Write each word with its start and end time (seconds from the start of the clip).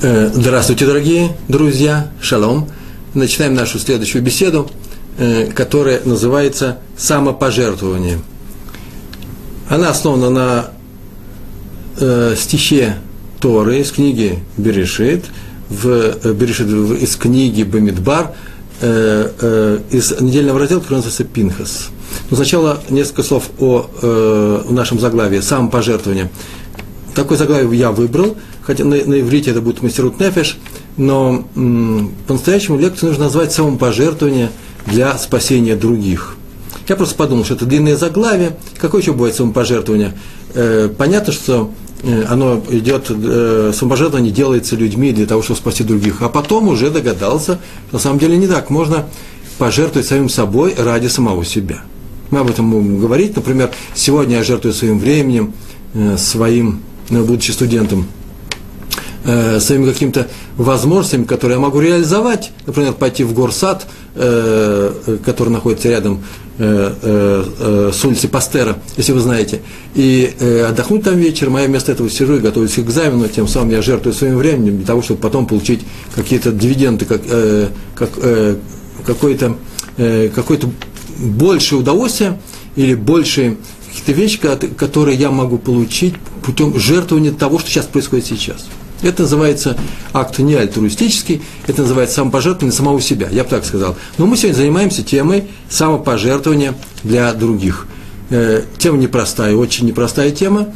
Э, 0.00 0.30
здравствуйте, 0.32 0.86
дорогие 0.86 1.36
друзья, 1.48 2.12
шалом. 2.22 2.68
Начинаем 3.14 3.54
нашу 3.54 3.80
следующую 3.80 4.22
беседу, 4.22 4.70
э, 5.18 5.50
которая 5.52 6.00
называется 6.04 6.78
«Самопожертвование». 6.96 8.20
Она 9.68 9.90
основана 9.90 10.30
на 10.30 10.70
э, 11.98 12.36
стихе 12.38 12.98
Торы 13.40 13.80
из 13.80 13.90
книги 13.90 14.38
Берешит, 14.56 15.24
в, 15.68 16.32
Берешит 16.32 16.68
из 16.68 17.16
книги 17.16 17.64
Бамидбар, 17.64 18.34
из 18.80 20.20
недельного 20.20 20.60
раздела, 20.60 20.78
который 20.78 20.96
называется 20.98 21.24
«Пинхас». 21.24 21.88
Но 22.30 22.36
сначала 22.36 22.80
несколько 22.88 23.24
слов 23.24 23.50
о, 23.58 24.64
нашем 24.70 25.00
заглавии 25.00 25.40
«Самопожертвование». 25.40 26.30
Такой 27.16 27.36
заглавие 27.36 27.76
я 27.76 27.90
выбрал– 27.90 28.36
хотя 28.68 28.84
на, 28.84 28.96
на 28.96 29.20
иврите 29.20 29.50
это 29.50 29.62
будет 29.62 29.82
мастерут 29.82 30.20
нефеш, 30.20 30.58
но 30.98 31.42
по-настоящему 32.26 32.78
лекцию 32.78 33.08
нужно 33.08 33.24
назвать 33.24 33.50
самопожертвование 33.50 34.50
для 34.84 35.16
спасения 35.16 35.74
других. 35.74 36.36
Я 36.86 36.94
просто 36.94 37.14
подумал, 37.14 37.46
что 37.46 37.54
это 37.54 37.64
длинное 37.64 37.96
заглавие. 37.96 38.58
Какое 38.78 39.00
еще 39.00 39.14
бывает 39.14 39.34
самопожертвование? 39.34 40.12
Э, 40.52 40.90
понятно, 40.98 41.32
что 41.32 41.70
э, 42.02 42.24
оно 42.28 42.62
идет, 42.68 43.06
э, 43.08 43.72
самопожертвование 43.74 44.32
делается 44.32 44.76
людьми 44.76 45.12
для 45.12 45.24
того, 45.24 45.40
чтобы 45.40 45.58
спасти 45.58 45.82
других. 45.82 46.20
А 46.20 46.28
потом 46.28 46.68
уже 46.68 46.90
догадался, 46.90 47.58
что 47.88 47.96
на 47.96 47.98
самом 47.98 48.18
деле 48.18 48.36
не 48.36 48.48
так. 48.48 48.68
Можно 48.68 49.06
пожертвовать 49.56 50.06
самим 50.06 50.28
собой 50.28 50.74
ради 50.76 51.06
самого 51.06 51.42
себя. 51.42 51.84
Мы 52.30 52.40
об 52.40 52.50
этом 52.50 52.70
будем 52.70 53.00
говорить. 53.00 53.34
Например, 53.34 53.70
сегодня 53.94 54.36
я 54.36 54.44
жертвую 54.44 54.74
своим 54.74 54.98
временем, 54.98 55.54
э, 55.94 56.18
своим, 56.18 56.80
ну, 57.08 57.24
будучи 57.24 57.50
студентом, 57.50 58.06
э, 59.24 59.60
своими 59.60 59.90
какими-то 59.90 60.28
возможностями, 60.56 61.24
которые 61.24 61.56
я 61.56 61.60
могу 61.60 61.80
реализовать, 61.80 62.52
например, 62.66 62.92
пойти 62.92 63.24
в 63.24 63.32
горсад, 63.34 63.86
э, 64.14 65.18
который 65.24 65.50
находится 65.50 65.88
рядом 65.88 66.22
э, 66.58 66.94
э, 67.02 67.90
с 67.92 68.04
улицы 68.04 68.28
Пастера, 68.28 68.78
если 68.96 69.12
вы 69.12 69.20
знаете, 69.20 69.60
и 69.94 70.34
э, 70.38 70.64
отдохнуть 70.64 71.04
там 71.04 71.16
вечером, 71.16 71.56
а 71.56 71.60
я 71.60 71.68
вместо 71.68 71.92
этого 71.92 72.10
сижу 72.10 72.36
и 72.36 72.40
готовлюсь 72.40 72.74
к 72.74 72.78
экзамену, 72.80 73.28
тем 73.28 73.48
самым 73.48 73.70
я 73.70 73.82
жертвую 73.82 74.14
своим 74.14 74.36
временем 74.36 74.78
для 74.78 74.86
того, 74.86 75.02
чтобы 75.02 75.20
потом 75.20 75.46
получить 75.46 75.80
какие-то 76.14 76.52
дивиденды, 76.52 77.04
как, 77.04 77.22
э, 77.26 77.68
как, 77.94 78.10
э, 78.16 78.56
какое-то, 79.04 79.56
э, 79.96 80.30
какое-то 80.34 80.68
большее 81.18 81.80
удовольствие 81.80 82.40
или 82.76 82.94
большие 82.94 83.56
какие-то 83.88 84.12
вещи, 84.12 84.38
которые 84.76 85.16
я 85.16 85.30
могу 85.30 85.58
получить 85.58 86.14
путем 86.44 86.78
жертвования 86.78 87.32
того, 87.32 87.58
что 87.58 87.68
сейчас 87.70 87.86
происходит 87.86 88.26
сейчас. 88.26 88.66
Это 89.02 89.22
называется 89.22 89.76
акт 90.12 90.38
не 90.38 90.54
альтруистический, 90.54 91.40
это 91.66 91.82
называется 91.82 92.16
самопожертвование 92.16 92.76
самого 92.76 93.00
себя, 93.00 93.28
я 93.30 93.44
бы 93.44 93.50
так 93.50 93.64
сказал. 93.64 93.96
Но 94.16 94.26
мы 94.26 94.36
сегодня 94.36 94.56
занимаемся 94.56 95.02
темой 95.02 95.44
самопожертвования 95.70 96.74
для 97.04 97.32
других. 97.32 97.86
Э, 98.30 98.62
тема 98.78 98.98
непростая, 98.98 99.54
очень 99.54 99.86
непростая 99.86 100.32
тема. 100.32 100.68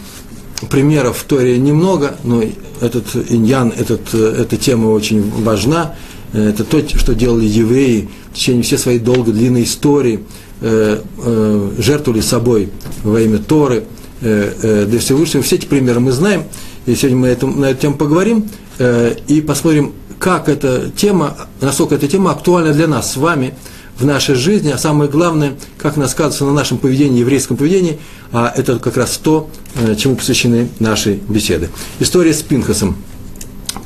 Примеров 0.70 1.19
в 1.19 1.25
Торе 1.25 1.59
немного, 1.59 2.15
но 2.23 2.43
этот 2.81 3.17
иньян, 3.31 3.73
этот, 3.77 4.15
эта 4.15 4.56
тема 4.56 4.89
очень 4.89 5.28
важна. 5.43 5.97
Э, 6.33 6.50
это 6.50 6.62
то, 6.62 6.81
что 6.97 7.17
делали 7.17 7.47
евреи 7.47 8.09
в 8.31 8.37
течение 8.37 8.62
всей 8.62 8.78
своей 8.78 9.00
долгой, 9.00 9.34
длинной 9.34 9.65
истории. 9.65 10.20
Э, 10.61 11.00
жертвовали 11.77 12.20
собой 12.20 12.70
во 13.03 13.20
имя 13.20 13.39
Торы 13.39 13.84
для 14.21 15.00
Всевышнего. 15.00 15.43
Все 15.43 15.56
эти 15.56 15.66
примеры 15.66 15.99
мы 15.99 16.12
знаем– 16.12 16.44
и 16.87 16.94
сегодня 16.94 17.19
мы 17.19 17.28
это, 17.28 17.47
на 17.47 17.66
эту 17.66 17.81
тему 17.81 17.97
поговорим 17.97 18.48
э, 18.78 19.15
и 19.28 19.41
посмотрим, 19.41 19.93
как 20.19 20.48
эта 20.48 20.91
тема, 20.91 21.37
насколько 21.60 21.94
эта 21.94 22.09
тема 22.09 22.31
актуальна 22.31 22.72
для 22.72 22.87
нас 22.87 23.12
с 23.12 23.16
вами 23.16 23.54
в 23.98 24.04
нашей 24.04 24.34
жизни, 24.34 24.70
а 24.70 24.78
самое 24.78 25.10
главное, 25.10 25.54
как 25.78 25.97
она 25.97 26.09
сказывается 26.09 26.44
на 26.44 26.53
нашем 26.53 26.78
поведении, 26.78 27.20
еврейском 27.20 27.56
поведении, 27.56 27.98
а 28.32 28.53
это 28.54 28.78
как 28.78 28.97
раз 28.97 29.19
то, 29.19 29.50
э, 29.75 29.94
чему 29.97 30.16
посвящены 30.16 30.69
наши 30.78 31.15
беседы. 31.28 31.70
История 32.00 32.32
с 32.32 32.43
Пинхасом. 32.43 32.97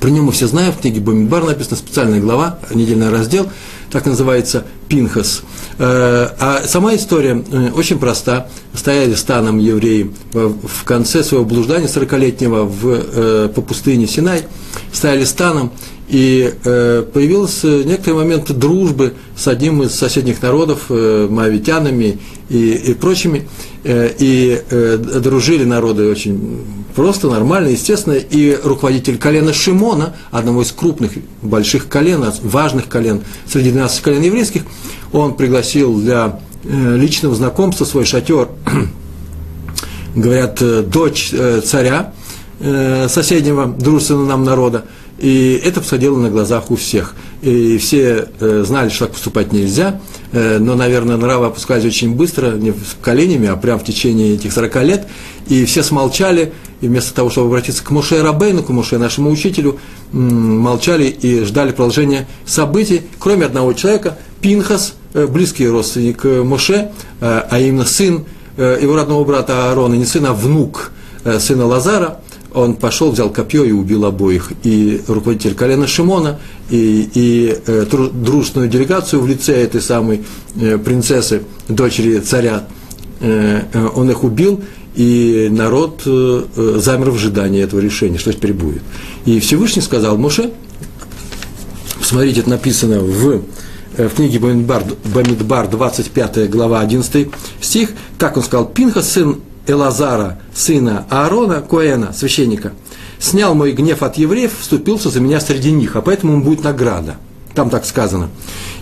Про 0.00 0.10
него 0.10 0.26
мы 0.26 0.32
все 0.32 0.46
знаем, 0.46 0.72
в 0.72 0.80
книге 0.80 1.00
Бомидбар 1.00 1.44
написана 1.44 1.76
специальная 1.76 2.20
глава, 2.20 2.58
недельный 2.72 3.10
раздел, 3.10 3.48
так 3.90 4.06
называется 4.06 4.64
Пинхас. 4.88 5.42
Э, 5.78 6.28
а 6.38 6.62
сама 6.66 6.94
история 6.96 7.42
э, 7.50 7.70
очень 7.70 7.98
проста. 7.98 8.48
Стояли 8.74 9.14
станом 9.14 9.58
евреи 9.58 10.12
в 10.32 10.84
конце 10.84 11.24
своего 11.24 11.46
блуждания 11.46 11.86
40-летнего 11.86 12.64
в, 12.64 13.48
по 13.48 13.62
пустыне 13.62 14.06
Синай, 14.06 14.42
стояли 14.92 15.24
станом, 15.24 15.72
и 16.08 16.54
э, 16.64 17.04
появился 17.12 17.84
некоторый 17.84 18.14
момент 18.14 18.52
дружбы 18.52 19.14
с 19.36 19.48
одним 19.48 19.82
из 19.82 19.94
соседних 19.94 20.40
народов, 20.40 20.84
э, 20.88 21.26
моавитянами 21.28 22.18
и, 22.48 22.72
и 22.74 22.94
прочими, 22.94 23.38
э, 23.38 23.75
и 23.88 24.62
э, 24.68 24.96
дружили 24.96 25.64
народы 25.64 26.10
очень 26.10 26.64
просто, 26.96 27.28
нормально, 27.28 27.68
естественно, 27.68 28.14
и 28.14 28.58
руководитель 28.64 29.18
колена 29.18 29.52
Шимона, 29.52 30.16
одного 30.30 30.62
из 30.62 30.72
крупных, 30.72 31.12
больших 31.42 31.88
колен, 31.88 32.24
важных 32.42 32.88
колен, 32.88 33.22
среди 33.46 33.70
12 33.70 34.00
колен 34.02 34.22
еврейских, 34.22 34.62
он 35.12 35.36
пригласил 35.36 36.00
для 36.00 36.40
э, 36.64 36.96
личного 36.96 37.34
знакомства 37.34 37.84
свой 37.84 38.06
шатер, 38.06 38.48
говорят, 40.16 40.60
э, 40.62 40.82
дочь 40.82 41.30
э, 41.32 41.60
царя, 41.64 42.12
э, 42.58 43.06
соседнего, 43.08 43.66
дружественного 43.66 44.26
нам 44.26 44.44
народа, 44.44 44.86
и 45.18 45.60
это 45.64 45.80
происходило 45.80 46.18
на 46.18 46.28
глазах 46.28 46.70
у 46.70 46.76
всех. 46.76 47.14
И 47.40 47.78
все 47.78 48.28
э, 48.38 48.64
знали, 48.66 48.90
что 48.90 49.06
так 49.06 49.14
поступать 49.14 49.52
нельзя, 49.52 50.00
э, 50.32 50.58
но, 50.58 50.74
наверное, 50.74 51.16
нравы 51.16 51.46
опускались 51.46 51.84
очень 51.84 52.14
быстро, 52.14 52.52
не 52.52 52.74
коленями, 53.00 53.48
а 53.48 53.56
прямо 53.56 53.78
в 53.78 53.84
течение 53.84 54.34
этих 54.34 54.52
40 54.52 54.84
лет. 54.84 55.08
И 55.48 55.64
все 55.64 55.82
смолчали, 55.82 56.52
и 56.82 56.88
вместо 56.88 57.14
того, 57.14 57.30
чтобы 57.30 57.48
обратиться 57.48 57.82
к 57.82 57.90
Моше 57.90 58.22
Рабейну, 58.22 58.62
к 58.62 58.68
Моше, 58.68 58.98
нашему 58.98 59.30
учителю, 59.30 59.78
молчали 60.12 61.04
и 61.04 61.44
ждали 61.44 61.70
продолжения 61.70 62.28
событий, 62.44 63.02
кроме 63.18 63.46
одного 63.46 63.72
человека, 63.72 64.18
Пинхас, 64.42 64.94
э, 65.14 65.26
близкий 65.26 65.66
родственник 65.66 66.24
Моше, 66.24 66.92
а 67.20 67.58
именно 67.58 67.86
сын 67.86 68.26
его 68.58 68.96
родного 68.96 69.24
брата 69.24 69.68
Аарона, 69.68 69.94
не 69.94 70.04
сын, 70.04 70.26
а 70.26 70.32
внук 70.32 70.92
сына 71.38 71.66
Лазара– 71.66 72.20
он 72.56 72.74
пошел, 72.74 73.10
взял 73.10 73.28
копье 73.28 73.64
и 73.64 73.72
убил 73.72 74.06
обоих. 74.06 74.50
И 74.64 75.02
руководитель 75.06 75.54
колена 75.54 75.86
Шимона, 75.86 76.40
и, 76.70 77.08
и 77.12 77.58
э, 77.66 77.84
дружную 77.84 78.68
делегацию 78.68 79.20
в 79.20 79.28
лице 79.28 79.52
этой 79.52 79.82
самой 79.82 80.24
э, 80.58 80.78
принцессы, 80.78 81.42
дочери 81.68 82.18
царя, 82.18 82.66
э, 83.20 83.62
э, 83.70 83.88
он 83.94 84.10
их 84.10 84.24
убил, 84.24 84.62
и 84.94 85.48
народ 85.50 86.02
э, 86.06 86.44
э 86.56 86.78
замер 86.78 87.10
в 87.10 87.16
ожидании 87.16 87.62
этого 87.62 87.80
решения, 87.80 88.16
что 88.16 88.32
теперь 88.32 88.54
будет. 88.54 88.82
И 89.26 89.38
Всевышний 89.38 89.82
сказал 89.82 90.16
Моше, 90.16 90.50
посмотрите, 91.98 92.40
это 92.40 92.48
написано 92.48 93.00
в 93.00 93.42
э, 93.98 94.08
в 94.08 94.14
книге 94.14 94.38
Бамидбар, 94.38 94.82
Бамидбар 95.14 95.68
25 95.68 96.48
глава, 96.48 96.80
11 96.80 97.28
стих, 97.60 97.90
так 98.18 98.38
он 98.38 98.42
сказал, 98.42 98.66
Пинха, 98.66 99.02
сын 99.02 99.40
Элазара, 99.66 100.38
сына 100.54 101.06
Аарона, 101.10 101.60
Коэна, 101.60 102.12
священника, 102.12 102.72
снял 103.18 103.54
мой 103.54 103.72
гнев 103.72 104.02
от 104.02 104.16
евреев, 104.16 104.52
вступился 104.58 105.10
за 105.10 105.20
меня 105.20 105.40
среди 105.40 105.72
них, 105.72 105.96
а 105.96 106.02
поэтому 106.02 106.34
ему 106.34 106.44
будет 106.44 106.64
награда. 106.64 107.16
Там 107.54 107.70
так 107.70 107.86
сказано. 107.86 108.28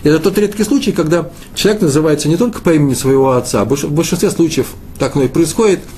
Это 0.03 0.19
тот 0.19 0.37
редкий 0.37 0.63
случай, 0.63 0.91
когда 0.91 1.29
человек 1.55 1.81
называется 1.81 2.27
не 2.27 2.35
только 2.35 2.61
по 2.61 2.73
имени 2.73 2.93
своего 2.93 3.31
отца, 3.31 3.61
а 3.61 3.65
в 3.65 3.91
большинстве 3.91 4.29
случаев 4.29 4.67
так 4.99 5.15
оно 5.15 5.25
и 5.25 5.29
происходит– 5.29 5.79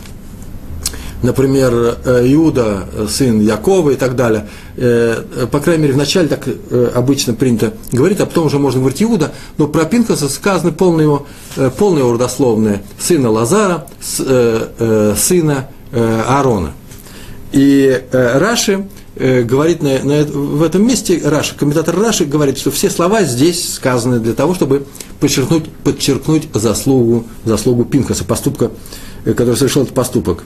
например, 1.23 1.97
э, 2.03 2.33
Иуда, 2.33 2.85
сын 3.09 3.39
Якова 3.39 3.91
и 3.91 3.95
так 3.95 4.15
далее, 4.15 4.47
э, 4.75 5.23
по 5.51 5.59
крайней 5.59 5.83
мере, 5.83 5.93
вначале 5.93 6.27
так 6.27 6.47
э, 6.47 6.91
обычно 6.93 7.33
принято 7.33 7.73
говорить, 7.91 8.19
а 8.19 8.25
потом 8.25 8.47
уже 8.47 8.59
можно 8.59 8.79
говорить 8.79 9.01
Иуда, 9.01 9.31
но 9.57 9.67
про 9.67 9.85
Пинхаса 9.85 10.29
сказано 10.29 10.71
полное 10.71 11.05
его, 11.05 11.25
полное 11.77 11.99
его 11.99 12.13
родословное, 12.13 12.83
сына 12.99 13.29
Лазара, 13.31 13.87
сына 13.99 15.69
Аарона. 15.91 16.73
И 17.51 18.03
Раши 18.11 18.87
говорит 19.15 19.81
на, 19.81 19.99
на, 20.03 20.23
в 20.23 20.61
этом 20.61 20.85
месте, 20.85 21.19
Раши, 21.23 21.55
комментатор 21.55 21.97
Раши 21.97 22.25
говорит, 22.25 22.57
что 22.57 22.69
все 22.71 22.89
слова 22.89 23.23
здесь 23.23 23.73
сказаны 23.73 24.19
для 24.19 24.33
того, 24.33 24.53
чтобы 24.53 24.85
подчеркнуть, 25.19 25.69
подчеркнуть 25.83 26.49
заслугу, 26.53 27.25
заслугу 27.45 27.85
Пинхаса, 27.85 28.25
поступка, 28.25 28.71
который 29.23 29.55
совершил 29.55 29.83
этот 29.83 29.95
поступок. 29.95 30.43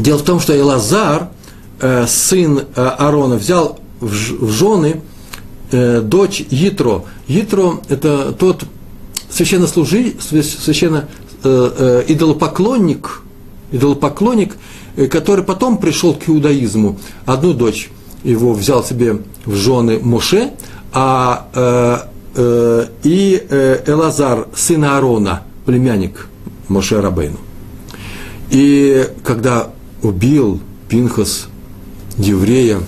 Дело 0.00 0.18
в 0.18 0.22
том, 0.22 0.40
что 0.40 0.58
Элазар, 0.58 1.28
э, 1.80 2.06
сын 2.08 2.60
э, 2.60 2.62
Аарона, 2.74 3.36
взял 3.36 3.78
в 4.00 4.50
жены 4.50 5.02
э, 5.72 6.00
дочь 6.00 6.42
Ятро. 6.48 7.04
Ятро– 7.28 7.80
это 7.90 8.32
тот 8.32 8.64
священнослужитель, 9.28 10.16
священно 10.20 11.08
идолопоклонник, 11.42 13.22
идолопоклонник, 13.72 14.56
который 15.10 15.44
потом 15.44 15.78
пришел 15.78 16.14
к 16.14 16.28
иудаизму. 16.28 16.98
Одну 17.24 17.54
дочь 17.54 17.90
его 18.24 18.52
взял 18.52 18.84
себе 18.84 19.22
в 19.46 19.54
жены 19.54 20.00
Моше, 20.02 20.50
а 20.92 21.46
э, 21.54 21.98
э, 22.34 22.86
и 23.04 23.46
э, 23.48 23.82
Элазар, 23.86 24.48
сын 24.54 24.84
Аарона, 24.84 25.44
племянник 25.64 26.26
Моше 26.68 27.00
Рабейну. 27.00 27.38
И 28.50 29.08
когда 29.24 29.70
убил 30.02 30.60
Пинхас 30.88 31.48
еврея, 32.18 32.80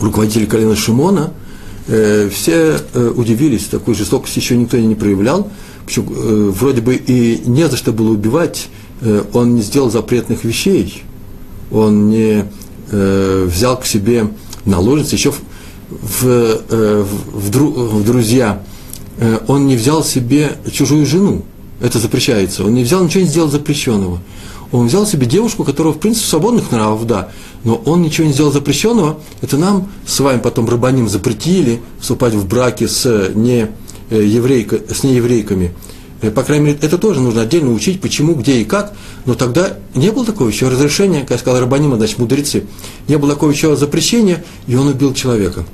руководителя 0.00 0.46
колена 0.46 0.76
Шимона, 0.76 1.32
э, 1.88 2.28
все 2.28 2.80
э, 2.92 3.12
удивились, 3.16 3.64
такой 3.64 3.94
жестокости 3.94 4.38
еще 4.38 4.56
никто 4.56 4.76
не 4.78 4.94
проявлял, 4.94 5.50
Почему, 5.84 6.12
э, 6.12 6.50
вроде 6.52 6.80
бы 6.80 6.96
и 6.96 7.42
не 7.46 7.68
за 7.68 7.76
что 7.76 7.92
было 7.92 8.10
убивать, 8.10 8.68
э, 9.00 9.22
он 9.32 9.54
не 9.54 9.62
сделал 9.62 9.90
запретных 9.90 10.44
вещей, 10.44 11.04
он 11.70 12.10
не 12.10 12.44
э, 12.90 13.48
взял 13.48 13.78
к 13.78 13.86
себе 13.86 14.28
наложниц, 14.64 15.12
еще 15.12 15.30
в, 15.30 15.40
в, 15.88 16.26
э, 16.26 17.04
в, 17.32 17.50
в, 17.50 18.00
в 18.00 18.04
друзья, 18.04 18.62
э, 19.18 19.38
он 19.46 19.66
не 19.68 19.76
взял 19.76 20.02
себе 20.04 20.56
чужую 20.72 21.06
жену, 21.06 21.44
это 21.80 22.00
запрещается, 22.00 22.64
он 22.64 22.74
не 22.74 22.82
взял 22.82 23.04
ничего 23.04 23.22
не 23.22 23.28
сделал 23.28 23.48
запрещенного. 23.48 24.20
Он 24.72 24.88
взял 24.88 25.06
себе 25.06 25.26
девушку, 25.26 25.64
которая, 25.64 25.92
в 25.92 25.98
принципе, 25.98 26.26
свободных 26.26 26.72
нравов, 26.72 27.06
да, 27.06 27.30
но 27.64 27.76
он 27.84 28.02
ничего 28.02 28.26
не 28.26 28.32
сделал 28.32 28.52
запрещенного, 28.52 29.18
это 29.40 29.56
нам 29.56 29.88
с 30.06 30.18
вами 30.20 30.40
потом 30.40 30.68
рабаним 30.68 31.08
запретили 31.08 31.80
вступать 32.00 32.34
в 32.34 32.46
браки 32.48 32.86
с 32.86 33.30
не 33.34 33.70
Э, 34.08 34.22
еврейка, 34.22 34.80
с 34.94 35.02
нееврейками. 35.02 35.72
Э, 36.22 36.30
по 36.30 36.44
крайней 36.44 36.66
мере, 36.66 36.78
это 36.80 36.96
тоже 36.96 37.20
нужно 37.20 37.42
отдельно 37.42 37.72
учить, 37.72 38.00
почему, 38.00 38.34
где 38.34 38.60
и 38.60 38.64
как. 38.64 38.92
Но 39.24 39.34
тогда 39.34 39.78
не 39.96 40.12
было 40.12 40.24
такого 40.24 40.48
еще 40.48 40.68
разрешения, 40.68 41.24
как 41.24 41.40
сказал 41.40 41.60
Рабанима, 41.60 41.96
значит, 41.96 42.18
мудрецы. 42.18 42.66
Не 43.08 43.18
было 43.18 43.32
такого 43.32 43.50
еще 43.50 43.74
запрещения, 43.74 44.44
и 44.68 44.76
он 44.76 44.86
убил 44.86 45.12
человека. 45.12 45.64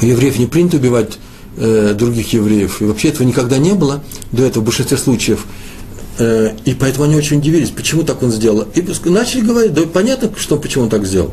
У 0.00 0.06
евреев 0.06 0.38
не 0.38 0.46
принято 0.46 0.78
убивать 0.78 1.18
э, 1.58 1.94
других 1.94 2.32
евреев. 2.32 2.80
И 2.80 2.86
вообще 2.86 3.08
этого 3.08 3.26
никогда 3.26 3.58
не 3.58 3.74
было 3.74 4.02
до 4.32 4.44
этого 4.44 4.62
в 4.62 4.66
большинстве 4.66 4.96
случаев. 4.96 5.44
Э, 6.20 6.52
и 6.66 6.74
поэтому 6.74 7.06
они 7.06 7.16
очень 7.16 7.38
удивились, 7.38 7.70
почему 7.70 8.02
так 8.02 8.22
он 8.22 8.30
сделал. 8.30 8.66
И 8.74 8.84
начали 9.08 9.40
говорить, 9.40 9.72
да 9.72 9.82
понятно, 9.92 10.30
что, 10.36 10.56
почему 10.58 10.84
он 10.84 10.90
так 10.90 11.06
сделал. 11.06 11.32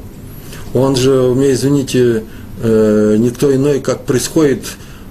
Он 0.74 0.96
же, 0.96 1.12
у 1.12 1.36
меня, 1.36 1.52
извините, 1.52 2.24
э, 2.64 3.18
никто 3.20 3.54
иной, 3.54 3.82
как 3.82 4.06
происходит 4.06 4.64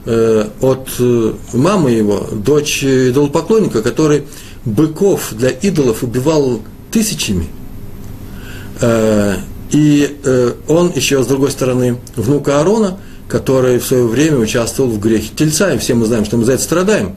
Э, 0.09 0.47
от 0.61 0.89
мамы 1.53 1.91
его, 1.91 2.29
дочь 2.31 2.85
идолопоклонника, 2.85 3.83
который 3.83 4.23
быков 4.65 5.33
для 5.33 5.49
идолов 5.51 6.05
убивал 6.05 6.61
тысячами. 6.93 7.49
И 9.73 10.17
он 10.69 10.93
еще, 10.95 11.25
с 11.25 11.27
другой 11.27 11.51
стороны, 11.51 11.97
внук 12.15 12.49
Аарона, 12.49 13.01
который 13.27 13.81
в 13.81 13.85
свое 13.85 14.07
время 14.07 14.39
участвовал 14.39 14.91
в 14.91 15.01
грехе 15.01 15.31
тельца, 15.35 15.73
и 15.73 15.79
все 15.79 15.95
мы 15.95 16.07
знаем, 16.07 16.25
что 16.25 16.37
мы 16.37 16.45
за 16.45 16.53
это 16.53 16.63
страдаем. 16.63 17.17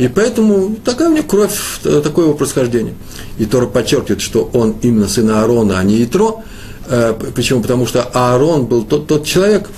И 0.00 0.08
поэтому 0.08 0.76
такая 0.82 1.10
у 1.10 1.12
него 1.12 1.26
кровь, 1.26 1.52
такое 1.82 2.24
его 2.24 2.34
происхождение. 2.34 2.94
И 3.36 3.44
Тора 3.44 3.66
подчеркивает, 3.66 4.22
что 4.22 4.48
он 4.54 4.76
именно 4.80 5.06
сын 5.06 5.28
Аарона, 5.28 5.78
а 5.78 5.84
не 5.84 6.02
Итро. 6.02 6.42
Почему? 7.34 7.60
Потому 7.60 7.86
что 7.86 8.04
Аарон 8.14 8.64
был 8.64 8.84
тот, 8.84 9.06
тот 9.06 9.26
человек, 9.26 9.68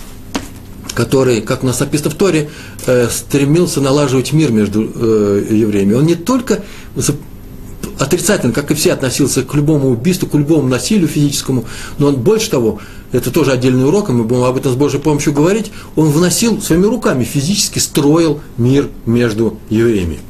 который, 0.94 1.40
как 1.40 1.64
у 1.64 1.66
нас 1.66 1.80
написано 1.80 2.10
в 2.10 2.14
Торе, 2.14 2.50
э, 2.86 3.08
стремился 3.10 3.80
налаживать 3.80 4.32
мир 4.32 4.52
между 4.52 4.82
э, 4.94 5.46
евреями. 5.50 5.94
Он 5.94 6.06
не 6.06 6.14
только 6.14 6.62
отрицательно, 7.98 8.52
как 8.52 8.70
и 8.70 8.74
все, 8.74 8.92
относился 8.92 9.42
к 9.42 9.54
любому 9.54 9.90
убийству, 9.90 10.28
к 10.28 10.34
любому 10.34 10.68
насилию 10.68 11.08
физическому, 11.08 11.64
но 11.98 12.08
он 12.08 12.16
больше 12.16 12.50
того, 12.50 12.80
это 13.12 13.30
тоже 13.30 13.52
отдельный 13.52 13.86
урок, 13.86 14.08
и 14.08 14.12
мы 14.12 14.24
будем 14.24 14.44
об 14.44 14.56
этом 14.56 14.72
с 14.72 14.76
Божьей 14.76 15.00
помощью 15.00 15.32
говорить, 15.32 15.70
он 15.96 16.10
вносил 16.10 16.60
своими 16.60 16.86
руками, 16.86 17.24
физически 17.24 17.78
строил 17.78 18.40
мир 18.56 18.88
между 19.06 19.58
евреями. 19.68 20.20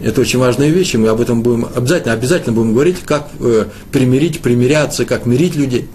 Это 0.00 0.20
очень 0.20 0.38
важная 0.38 0.68
вещь, 0.68 0.94
и 0.94 0.98
мы 0.98 1.08
об 1.08 1.20
этом 1.20 1.42
будем 1.42 1.66
обязательно, 1.74 2.14
обязательно 2.14 2.54
будем 2.54 2.72
говорить, 2.72 2.98
как 3.04 3.28
э, 3.40 3.64
примирить, 3.90 4.40
примиряться, 4.40 5.04
как 5.04 5.26
мирить 5.26 5.56
людей 5.56 5.88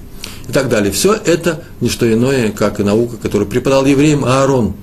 и 0.49 0.51
так 0.51 0.67
далее. 0.67 0.91
Все 0.91 1.13
это 1.13 1.63
не 1.79 1.89
что 1.89 2.11
иное, 2.11 2.51
как 2.51 2.81
и 2.81 2.83
наука, 2.83 3.15
которую 3.15 3.47
преподал 3.47 3.85
евреям 3.85 4.25
Аарон. 4.25 4.73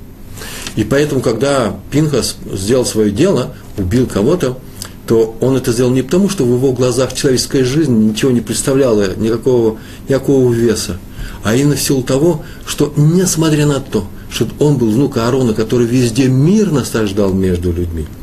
И 0.76 0.84
поэтому, 0.84 1.20
когда 1.20 1.76
Пинхас 1.90 2.36
сделал 2.50 2.86
свое 2.86 3.10
дело, 3.10 3.54
убил 3.76 4.06
кого-то, 4.06 4.58
то 5.10 5.34
он 5.40 5.56
это 5.56 5.72
сделал 5.72 5.90
не 5.90 6.02
потому, 6.02 6.28
что 6.28 6.44
в 6.44 6.54
его 6.54 6.72
глазах 6.72 7.12
человеческая 7.14 7.64
жизнь 7.64 7.92
ничего 7.92 8.30
не 8.30 8.40
представляла, 8.40 9.16
никакого, 9.16 9.76
никакого 10.08 10.52
веса, 10.52 10.98
а 11.42 11.56
именно 11.56 11.74
в 11.74 11.82
силу 11.82 12.04
того, 12.04 12.44
что, 12.64 12.94
несмотря 12.96 13.66
на 13.66 13.80
то, 13.80 14.06
что 14.30 14.46
он 14.60 14.78
был 14.78 14.88
внук 14.92 15.16
Аарона, 15.16 15.52
который 15.52 15.88
везде 15.88 16.28
мирно 16.28 16.84
страждал 16.84 17.32
между 17.32 17.72
людьми– 17.72 18.06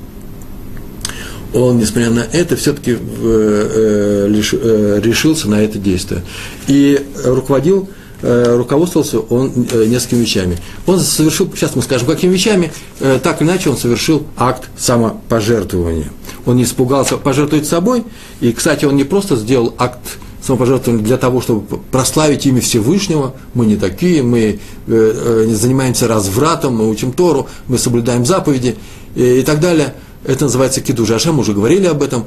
он, 1.54 1.78
несмотря 1.78 2.10
на 2.10 2.19
это, 2.19 2.56
все-таки 2.56 2.92
э, 2.92 2.98
э, 2.98 4.42
э, 4.51 5.01
решился 5.01 5.50
на 5.50 5.62
это 5.62 5.80
действие. 5.80 6.22
И 6.68 7.01
руководил, 7.24 7.90
руководствовался 8.22 9.19
он 9.19 9.52
несколькими 9.56 10.22
вещами. 10.22 10.58
Он 10.86 11.00
совершил, 11.00 11.50
сейчас 11.56 11.75
мы 11.75 11.81
скажем, 11.81 12.08
какими 12.08 12.34
вещами, 12.34 12.72
так 13.00 13.42
или 13.42 13.48
иначе 13.48 13.69
он 13.69 13.78
совершил 13.78 14.24
акт 14.38 14.69
самопожертвования. 14.78 16.10
Он 16.46 16.56
не 16.56 16.64
испугался 16.64 17.18
пожертвовать 17.18 17.68
собой, 17.68 18.04
и, 18.40 18.52
кстати, 18.52 18.86
он 18.86 18.96
не 18.96 19.04
просто 19.04 19.36
сделал 19.36 19.74
акт 19.78 20.00
самопожертвования 20.42 21.04
для 21.04 21.18
того, 21.18 21.42
чтобы 21.42 21.80
прославить 21.92 22.46
имя 22.46 22.62
Всевышнего. 22.62 23.36
Мы 23.54 23.66
не 23.66 23.75
такие, 23.75 24.24
мы 24.24 24.60
занимаемся 24.88 26.08
развратом, 26.08 26.78
мы 26.78 26.90
учим 26.90 27.12
Тору, 27.12 27.48
мы 27.68 27.78
соблюдаем 27.78 28.25
заповеди 28.25 28.75
и 29.16 29.44
так 29.44 29.60
далее– 29.60 29.94
это 30.28 30.44
называется 30.44 30.82
кидуш. 30.82 31.26
Мы 31.26 31.40
уже 31.40 31.54
говорили 31.54 31.88
об 31.88 32.04
этом, 32.04 32.26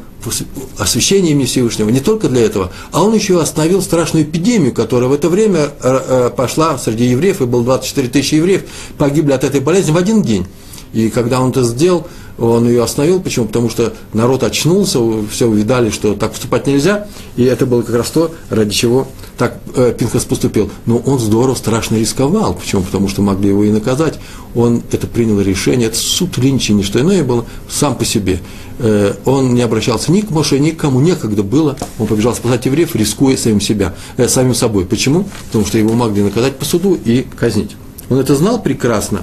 освящение 0.79 1.32
имени 1.32 1.44
Всевышнего. 1.44 1.91
Не 1.91 2.00
только 2.00 2.29
для 2.29 2.41
этого, 2.41 2.73
а 2.93 3.02
он 3.02 3.14
еще 3.14 3.41
остановил 3.41 3.82
страшную 3.82 4.25
эпидемию, 4.25 4.73
которая 4.73 5.08
в 5.08 5.12
это 5.12 5.29
время 5.29 5.69
э, 5.82 6.00
э, 6.08 6.31
пошла 6.35 6.79
среди 6.79 7.05
евреев, 7.05 7.43
и 7.43 7.44
было 7.44 7.62
24 7.62 8.08
тысячи 8.08 8.37
евреев, 8.37 8.62
погибли 8.97 9.32
от 9.32 9.44
этой 9.44 9.61
болезни 9.61 9.93
в 9.93 9.99
один 9.99 10.23
день. 10.23 10.47
И 10.95 11.11
когда 11.11 11.40
он 11.40 11.50
это 11.50 11.62
сделал, 11.62 12.07
он 12.40 12.66
ее 12.66 12.82
остановил. 12.82 13.20
Почему? 13.20 13.47
Потому 13.47 13.68
что 13.68 13.92
народ 14.12 14.42
очнулся, 14.42 14.99
все 15.30 15.47
увидали, 15.47 15.90
что 15.90 16.14
так 16.14 16.32
поступать 16.32 16.66
нельзя. 16.66 17.06
И 17.37 17.44
это 17.44 17.66
было 17.66 17.82
как 17.82 17.94
раз 17.94 18.11
то, 18.11 18.32
ради 18.49 18.73
чего 18.73 19.06
так 19.40 19.59
э, 19.75 19.94
Пинхас 19.99 20.25
поступил. 20.25 20.70
Но 20.85 20.99
он 20.99 21.18
здорово, 21.18 21.54
страшно 21.54 21.97
рисковал. 21.97 22.54
Почему? 22.54 22.82
Потому 22.82 23.09
что 23.09 23.23
могли 23.23 23.49
его 23.49 23.64
и 23.64 23.70
наказать. 23.70 24.18
Он 24.54 24.82
это 24.92 25.06
принял 25.06 25.40
решение. 25.40 25.88
Это 25.88 25.97
суд 25.97 26.37
Линчи, 26.37 26.73
не 26.73 26.82
что 26.82 27.00
иное 27.00 27.25
было, 27.25 27.47
сам 27.68 27.94
по 27.94 28.04
себе. 28.04 28.40
Э, 28.78 29.14
он 29.25 29.54
не 29.54 29.62
обращался 29.62 30.12
ни 30.12 30.20
к 30.20 30.30
Моше, 30.30 30.59
ни 30.59 30.73
к 30.73 30.76
кому, 30.78 31.00
некогда 31.00 31.42
было. 31.42 31.78
Он 31.99 32.06
побежал 32.06 32.35
спасать 32.35 32.66
евреев, 32.66 32.94
рискуя 32.94 33.37
самим, 33.37 33.62
себя, 33.62 33.94
э, 34.18 34.28
самим 34.28 34.54
собой. 34.54 34.85
Почему? 34.85 35.26
Потому 35.47 35.64
что 35.64 35.78
его 35.78 35.94
могли 35.94 36.23
наказать 36.23 36.56
по 36.56 36.64
суду 36.66 36.99
и 37.02 37.26
казнить. 37.38 37.76
Он 38.11 38.19
это 38.19 38.35
знал 38.35 38.61
прекрасно. 38.61 39.23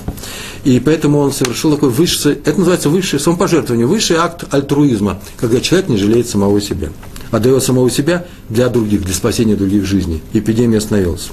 И 0.63 0.79
поэтому 0.79 1.19
он 1.19 1.31
совершил 1.31 1.71
такой 1.73 1.89
высший, 1.89 2.33
это 2.33 2.55
называется 2.55 2.89
высшее 2.89 3.19
самопожертвование, 3.19 3.85
высший 3.85 4.15
акт 4.15 4.45
альтруизма, 4.49 5.21
когда 5.37 5.59
человек 5.59 5.89
не 5.89 5.97
жалеет 5.97 6.27
самого 6.27 6.59
себя, 6.61 6.89
отдает 7.29 7.61
самого 7.61 7.91
себя 7.91 8.25
для 8.49 8.69
других, 8.69 9.03
для 9.03 9.13
спасения 9.13 9.55
других 9.55 9.85
жизней. 9.85 10.23
Эпидемия 10.33 10.77
остановилась. 10.77 11.29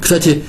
Кстати, 0.00 0.44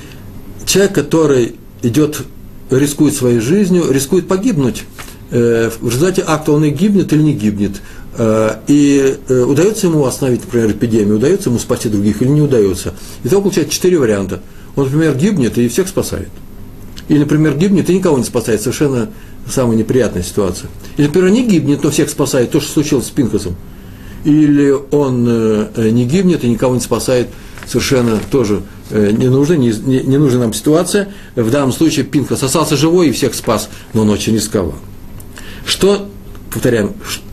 человек, 0.66 0.94
который 0.94 1.56
идет, 1.82 2.22
рискует 2.70 3.14
своей 3.14 3.40
жизнью, 3.40 3.90
рискует 3.90 4.28
погибнуть, 4.28 4.84
э, 5.30 5.70
в 5.80 5.88
результате 5.88 6.22
акта 6.26 6.52
он 6.52 6.64
и 6.64 6.70
гибнет 6.70 7.12
или 7.12 7.22
не 7.22 7.34
гибнет. 7.34 7.80
Э, 8.18 8.56
и 8.68 9.16
э, 9.28 9.42
удается 9.42 9.88
ему 9.88 10.04
остановить, 10.04 10.44
например, 10.44 10.70
эпидемию, 10.70 11.16
удается 11.16 11.48
ему 11.48 11.58
спасти 11.58 11.88
других 11.88 12.22
или 12.22 12.28
не 12.28 12.42
удается. 12.42 12.94
И 13.24 13.28
то 13.28 13.40
получается 13.40 13.74
четыре 13.74 13.98
варианта. 13.98 14.42
Он, 14.76 14.84
например, 14.84 15.16
гибнет 15.16 15.58
и 15.58 15.68
всех 15.68 15.88
спасает. 15.88 16.28
Или, 17.08 17.20
например, 17.20 17.56
гибнет 17.56 17.88
и 17.90 17.94
никого 17.94 18.18
не 18.18 18.24
спасает. 18.24 18.60
Совершенно 18.60 19.10
самая 19.48 19.76
неприятная 19.76 20.22
ситуация. 20.22 20.68
Или, 20.96 21.06
например, 21.06 21.30
не 21.30 21.46
гибнет, 21.46 21.82
но 21.82 21.90
всех 21.90 22.10
спасает. 22.10 22.50
То, 22.50 22.60
что 22.60 22.72
случилось 22.72 23.06
с 23.06 23.10
Пинкасом. 23.10 23.56
Или 24.24 24.74
он 24.90 25.24
э, 25.28 25.90
не 25.90 26.04
гибнет 26.04 26.44
и 26.44 26.48
никого 26.48 26.74
не 26.74 26.80
спасает. 26.80 27.28
Совершенно 27.66 28.18
тоже 28.30 28.62
э, 28.90 29.10
не 29.12 29.28
нужна, 29.28 29.56
не, 29.56 29.70
не, 29.70 30.00
не 30.00 30.18
нужна 30.18 30.40
нам 30.40 30.52
ситуация. 30.52 31.08
В 31.34 31.50
данном 31.50 31.72
случае 31.72 32.04
Пинкас 32.04 32.42
остался 32.42 32.76
живой 32.76 33.08
и 33.08 33.12
всех 33.12 33.34
спас, 33.34 33.68
но 33.92 34.02
он 34.02 34.10
очень 34.10 34.34
рисковал. 34.34 34.74
Что, 35.64 36.08
повторяем, 36.52 36.92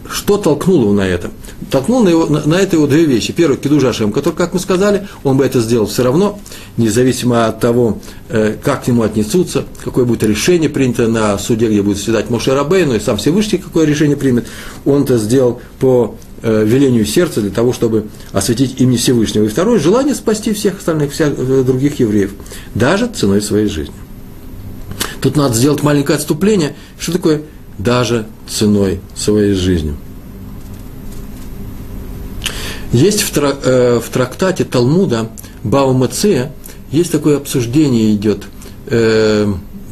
что 0.10 0.38
толкнуло 0.38 0.84
его 0.84 0.94
на 0.94 1.08
это? 1.08 1.32
Толкнул 1.72 2.04
на, 2.04 2.10
его, 2.10 2.26
на, 2.28 2.46
на 2.46 2.56
это 2.56 2.76
его 2.76 2.88
две 2.88 3.06
вещи. 3.06 3.34
Первый, 3.34 3.58
Кидуш 3.58 3.84
Ашем, 3.84 4.12
который, 4.12 4.36
как 4.36 4.54
мы 4.54 4.60
сказали, 4.60 5.08
он 5.24 5.38
бы 5.38 5.46
это 5.46 5.60
сделал 5.60 5.88
все 5.88 6.04
равно, 6.04 6.40
независимо 6.78 7.48
от 7.48 7.60
того, 7.60 8.00
э, 8.30 8.56
как 8.62 8.84
к 8.84 8.88
нему 8.88 9.04
отнесутся, 9.04 9.66
какое 9.84 10.06
будет 10.06 10.24
решение 10.24 10.70
принято 10.70 11.08
на 11.08 11.38
суде, 11.38 11.68
где 11.68 11.82
будет 11.82 11.98
заседать 11.98 12.30
Моше 12.30 12.54
Рабей, 12.54 12.86
но 12.86 12.96
и 12.96 13.00
сам 13.00 13.18
Всевышний 13.18 13.60
какое 13.60 13.86
решение 13.86 14.18
примет, 14.18 14.48
он 14.86 15.04
это 15.04 15.18
сделал 15.18 15.62
по 15.80 16.16
э, 16.42 16.64
велению 16.66 17.06
сердца 17.06 17.42
для 17.42 17.52
того, 17.52 17.74
чтобы 17.74 18.08
осветить 18.32 18.82
имя 18.82 18.98
Всевышнего. 18.98 19.46
И 19.46 19.50
второе– 19.50 19.80
желание 19.80 20.16
спасти 20.16 20.54
всех 20.54 20.80
остальных, 20.80 21.12
всех 21.12 21.34
э, 21.38 21.64
других 21.66 22.00
евреев, 22.00 22.32
даже 22.74 23.08
ценой 23.08 23.42
своей 23.42 23.68
жизни. 23.68 23.96
Тут 25.22 25.38
надо 25.38 25.54
сделать 25.54 25.84
маленькое 25.84 26.18
отступление. 26.18 26.76
Что 27.00 27.14
такое 27.14 27.44
даже 27.78 28.26
ценой 28.48 29.00
своей 29.16 29.54
жизни? 29.54 29.96
Есть 32.92 33.22
в, 33.22 33.32
трактате 34.12 34.66
Талмуда 34.66 35.30
Бава 35.64 35.94
Мацея, 35.94 36.52
есть 36.94 37.12
такое 37.12 37.38
обсуждение 37.38 38.14
идет, 38.14 38.44
э, 38.86 39.52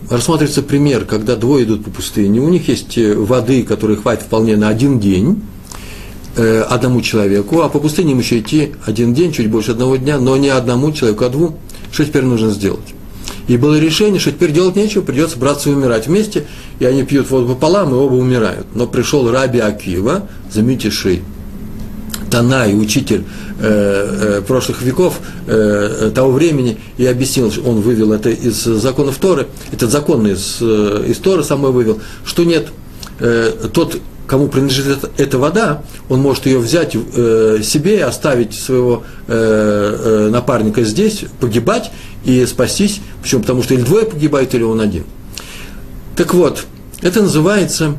рассматривается 0.10 0.62
пример, 0.62 1.06
когда 1.06 1.36
двое 1.36 1.66
идут 1.66 1.84
по 1.84 1.90
пустыне, 1.90 2.40
у 2.40 2.48
них 2.48 2.68
есть 2.68 2.96
э, 2.96 3.16
воды, 3.16 3.64
которые 3.64 3.98
хватит 3.98 4.26
вполне 4.26 4.56
на 4.56 4.70
один 4.70 5.00
день, 5.00 5.42
э, 6.36 6.62
одному 6.62 7.02
человеку, 7.02 7.62
а 7.62 7.70
по 7.70 7.80
пустыне 7.80 8.12
им 8.12 8.20
еще 8.20 8.40
идти 8.40 8.74
один 8.86 9.16
день, 9.16 9.34
чуть 9.34 9.50
больше 9.50 9.72
одного 9.72 9.96
дня, 9.96 10.20
но 10.20 10.38
не 10.38 10.50
одному 10.50 10.92
человеку, 10.92 11.26
а 11.26 11.30
двум. 11.30 11.58
Что 11.92 12.06
теперь 12.06 12.24
нужно 12.24 12.52
сделать? 12.52 12.94
И 13.48 13.58
было 13.58 13.80
решение, 13.80 14.20
что 14.20 14.32
теперь 14.32 14.52
делать 14.52 14.76
нечего, 14.76 15.02
придется 15.02 15.40
браться 15.40 15.72
и 15.72 15.74
умирать 15.74 16.06
вместе, 16.06 16.46
и 16.80 16.86
они 16.86 17.04
пьют 17.04 17.32
воду 17.32 17.48
пополам, 17.48 17.90
и 17.90 17.98
оба 17.98 18.14
умирают. 18.14 18.68
Но 18.76 18.86
пришел 18.86 19.30
Раби 19.32 19.58
Акива, 19.58 20.30
заметивший 20.52 21.24
Танай, 22.32 22.74
учитель 22.74 23.26
э, 23.60 24.38
э, 24.40 24.42
прошлых 24.42 24.82
веков, 24.82 25.20
э, 25.48 26.12
того 26.16 26.32
времени, 26.32 26.78
и 26.98 27.06
объяснил, 27.06 27.52
он 27.66 27.82
вывел 27.82 28.14
это 28.14 28.30
из 28.30 28.64
законов 28.64 29.18
Торы, 29.18 29.48
этот 29.72 29.92
закон 29.92 30.26
из, 30.26 30.58
э, 30.62 31.06
из 31.08 31.18
Торы 31.18 31.44
самой 31.44 31.74
вывел, 31.74 32.00
что 32.24 32.46
нет, 32.46 32.70
э, 33.20 33.52
тот, 33.74 33.98
кому 34.28 34.48
принадлежит 34.48 35.10
эта, 35.18 35.38
вода, 35.38 35.84
он 36.08 36.22
может 36.22 36.46
ее 36.46 36.60
взять 36.60 36.96
э, 36.96 37.60
себе, 37.62 38.06
оставить 38.06 38.54
своего 38.54 39.04
э, 39.28 39.34
э, 39.34 40.30
напарника 40.32 40.84
здесь, 40.84 41.26
погибать 41.42 41.92
и 42.24 42.46
спастись, 42.46 43.02
почему? 43.22 43.42
Потому 43.42 43.62
что 43.62 43.74
или 43.74 43.82
двое 43.82 44.06
погибают, 44.06 44.56
или 44.56 44.64
он 44.64 44.80
один. 44.80 45.04
Так 46.16 46.34
вот, 46.34 46.64
это 47.02 47.22
называется, 47.22 47.98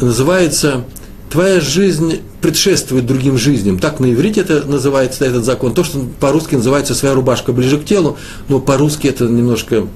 называется 0.00 0.84
твоя 1.30 1.60
жизнь 1.60 2.20
предшествует 2.40 3.06
другим 3.06 3.36
жизням. 3.36 3.78
Так 3.78 4.00
на 4.00 4.12
иврите 4.12 4.40
это 4.40 4.64
называется, 4.66 5.24
этот 5.24 5.44
закон. 5.44 5.74
То, 5.74 5.84
что 5.84 6.00
по-русски 6.20 6.54
называется 6.54 6.94
«своя 6.94 7.14
рубашка 7.14 7.52
ближе 7.52 7.78
к 7.78 7.84
телу», 7.84 8.16
но 8.48 8.60
по-русски 8.60 9.08
это 9.08 9.24
немножко 9.24 9.86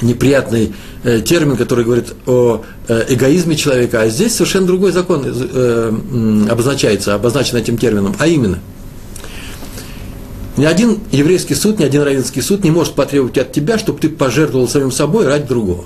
неприятный 0.00 0.74
э, 1.02 1.20
термин, 1.20 1.56
который 1.56 1.84
говорит 1.84 2.14
о 2.26 2.62
э, 2.86 3.04
эгоизме 3.08 3.56
человека, 3.56 4.02
а 4.02 4.08
здесь 4.08 4.34
совершенно 4.34 4.66
другой 4.66 4.92
закон 4.92 5.24
э, 5.26 5.92
обозначается, 6.48 7.14
обозначен 7.14 7.56
этим 7.56 7.76
термином, 7.78 8.14
а 8.18 8.26
именно– 8.26 8.60
ни 10.58 10.64
один 10.64 10.98
еврейский 11.12 11.54
суд, 11.54 11.78
ни 11.78 11.84
один 11.84 12.02
равенский 12.02 12.42
суд 12.42 12.64
не 12.64 12.72
может 12.72 12.94
потребовать 12.94 13.38
от 13.38 13.52
тебя, 13.52 13.78
чтобы 13.78 14.00
ты 14.00 14.08
пожертвовал 14.08 14.66
самим 14.66 14.90
собой 14.90 15.24
ради 15.24 15.46
другого. 15.46 15.84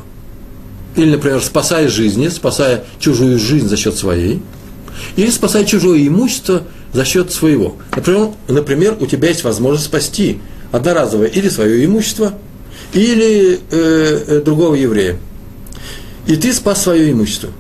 Или, 0.97 1.11
например, 1.11 1.41
спасая 1.41 1.89
жизни, 1.89 2.29
спасая 2.29 2.85
чужую 2.99 3.39
жизнь 3.39 3.69
за 3.69 3.77
счет 3.77 3.97
своей, 3.97 4.43
или 5.17 5.31
спасая 5.31 5.65
чужое 5.65 6.07
имущество 6.07 6.63
за 6.93 7.05
счет 7.05 7.33
своего. 7.33 7.77
Например, 7.97 8.31
например 8.49 8.97
у 9.01 9.07
тебя 9.07 9.29
есть 9.29 9.45
возможность 9.45 9.87
спасти 9.87 10.39
одноразовое 10.71 11.29
или 11.29 11.49
свое 11.49 11.85
имущество, 11.85 12.35
или 12.93 13.59
э, 13.71 14.25
э, 14.27 14.41
другого 14.45 14.75
еврея. 14.75 15.19
И 16.27 16.37
ты 16.37 16.53
спас 16.53 16.83
свое 16.83 17.11
имущество. 17.11 17.51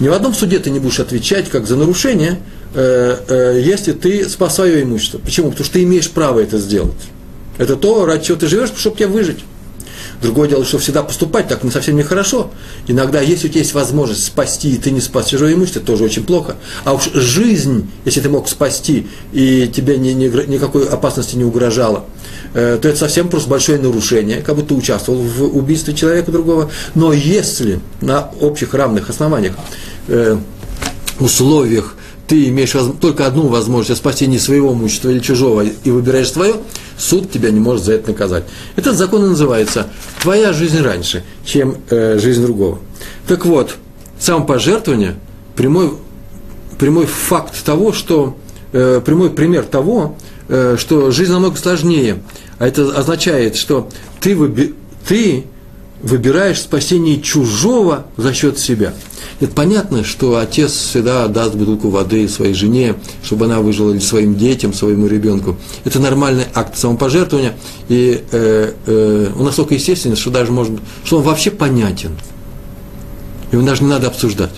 Ни 0.00 0.08
в 0.08 0.12
одном 0.12 0.34
суде 0.34 0.58
ты 0.58 0.70
не 0.70 0.78
будешь 0.78 1.00
отвечать 1.00 1.48
как 1.50 1.66
за 1.66 1.76
нарушение, 1.76 2.40
э, 2.74 3.16
э, 3.28 3.62
если 3.64 3.92
ты 3.92 4.28
спас 4.28 4.54
свое 4.54 4.82
имущество. 4.82 5.18
Почему? 5.18 5.50
Потому 5.50 5.64
что 5.64 5.74
ты 5.74 5.82
имеешь 5.82 6.10
право 6.10 6.40
это 6.40 6.58
сделать. 6.58 7.08
Это 7.58 7.76
то, 7.76 8.06
ради 8.06 8.26
чего 8.26 8.38
ты 8.38 8.46
живешь, 8.46 8.70
чтобы 8.76 8.96
тебе 8.96 9.08
выжить. 9.08 9.40
Другое 10.20 10.48
дело, 10.48 10.64
что 10.64 10.78
всегда 10.78 11.02
поступать 11.02 11.48
так 11.48 11.62
не 11.62 11.70
совсем 11.70 11.96
нехорошо. 11.96 12.50
Иногда, 12.88 13.20
если 13.20 13.46
у 13.46 13.50
тебя 13.50 13.60
есть 13.60 13.74
возможность 13.74 14.24
спасти, 14.24 14.70
и 14.74 14.78
ты 14.78 14.90
не 14.90 15.00
спас 15.00 15.28
чужое 15.28 15.54
имущество, 15.54 15.80
тоже 15.80 16.04
очень 16.04 16.24
плохо. 16.24 16.56
А 16.84 16.92
уж 16.92 17.10
жизнь, 17.12 17.88
если 18.04 18.20
ты 18.20 18.28
мог 18.28 18.48
спасти, 18.48 19.06
и 19.32 19.68
тебе 19.68 19.96
ни, 19.96 20.10
ни, 20.10 20.26
никакой 20.50 20.88
опасности 20.88 21.36
не 21.36 21.44
угрожало, 21.44 22.04
э, 22.54 22.78
то 22.80 22.88
это 22.88 22.98
совсем 22.98 23.28
просто 23.28 23.48
большое 23.48 23.78
нарушение, 23.78 24.42
как 24.42 24.56
будто 24.56 24.68
ты 24.68 24.74
участвовал 24.74 25.20
в 25.20 25.56
убийстве 25.56 25.94
человека 25.94 26.32
другого. 26.32 26.70
Но 26.94 27.12
если 27.12 27.80
на 28.00 28.30
общих 28.40 28.74
равных 28.74 29.10
основаниях, 29.10 29.54
э, 30.08 30.36
условиях 31.20 31.94
ты 32.28 32.48
имеешь 32.48 32.74
только 33.00 33.26
одну 33.26 33.48
возможность 33.48 34.00
спасения 34.00 34.38
своего 34.38 34.74
имущества 34.74 35.08
или 35.08 35.18
чужого 35.18 35.62
и 35.62 35.90
выбираешь 35.90 36.30
свое, 36.30 36.56
суд 36.98 37.32
тебя 37.32 37.50
не 37.50 37.58
может 37.58 37.84
за 37.84 37.94
это 37.94 38.10
наказать. 38.10 38.44
Этот 38.76 38.96
закон 38.96 39.24
и 39.24 39.28
называется 39.28 39.88
«твоя 40.20 40.52
жизнь 40.52 40.80
раньше, 40.80 41.24
чем 41.46 41.76
э, 41.88 42.18
жизнь 42.18 42.42
другого». 42.42 42.80
Так 43.26 43.46
вот, 43.46 43.76
самопожертвование– 44.20 45.16
прямой, 45.56 45.94
прямой 46.78 47.06
факт 47.06 47.64
того, 47.64 47.94
что, 47.94 48.36
э, 48.72 49.00
прямой 49.02 49.30
пример 49.30 49.64
того, 49.64 50.18
э, 50.48 50.76
что 50.78 51.10
жизнь 51.10 51.32
намного 51.32 51.56
сложнее. 51.56 52.22
А 52.58 52.68
это 52.68 52.94
означает, 52.94 53.56
что 53.56 53.88
ты, 54.20 54.36
выби, 54.36 54.74
ты 55.06 55.46
выбираешь 56.02 56.60
спасение 56.60 57.22
чужого 57.22 58.04
за 58.18 58.34
счет 58.34 58.58
себя– 58.58 58.92
это 59.40 59.52
понятно, 59.52 60.02
что 60.02 60.36
отец 60.36 60.72
всегда 60.72 61.28
даст 61.28 61.54
бутылку 61.54 61.90
воды 61.90 62.28
своей 62.28 62.54
жене, 62.54 62.96
чтобы 63.22 63.44
она 63.44 63.60
выжила 63.60 63.92
или 63.92 64.00
своим 64.00 64.34
детям, 64.34 64.72
своему 64.72 65.06
ребенку. 65.06 65.56
Это 65.84 66.00
нормальный 66.00 66.44
акт 66.54 66.76
самопожертвования, 66.76 67.54
и 67.88 68.24
э, 68.32 68.72
э, 68.86 69.30
он 69.38 69.44
настолько 69.44 69.74
естественен, 69.74 70.16
что 70.16 70.30
даже 70.30 70.50
может 70.50 70.72
что 71.04 71.18
он 71.18 71.22
вообще 71.22 71.52
понятен. 71.52 72.16
Его 73.52 73.62
даже 73.62 73.84
не 73.84 73.88
надо 73.88 74.08
обсуждать. 74.08 74.50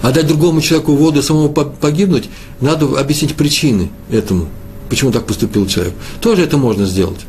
А 0.00 0.12
дать 0.12 0.26
другому 0.26 0.60
человеку 0.60 0.94
воду, 0.94 1.22
самому 1.22 1.48
погибнуть, 1.50 2.28
надо 2.60 3.00
объяснить 3.00 3.34
причины 3.34 3.90
этому, 4.10 4.46
почему 4.88 5.10
так 5.10 5.26
поступил 5.26 5.66
человек. 5.66 5.94
Тоже 6.20 6.42
это 6.42 6.56
можно 6.56 6.86
сделать. 6.86 7.20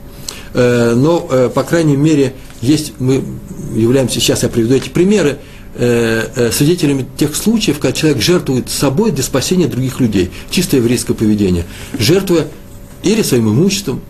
Э, 0.54 0.94
но, 0.96 1.28
э, 1.32 1.50
по 1.54 1.64
крайней 1.64 1.98
мере, 1.98 2.36
есть, 2.62 2.94
мы 3.00 3.24
являемся, 3.74 4.20
сейчас 4.20 4.44
я 4.44 4.50
приведу 4.50 4.76
эти 4.76 4.90
примеры, 4.90 5.40
свидетелями 5.78 7.06
тех 7.18 7.36
случаев, 7.36 7.80
когда 7.80 7.92
человек 7.92 8.22
жертвует 8.22 8.70
собой 8.70 9.12
для 9.12 9.24
спасения 9.24 9.68
других 9.68 10.00
людей. 10.00 10.32
Чисто 10.50 10.78
еврейское 10.78 11.14
поведение. 11.14 11.66
Жертвуя 12.00 12.48
или 13.04 13.22
своим 13.22 13.50
имуществом, 13.50 14.02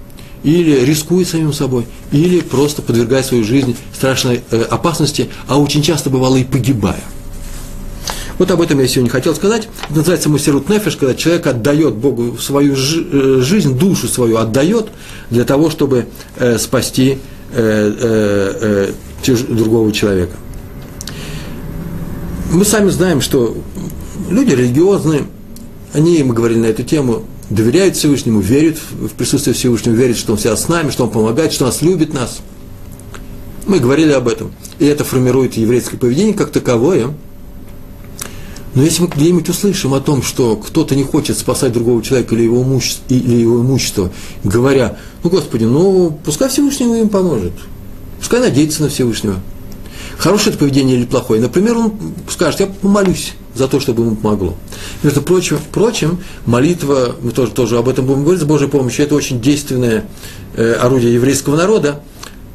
или 0.43 0.85
рискуя 0.85 1.25
самим 1.25 1.53
собой, 1.53 1.87
или 2.11 2.39
просто 2.39 2.83
подвергая 2.83 3.23
свою 3.23 3.43
жизнь 3.43 3.75
страшной 3.93 4.41
э, 4.51 4.61
опасности, 4.61 5.27
а 5.47 5.59
очень 5.59 5.81
часто 5.81 6.11
бывало 6.11 6.37
и 6.37 6.43
погибая. 6.43 7.01
Вот 8.37 8.51
об 8.51 8.61
этом 8.61 8.79
я 8.79 8.87
сегодня 8.87 9.09
хотел 9.09 9.33
сказать. 9.33 9.67
Это 9.89 9.97
называется 9.97 10.29
мусерут 10.29 10.69
нефеш, 10.69 10.97
когда 10.97 11.15
человек 11.15 11.47
отдает 11.47 11.95
Богу 11.95 12.37
свою 12.37 12.75
жизнь, 12.75 13.77
душу 13.77 14.07
свою 14.07 14.37
отдает 14.37 14.89
для 15.31 15.45
того, 15.45 15.69
чтобы 15.71 16.07
спасти 16.57 17.17
другого 19.47 19.91
человека 19.93 20.35
мы 22.51 22.65
сами 22.65 22.89
знаем, 22.89 23.21
что 23.21 23.55
люди 24.29 24.51
религиозные, 24.51 25.25
они, 25.93 26.23
мы 26.23 26.33
говорили 26.33 26.59
на 26.59 26.65
эту 26.67 26.83
тему, 26.83 27.23
доверяют 27.49 27.95
Всевышнему, 27.95 28.39
верят 28.39 28.77
в 28.91 29.09
присутствие 29.09 29.53
Всевышнего, 29.53 29.93
верят, 29.93 30.17
что 30.17 30.33
Он 30.33 30.37
всегда 30.37 30.57
с 30.57 30.67
нами, 30.67 30.89
что 30.91 31.05
Он 31.05 31.11
помогает, 31.11 31.53
что 31.53 31.65
нас 31.65 31.81
любит 31.81 32.13
нас. 32.13 32.39
Мы 33.65 33.79
говорили 33.79 34.11
об 34.11 34.27
этом. 34.27 34.51
И 34.77 34.85
это 34.85 35.03
формирует 35.03 35.55
еврейское 35.55 35.97
поведение 35.97 36.33
как 36.33 36.51
таковое. 36.51 37.13
Но 38.75 38.83
если 38.83 39.03
мы 39.03 39.07
где-нибудь 39.07 39.47
услышим 39.47 39.93
о 39.93 40.01
том, 40.01 40.21
что 40.21 40.57
кто-то 40.57 40.95
не 40.95 41.03
хочет 41.03 41.37
спасать 41.37 41.71
другого 41.71 42.03
человека 42.03 42.35
или 42.35 42.43
его 42.43 42.61
имущество, 42.61 43.13
или 43.13 43.35
его 43.37 43.61
имущество 43.61 44.11
говоря, 44.43 44.97
ну, 45.23 45.29
Господи, 45.29 45.63
ну, 45.63 46.19
пускай 46.25 46.49
Всевышний 46.49 46.99
им 46.99 47.09
поможет, 47.09 47.53
пускай 48.19 48.41
надеется 48.41 48.83
на 48.83 48.89
Всевышнего– 48.89 49.39
Хорошее 50.17 50.49
это 50.49 50.59
поведение 50.59 50.97
или 50.97 51.05
плохое? 51.05 51.41
Например, 51.41 51.77
он 51.77 51.93
скажет, 52.29 52.59
я 52.61 52.67
помолюсь 52.67 53.33
за 53.53 53.67
то, 53.67 53.79
чтобы 53.79 54.03
ему 54.03 54.15
помогло. 54.15 54.55
Между 55.03 55.21
прочим, 55.21 55.59
прочим 55.71 56.19
молитва, 56.45 57.15
мы 57.21 57.31
тоже, 57.31 57.51
тоже 57.51 57.77
об 57.77 57.89
этом 57.89 58.05
будем 58.05 58.23
говорить, 58.23 58.41
с 58.41 58.45
Божьей 58.45 58.67
помощью, 58.67 59.05
это 59.05 59.15
очень 59.15 59.41
действенное 59.41 60.05
э, 60.55 60.73
орудие 60.73 61.13
еврейского 61.13 61.55
народа, 61.55 62.01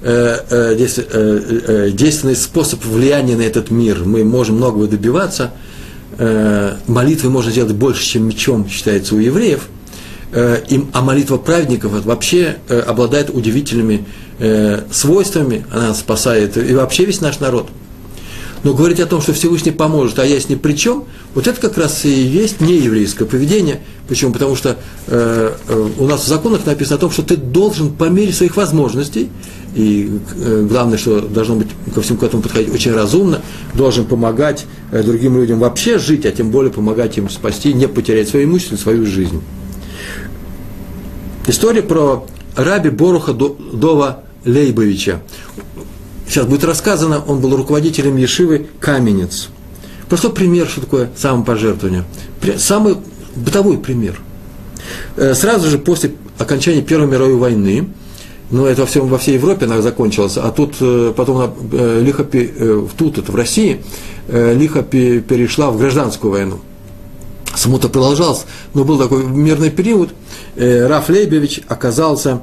э, 0.02 0.36
э, 0.50 0.74
действ, 0.76 0.98
э, 0.98 1.04
э, 1.08 1.90
действенный 1.92 2.36
способ 2.36 2.84
влияния 2.84 3.36
на 3.36 3.42
этот 3.42 3.70
мир. 3.70 4.04
Мы 4.04 4.24
можем 4.24 4.56
многого 4.56 4.86
добиваться. 4.86 5.52
Э, 6.18 6.76
молитвой 6.86 7.30
можно 7.30 7.50
сделать 7.50 7.72
больше, 7.72 8.04
чем 8.04 8.26
мечом, 8.26 8.68
считается 8.68 9.14
у 9.14 9.18
евреев. 9.18 9.68
Э, 10.32 10.62
им, 10.68 10.90
а 10.92 11.00
молитва 11.00 11.38
праведников 11.38 12.04
вообще 12.04 12.58
э, 12.68 12.78
обладает 12.80 13.30
удивительными 13.30 14.04
э, 14.38 14.82
свойствами, 14.92 15.66
она 15.72 15.92
спасает 15.92 16.56
и 16.56 16.72
вообще 16.74 17.04
весь 17.04 17.20
наш 17.20 17.40
народ. 17.40 17.68
Но 18.62 18.74
говорить 18.74 19.00
о 19.00 19.06
том, 19.06 19.22
что 19.22 19.32
Всевышний 19.32 19.72
поможет, 19.72 20.18
а 20.18 20.26
я 20.26 20.38
с 20.38 20.48
ним 20.48 20.58
при 20.58 20.74
чем, 20.74 21.04
вот 21.34 21.46
это 21.46 21.60
как 21.60 21.78
раз 21.78 22.04
и 22.04 22.10
есть 22.10 22.60
нееврейское 22.60 23.26
поведение. 23.26 23.80
Почему? 24.06 24.32
Потому 24.32 24.54
что 24.54 24.76
э, 25.06 25.52
у 25.98 26.06
нас 26.06 26.22
в 26.22 26.28
законах 26.28 26.66
написано 26.66 26.96
о 26.96 27.00
том, 27.00 27.10
что 27.10 27.22
ты 27.22 27.36
должен 27.36 27.90
по 27.90 28.04
мере 28.04 28.32
своих 28.32 28.56
возможностей, 28.56 29.30
и 29.74 30.20
э, 30.36 30.66
главное, 30.68 30.98
что 30.98 31.20
должно 31.20 31.56
быть 31.56 31.68
ко 31.92 32.02
всему 32.02 32.18
к 32.18 32.22
этому 32.22 32.42
подходить 32.42 32.72
очень 32.72 32.92
разумно, 32.92 33.40
должен 33.74 34.04
помогать 34.04 34.66
э, 34.92 35.02
другим 35.02 35.38
людям 35.38 35.58
вообще 35.58 35.98
жить, 35.98 36.26
а 36.26 36.30
тем 36.30 36.50
более 36.50 36.72
помогать 36.72 37.16
им 37.18 37.30
спасти, 37.30 37.72
не 37.72 37.88
потерять 37.88 38.28
свое 38.28 38.44
имущество, 38.44 38.76
свою 38.76 39.06
жизнь. 39.06 39.40
История 41.46 41.82
про 41.82 42.26
раби 42.56 42.90
Боруха 42.90 43.32
Дова 43.32 44.24
Лейбовича. 44.44 45.20
Сейчас 46.28 46.46
будет 46.46 46.64
рассказано, 46.64 47.22
он 47.26 47.40
был 47.40 47.56
руководителем 47.56 48.16
Ешивы 48.16 48.68
Каменец. 48.78 49.48
Простой 50.08 50.32
пример, 50.32 50.68
что 50.68 50.80
такое 50.82 51.10
самопожертвование. 51.16 52.04
Самый 52.56 52.96
бытовой 53.34 53.78
пример. 53.78 54.20
Э, 55.16 55.34
сразу 55.34 55.68
же 55.68 55.78
после 55.78 56.12
окончания 56.38 56.82
Первой 56.82 57.06
мировой 57.06 57.36
войны, 57.36 57.88
ну, 58.50 58.66
это 58.66 58.82
во, 58.82 58.86
всем, 58.86 59.08
во 59.08 59.18
всей 59.18 59.34
Европе 59.34 59.66
она 59.66 59.82
закончилась, 59.82 60.36
а 60.36 60.50
тут 60.50 60.76
э, 60.80 61.12
потом 61.16 61.52
э, 61.72 62.00
лихо, 62.02 62.24
тут, 62.96 63.18
это 63.18 63.30
в 63.30 63.34
России, 63.34 63.82
лихо 64.28 64.82
перешла 64.82 65.70
в 65.70 65.78
гражданскую 65.78 66.30
войну. 66.30 66.60
Смута 67.60 67.90
продолжалась, 67.90 68.46
но 68.72 68.84
был 68.84 68.98
такой 68.98 69.22
мирный 69.24 69.70
период. 69.70 70.10
Раф 70.56 71.10
Лейбевич 71.10 71.60
оказался 71.68 72.40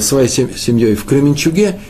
своей 0.00 0.28
семьей 0.28 0.96
в 0.96 1.06
Кременчуге, 1.06 1.80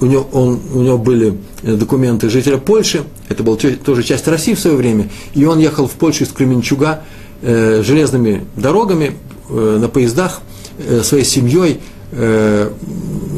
у 0.00 0.06
него, 0.06 0.28
он, 0.32 0.60
у 0.74 0.80
него 0.80 0.98
были 0.98 1.38
документы 1.62 2.28
жителя 2.28 2.58
Польши, 2.58 3.04
это 3.28 3.42
была 3.42 3.56
тоже 3.56 4.02
часть 4.02 4.28
России 4.28 4.54
в 4.54 4.60
свое 4.60 4.76
время, 4.76 5.08
и 5.34 5.44
он 5.46 5.58
ехал 5.58 5.86
в 5.86 5.92
Польшу 5.92 6.24
из 6.24 6.28
Кременчуга 6.28 7.02
э, 7.42 7.82
железными 7.82 8.44
дорогами, 8.56 9.12
э, 9.48 9.78
на 9.80 9.88
поездах, 9.88 10.42
э, 10.78 11.02
своей 11.02 11.24
семьей, 11.24 11.80
э, 12.12 12.70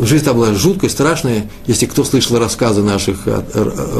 жизнь 0.02 0.24
там 0.24 0.36
была 0.36 0.54
жуткая, 0.54 0.90
страшная. 0.90 1.50
Если 1.66 1.86
кто 1.86 2.04
слышал 2.04 2.38
рассказы 2.38 2.82
наших 2.82 3.26
э, 3.26 3.42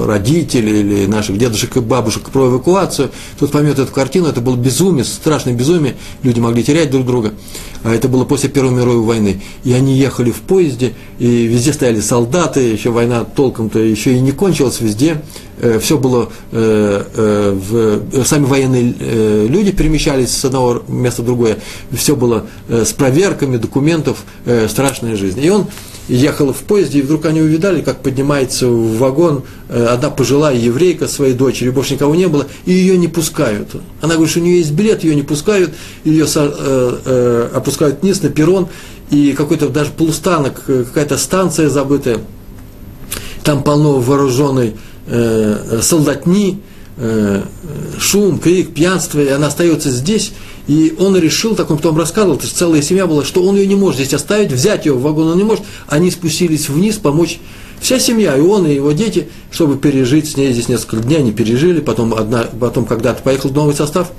родителей 0.06 0.80
или 0.80 1.06
наших 1.06 1.38
дедушек 1.38 1.76
и 1.76 1.80
бабушек 1.80 2.30
про 2.30 2.48
эвакуацию, 2.48 3.10
тот 3.38 3.50
поймет 3.52 3.78
эту 3.78 3.92
картину. 3.92 4.28
Это 4.28 4.40
было 4.40 4.56
безумие, 4.56 5.04
страшное 5.04 5.54
безумие. 5.54 5.96
Люди 6.22 6.40
могли 6.40 6.62
терять 6.64 6.90
друг 6.90 7.06
друга. 7.06 7.32
А 7.84 7.92
это 7.92 8.08
было 8.08 8.24
после 8.24 8.48
Первой 8.48 8.72
мировой 8.72 9.02
войны. 9.02 9.42
И 9.64 9.72
они 9.72 9.96
ехали 9.96 10.30
в 10.30 10.40
поезде, 10.40 10.94
и 11.18 11.46
везде 11.46 11.72
стояли 11.72 12.00
солдаты, 12.00 12.60
еще 12.60 12.90
война 12.90 13.24
толком-то 13.24 13.78
еще 13.78 14.14
и 14.14 14.20
не 14.20 14.32
кончилась 14.32 14.80
везде. 14.80 15.22
Э, 15.62 15.78
Все 15.78 15.96
было, 15.96 16.28
э, 16.50 17.54
в, 17.54 18.24
сами 18.24 18.44
военные 18.44 19.46
люди 19.48 19.72
перемещались 19.72 20.30
с 20.30 20.44
одного 20.44 20.82
места 20.88 21.22
в 21.22 21.24
другое. 21.24 21.58
Все 21.92 22.14
было 22.14 22.46
с 22.68 22.92
проверками 22.92 23.56
документов, 23.56 24.18
страшная 24.68 25.16
жизнь. 25.16 25.42
И 25.42 25.48
он 25.48 25.68
ехал 26.08 26.52
в 26.52 26.58
поезде, 26.58 26.98
и 26.98 27.02
вдруг 27.02 27.26
они 27.26 27.40
увидали, 27.40 27.80
как 27.80 28.02
поднимается 28.02 28.66
в 28.66 28.98
вагон 28.98 29.44
э, 29.68 29.86
одна 29.86 30.10
пожилая 30.10 30.56
еврейка 30.56 31.06
своей 31.06 31.34
дочери, 31.34 31.70
больше 31.70 31.94
никого 31.94 32.14
не 32.14 32.28
было, 32.28 32.46
и 32.64 32.72
ее 32.72 32.98
не 32.98 33.08
пускают. 33.08 33.68
Она 34.00 34.14
говорит, 34.14 34.30
что 34.30 34.40
у 34.40 34.42
нее 34.42 34.58
есть 34.58 34.72
билет, 34.72 35.04
ее 35.04 35.14
не 35.14 35.22
пускают, 35.22 35.72
ее 36.04 36.26
э, 36.34 36.98
э, 37.04 37.48
опускают 37.54 38.02
вниз 38.02 38.22
на 38.22 38.30
перрон, 38.30 38.68
и 39.10 39.32
какой-то 39.32 39.68
даже 39.68 39.90
полустанок, 39.90 40.62
какая-то 40.64 41.18
станция 41.18 41.68
забытая, 41.68 42.18
там 43.44 43.62
полно 43.62 43.98
вооруженной 43.98 44.74
солдатни, 45.80 46.60
шум, 47.98 48.38
крик, 48.38 48.74
пьянство, 48.74 49.20
и 49.20 49.28
она 49.28 49.48
остается 49.48 49.90
здесь, 49.90 50.32
и 50.68 50.94
он 50.98 51.16
решил, 51.16 51.54
так 51.56 51.70
он 51.70 51.78
потом 51.78 51.98
рассказывал, 51.98 52.36
это 52.36 52.46
же 52.46 52.52
целая 52.52 52.82
семья 52.82 53.06
была, 53.06 53.24
что 53.24 53.42
он 53.42 53.56
ее 53.56 53.66
не 53.66 53.74
может 53.74 54.00
здесь 54.00 54.14
оставить, 54.14 54.52
взять 54.52 54.86
ее 54.86 54.92
в 54.92 55.02
вагон 55.02 55.28
он 55.28 55.38
не 55.38 55.44
может. 55.44 55.64
Они 55.88 56.10
спустились 56.10 56.68
вниз 56.68 56.96
помочь 56.96 57.40
вся 57.80 57.98
семья, 57.98 58.36
и 58.36 58.40
он, 58.40 58.66
и 58.66 58.74
его 58.74 58.92
дети, 58.92 59.28
чтобы 59.50 59.76
пережить 59.76 60.30
с 60.30 60.36
ней 60.36 60.52
здесь 60.52 60.68
несколько 60.68 60.98
дней, 60.98 61.18
они 61.18 61.32
пережили, 61.32 61.80
потом, 61.80 62.14
одна, 62.14 62.44
потом 62.58 62.84
когда-то 62.84 63.22
поехал 63.22 63.50
новый 63.50 63.74
состав, 63.74 64.12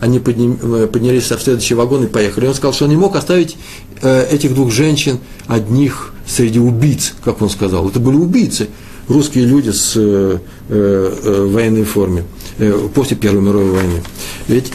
они 0.00 0.18
подним, 0.18 0.58
э, 0.62 0.86
поднялись 0.90 1.30
в 1.30 1.42
следующий 1.42 1.74
вагон 1.74 2.04
и 2.04 2.06
поехали. 2.06 2.46
И 2.46 2.48
он 2.48 2.54
сказал, 2.54 2.72
что 2.72 2.84
он 2.84 2.90
не 2.90 2.96
мог 2.96 3.14
оставить 3.14 3.58
э, 4.00 4.26
этих 4.30 4.54
двух 4.54 4.72
женщин 4.72 5.18
одних 5.46 6.14
среди 6.26 6.58
убийц, 6.58 7.12
как 7.22 7.42
он 7.42 7.50
сказал. 7.50 7.90
Это 7.90 8.00
были 8.00 8.16
убийцы, 8.16 8.68
русские 9.08 9.44
люди 9.44 9.70
с 9.70 9.94
э, 9.96 10.38
э, 10.68 11.14
э 11.22 11.46
военной 11.46 11.84
форме 11.84 12.24
э, 12.58 12.88
после 12.94 13.16
Первой 13.16 13.42
мировой 13.42 13.70
войны. 13.70 14.02
Ведь 14.48 14.72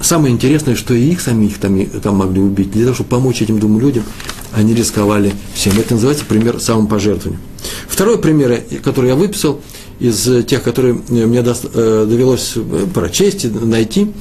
самое 0.00 0.32
интересное, 0.34 0.76
что 0.76 0.94
и 0.94 1.10
их 1.10 1.20
самих 1.20 1.58
там, 1.58 1.84
там 2.02 2.16
могли 2.16 2.40
убить. 2.40 2.70
Для 2.72 2.84
того, 2.84 2.94
чтобы 2.94 3.10
помочь 3.10 3.42
этим 3.42 3.58
двум 3.58 3.80
людям, 3.80 4.04
они 4.52 4.74
рисковали 4.74 5.32
всем. 5.54 5.78
Это 5.78 5.94
называется 5.94 6.24
пример 6.24 6.60
самопожертвования. 6.60 7.40
Второй 7.88 8.18
пример, 8.18 8.62
который 8.82 9.08
я 9.08 9.16
выписал 9.16 9.60
из 10.00 10.46
тех, 10.46 10.62
которые 10.62 10.94
мне 11.08 11.40
э, 11.40 12.06
довелось 12.08 12.52
э, 12.56 12.86
прочесть, 12.92 13.52
найти, 13.62 14.12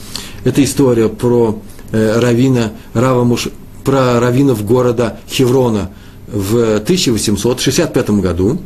это 0.43 0.63
история 0.63 1.09
про 1.09 1.61
Равина, 1.91 2.73
Рава 2.93 3.23
Муш, 3.23 3.49
про 3.83 4.19
раввинов 4.19 4.65
города 4.65 5.19
Хеврона 5.29 5.91
в 6.27 6.75
1865 6.77 8.09
году, 8.11 8.59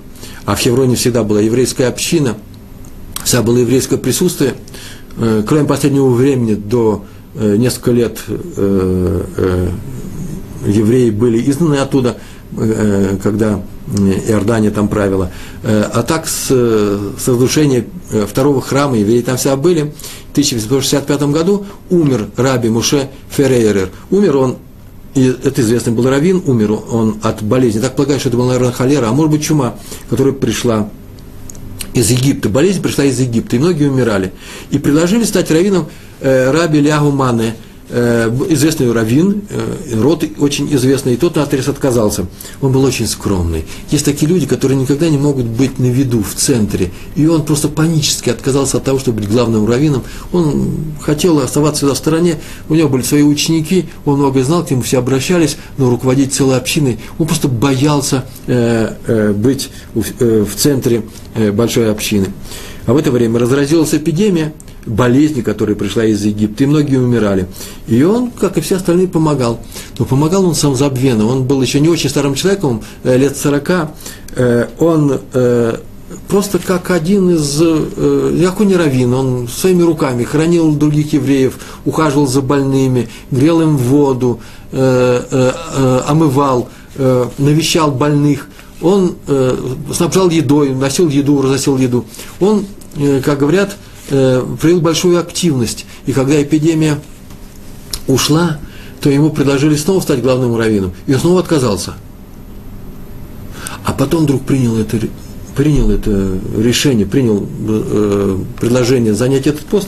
а 0.48 0.56
в 0.56 0.60
Хевроне 0.60 0.96
всегда 0.96 1.24
была 1.24 1.42
еврейская 1.42 1.86
община, 1.86 2.36
всегда 3.24 3.44
было 3.44 3.58
еврейское 3.58 3.98
присутствие– 3.98 4.56
Э, 5.20 5.44
кроме 5.46 5.66
последнего 5.66 6.10
времени, 6.10 6.54
до 6.54 7.06
э, 7.36 7.56
несколько 7.58 7.92
лет 7.92 8.20
э, 8.28 9.70
евреи 10.66 11.10
были 11.10 11.50
изгнаны 11.50 11.76
оттуда, 11.76 12.18
когда 13.24 13.62
Иордания 14.28 14.72
там 14.72 14.88
правила. 14.88 15.32
А 15.64 16.02
так 16.02 16.28
с, 16.28 16.48
с 16.48 17.28
разрушения 17.28 17.86
второго 18.28 18.62
храма 18.62 18.98
евреи 18.98 19.22
там 19.22 19.38
всегда 19.38 19.56
были. 19.56 19.94
В 20.30 20.32
1865 20.32 21.22
году 21.24 21.66
умер 21.90 22.28
Раби 22.38 22.70
Муше 22.70 23.10
Феррейрер. 23.30 23.90
Умер 24.10 24.38
он 24.38 24.58
и 25.18 25.36
это 25.44 25.62
известный 25.62 25.94
был 25.94 26.08
раввин, 26.08 26.44
умер 26.46 26.74
он 26.92 27.18
от 27.24 27.42
болезни. 27.42 27.80
Так 27.80 27.96
полагаю, 27.96 28.20
что 28.20 28.30
это 28.30 28.38
была, 28.38 28.50
наверное, 28.50 28.72
холера, 28.72 29.10
а 29.10 29.14
может 29.14 29.32
быть 29.32 29.44
чума, 29.44 29.76
которая 30.12 30.32
пришла 30.32 30.90
из 31.96 32.12
Египта. 32.12 32.50
Болезнь 32.50 32.84
пришла 32.84 33.04
из 33.04 33.20
Египта, 33.20 33.56
и 33.56 33.60
многие 33.60 33.90
умирали. 33.90 34.32
И 34.70 34.78
предложили 34.78 35.24
стать 35.24 35.50
раввином 35.50 35.88
э, 36.20 36.52
Раби 36.52 36.80
Лягу 36.82 37.10
Мане, 37.10 37.56
известный 37.90 38.92
раввин, 38.92 39.44
э, 39.50 40.00
род 40.00 40.24
очень 40.40 40.74
известный, 40.76 41.14
и 41.14 41.18
тот 41.18 41.36
на 41.36 41.44
отрез 41.44 41.68
отказался. 41.68 42.26
Он 42.62 42.72
был 42.72 42.84
очень 42.84 43.08
скромный. 43.08 43.66
Есть 43.92 44.06
такие 44.06 44.28
люди, 44.28 44.46
которые 44.46 44.78
никогда 44.78 45.10
не 45.10 45.18
могут 45.18 45.46
быть 45.46 45.80
на 45.80 45.86
виду, 45.86 46.22
в 46.22 46.36
центре. 46.36 46.92
И 47.16 47.26
он 47.28 47.46
просто 47.46 47.70
панически 47.70 48.30
отказался 48.30 48.78
от 48.78 48.84
того, 48.84 49.00
чтобы 49.00 49.22
быть 49.22 49.30
главным 49.30 49.66
раввином. 49.68 50.04
Он 50.32 50.70
хотел 51.02 51.40
оставаться 51.40 51.80
всегда 51.80 51.94
в 51.94 51.98
стороне, 51.98 52.40
у 52.70 52.76
него 52.76 52.90
были 52.90 53.04
свои 53.04 53.24
ученики, 53.24 53.86
он 54.06 54.18
много 54.20 54.44
знал, 54.44 54.66
к 54.66 54.72
нему 54.72 54.82
все 54.82 55.00
обращались, 55.00 55.58
но 55.78 55.90
руководить 55.90 56.34
целой 56.34 56.58
общиной, 56.58 57.00
он 57.18 57.28
просто 57.28 57.48
боялся 57.48 58.26
э, 58.48 58.94
э, 59.08 59.34
быть 59.34 59.70
э, 59.96 60.46
в 60.50 60.56
центре 60.56 61.04
э, 61.36 61.52
большой 61.52 61.92
общины. 61.92 62.28
А 62.86 62.94
в 62.94 62.98
это 62.98 63.12
время 63.12 63.40
разразилась 63.40 63.94
эпидемия, 63.94 64.54
болезни, 64.88 65.42
которая 65.42 65.76
пришла 65.76 66.06
из 66.06 66.24
Египта, 66.24 66.64
и 66.64 66.68
многие 66.68 66.98
умирали. 66.98 67.48
И 67.88 68.02
он, 68.04 68.32
как 68.32 68.58
и 68.58 68.62
все 68.62 68.78
остальные, 68.78 69.08
помогал. 69.08 69.60
Но 70.00 70.06
помогал 70.06 70.46
он 70.46 70.56
сам 70.56 70.76
забвенно. 70.76 71.28
Он 71.28 71.44
был 71.44 71.62
еще 71.62 71.80
не 71.80 71.90
очень 71.90 72.10
старым 72.10 72.36
человеком, 72.36 72.82
э, 73.04 73.18
лет 73.18 73.38
сорока. 73.38 73.92
Э, 74.36 74.68
он 74.80 75.20
э, 75.34 75.78
просто 76.28 76.60
как 76.60 76.92
один 76.92 77.32
из, 77.32 77.58
как 77.58 78.60
не 78.62 78.76
раввин, 78.76 79.14
он 79.14 79.48
своими 79.48 79.84
руками 79.84 80.24
хранил 80.24 80.74
других 80.74 81.14
евреев, 81.14 81.58
ухаживал 81.86 82.28
за 82.28 82.42
больными, 82.42 83.10
грел 83.30 83.62
им 83.62 83.76
воду, 83.76 84.40
омывал, 84.72 86.70
навещал 86.98 87.92
больных. 87.92 88.48
Он 88.82 89.16
снабжал 89.94 90.30
едой, 90.30 90.74
носил 90.74 91.10
еду, 91.10 91.42
разносил 91.42 91.78
еду. 91.78 92.06
Он, 92.40 92.66
как 93.24 93.40
говорят, 93.40 93.76
э, 94.10 94.44
проявил 94.60 94.82
большую 94.82 95.20
активность. 95.20 95.86
И 96.06 96.14
когда 96.14 96.42
эпидемия 96.42 97.00
ушла, 98.08 98.60
то 99.02 99.10
ему 99.10 99.30
предложили 99.30 99.76
снова 99.76 100.02
стать 100.02 100.22
главным 100.22 100.56
раввином. 100.56 100.94
И 101.06 101.14
он 101.14 101.20
снова 101.20 101.40
отказался. 101.42 101.94
А 103.84 103.94
потом 103.94 104.24
вдруг 104.24 104.44
принял 104.44 104.78
это, 104.78 105.00
принял 105.56 105.90
это 105.90 106.40
решение, 106.58 107.06
принял 107.06 107.48
э, 107.68 108.40
предложение 108.60 109.14
занять 109.14 109.48
этот 109.48 109.66
пост, 109.66 109.88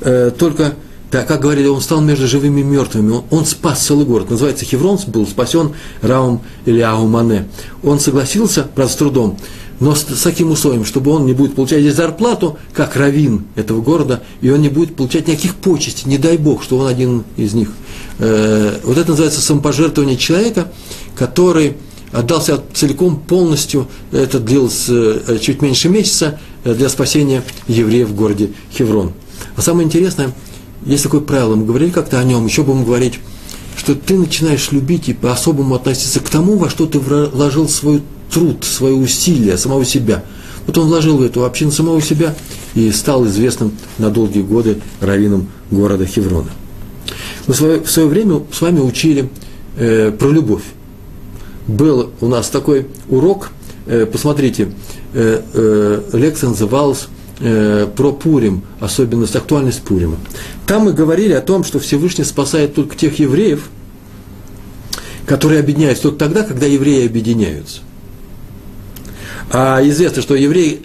э, 0.00 0.30
только 0.36 0.74
так, 1.14 1.28
как 1.28 1.42
говорили, 1.42 1.68
он 1.68 1.80
стал 1.80 2.00
между 2.00 2.26
живыми 2.26 2.60
и 2.60 2.64
мертвыми. 2.64 3.12
Он, 3.12 3.24
он 3.30 3.46
спас 3.46 3.86
целый 3.86 4.04
город. 4.04 4.30
Называется 4.30 4.64
Хеврон, 4.64 4.98
был 5.06 5.28
спасен 5.28 5.70
Раум 6.02 6.42
или 6.66 6.80
Аумане. 6.80 7.46
Он 7.84 8.00
согласился, 8.00 8.66
правда, 8.74 8.92
с 8.92 8.96
трудом, 8.96 9.38
но 9.80 9.94
с, 9.94 10.04
с 10.04 10.22
таким 10.22 10.50
условием, 10.50 10.84
чтобы 10.84 11.10
он 11.10 11.26
не 11.26 11.32
будет 11.32 11.54
получать 11.54 11.80
здесь 11.80 11.94
зарплату, 11.94 12.58
как 12.72 12.96
равин 12.96 13.44
этого 13.56 13.80
города, 13.80 14.22
и 14.40 14.50
он 14.50 14.62
не 14.62 14.68
будет 14.68 14.96
получать 14.96 15.28
никаких 15.28 15.56
почестей, 15.56 16.08
не 16.08 16.18
дай 16.18 16.36
бог, 16.36 16.62
что 16.62 16.78
он 16.78 16.86
один 16.86 17.24
из 17.36 17.54
них. 17.54 17.70
Э, 18.18 18.78
вот 18.84 18.98
это 18.98 19.10
называется 19.10 19.40
самопожертвование 19.40 20.16
человека, 20.16 20.72
который 21.16 21.76
отдался 22.12 22.62
целиком, 22.72 23.18
полностью, 23.18 23.88
это 24.12 24.38
длилось 24.38 24.86
э, 24.88 25.38
чуть 25.40 25.62
меньше 25.62 25.88
месяца, 25.88 26.38
э, 26.64 26.74
для 26.74 26.88
спасения 26.88 27.42
евреев 27.66 28.08
в 28.08 28.14
городе 28.14 28.50
Хеврон. 28.72 29.12
А 29.56 29.62
самое 29.62 29.86
интересное, 29.86 30.32
есть 30.86 31.02
такое 31.02 31.20
правило, 31.20 31.56
мы 31.56 31.66
говорили 31.66 31.90
как-то 31.90 32.20
о 32.20 32.24
нем, 32.24 32.46
еще 32.46 32.62
будем 32.62 32.84
говорить, 32.84 33.18
что 33.76 33.94
ты 33.94 34.14
начинаешь 34.14 34.70
любить 34.70 35.08
и 35.08 35.12
по-особому 35.12 35.74
относиться 35.74 36.20
к 36.20 36.28
тому, 36.28 36.56
во 36.56 36.70
что 36.70 36.86
ты 36.86 37.00
вложил 37.00 37.68
свой 37.68 38.02
труд, 38.34 38.64
свое 38.64 38.94
усилие, 38.94 39.56
самого 39.56 39.84
себя. 39.84 40.24
Вот 40.66 40.76
он 40.76 40.88
вложил 40.88 41.18
в 41.18 41.22
эту 41.22 41.44
общину 41.44 41.70
самого 41.70 42.02
себя 42.02 42.34
и 42.74 42.90
стал 42.90 43.26
известным 43.26 43.72
на 43.98 44.10
долгие 44.10 44.42
годы 44.42 44.80
раввином 45.00 45.46
города 45.70 46.04
Хеврона. 46.04 46.50
Мы 47.46 47.54
в 47.54 47.88
свое, 47.88 48.08
время 48.08 48.42
с 48.50 48.60
вами 48.60 48.80
учили 48.80 49.28
э, 49.76 50.10
про 50.10 50.30
любовь. 50.30 50.64
Был 51.68 52.10
у 52.20 52.26
нас 52.26 52.48
такой 52.48 52.88
урок, 53.08 53.50
э, 53.86 54.04
посмотрите, 54.04 54.72
э, 55.12 55.42
э, 55.52 56.02
лекция 56.12 56.50
называлась 56.50 57.06
э, 57.38 57.86
про 57.94 58.12
Пурим, 58.12 58.62
особенность, 58.80 59.36
актуальность 59.36 59.82
Пурима. 59.82 60.16
Там 60.66 60.86
мы 60.86 60.92
говорили 60.92 61.34
о 61.34 61.40
том, 61.40 61.62
что 61.62 61.78
Всевышний 61.78 62.24
спасает 62.24 62.74
только 62.74 62.96
тех 62.96 63.16
евреев, 63.20 63.68
которые 65.24 65.60
объединяются 65.60 66.04
только 66.04 66.18
тогда, 66.18 66.42
когда 66.42 66.66
евреи 66.66 67.06
объединяются– 67.06 67.80
а 69.56 69.80
известно, 69.88 70.20
что 70.20 70.34
евреи 70.34 70.82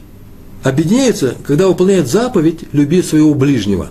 объединяются, 0.63 1.36
когда 1.43 1.67
выполняют 1.67 2.08
заповедь 2.08 2.65
«люби 2.71 3.01
своего 3.01 3.34
ближнего». 3.34 3.89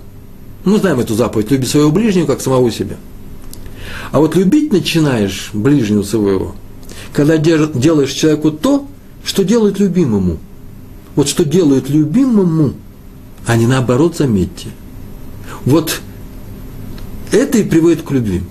Мы 0.64 0.78
знаем 0.78 1.00
эту 1.00 1.14
заповедь 1.14 1.50
«люби 1.50 1.66
своего 1.66 1.90
ближнего, 1.90 2.26
как 2.26 2.40
самого 2.40 2.70
себя». 2.70 2.96
А 4.12 4.20
вот 4.20 4.36
любить 4.36 4.72
начинаешь 4.72 5.50
ближнего 5.52 6.04
своего, 6.04 6.54
когда 7.12 7.38
делаешь 7.38 8.12
человеку 8.12 8.52
то, 8.52 8.86
что 9.24 9.42
делает 9.42 9.80
любимому. 9.80 10.38
Вот 11.16 11.28
что 11.28 11.44
делает 11.44 11.90
любимому, 11.90 12.74
а 13.46 13.56
не 13.56 13.66
наоборот, 13.66 14.16
заметьте. 14.16 14.68
Вот 15.64 16.00
это 17.32 17.58
и 17.58 17.64
приводит 17.64 18.02
к 18.02 18.12
любви. 18.12 18.42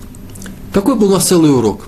Такой 0.74 0.94
был 0.94 1.08
у 1.08 1.14
нас 1.14 1.26
целый 1.26 1.50
урок 1.50 1.87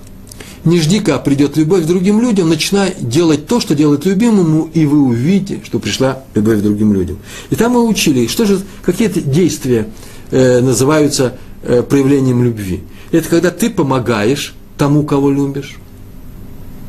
не 0.63 0.79
жди, 0.79 0.99
когда 0.99 1.19
придет 1.19 1.57
любовь 1.57 1.83
к 1.83 1.87
другим 1.87 2.21
людям, 2.21 2.49
начинай 2.49 2.93
делать 2.99 3.47
то, 3.47 3.59
что 3.59 3.75
делает 3.75 4.05
любимому, 4.05 4.69
и 4.73 4.85
вы 4.85 5.01
увидите, 5.01 5.61
что 5.63 5.79
пришла 5.79 6.23
любовь 6.35 6.59
к 6.59 6.61
другим 6.61 6.93
людям. 6.93 7.17
И 7.49 7.55
там 7.55 7.73
мы 7.73 7.87
учили, 7.87 8.27
что 8.27 8.45
же, 8.45 8.61
какие-то 8.83 9.21
действия 9.21 9.87
э, 10.29 10.59
называются 10.59 11.37
э, 11.63 11.81
проявлением 11.81 12.43
любви. 12.43 12.81
Это 13.11 13.27
когда 13.27 13.49
ты 13.49 13.69
помогаешь 13.69 14.53
тому, 14.77 15.03
кого 15.03 15.31
любишь. 15.31 15.77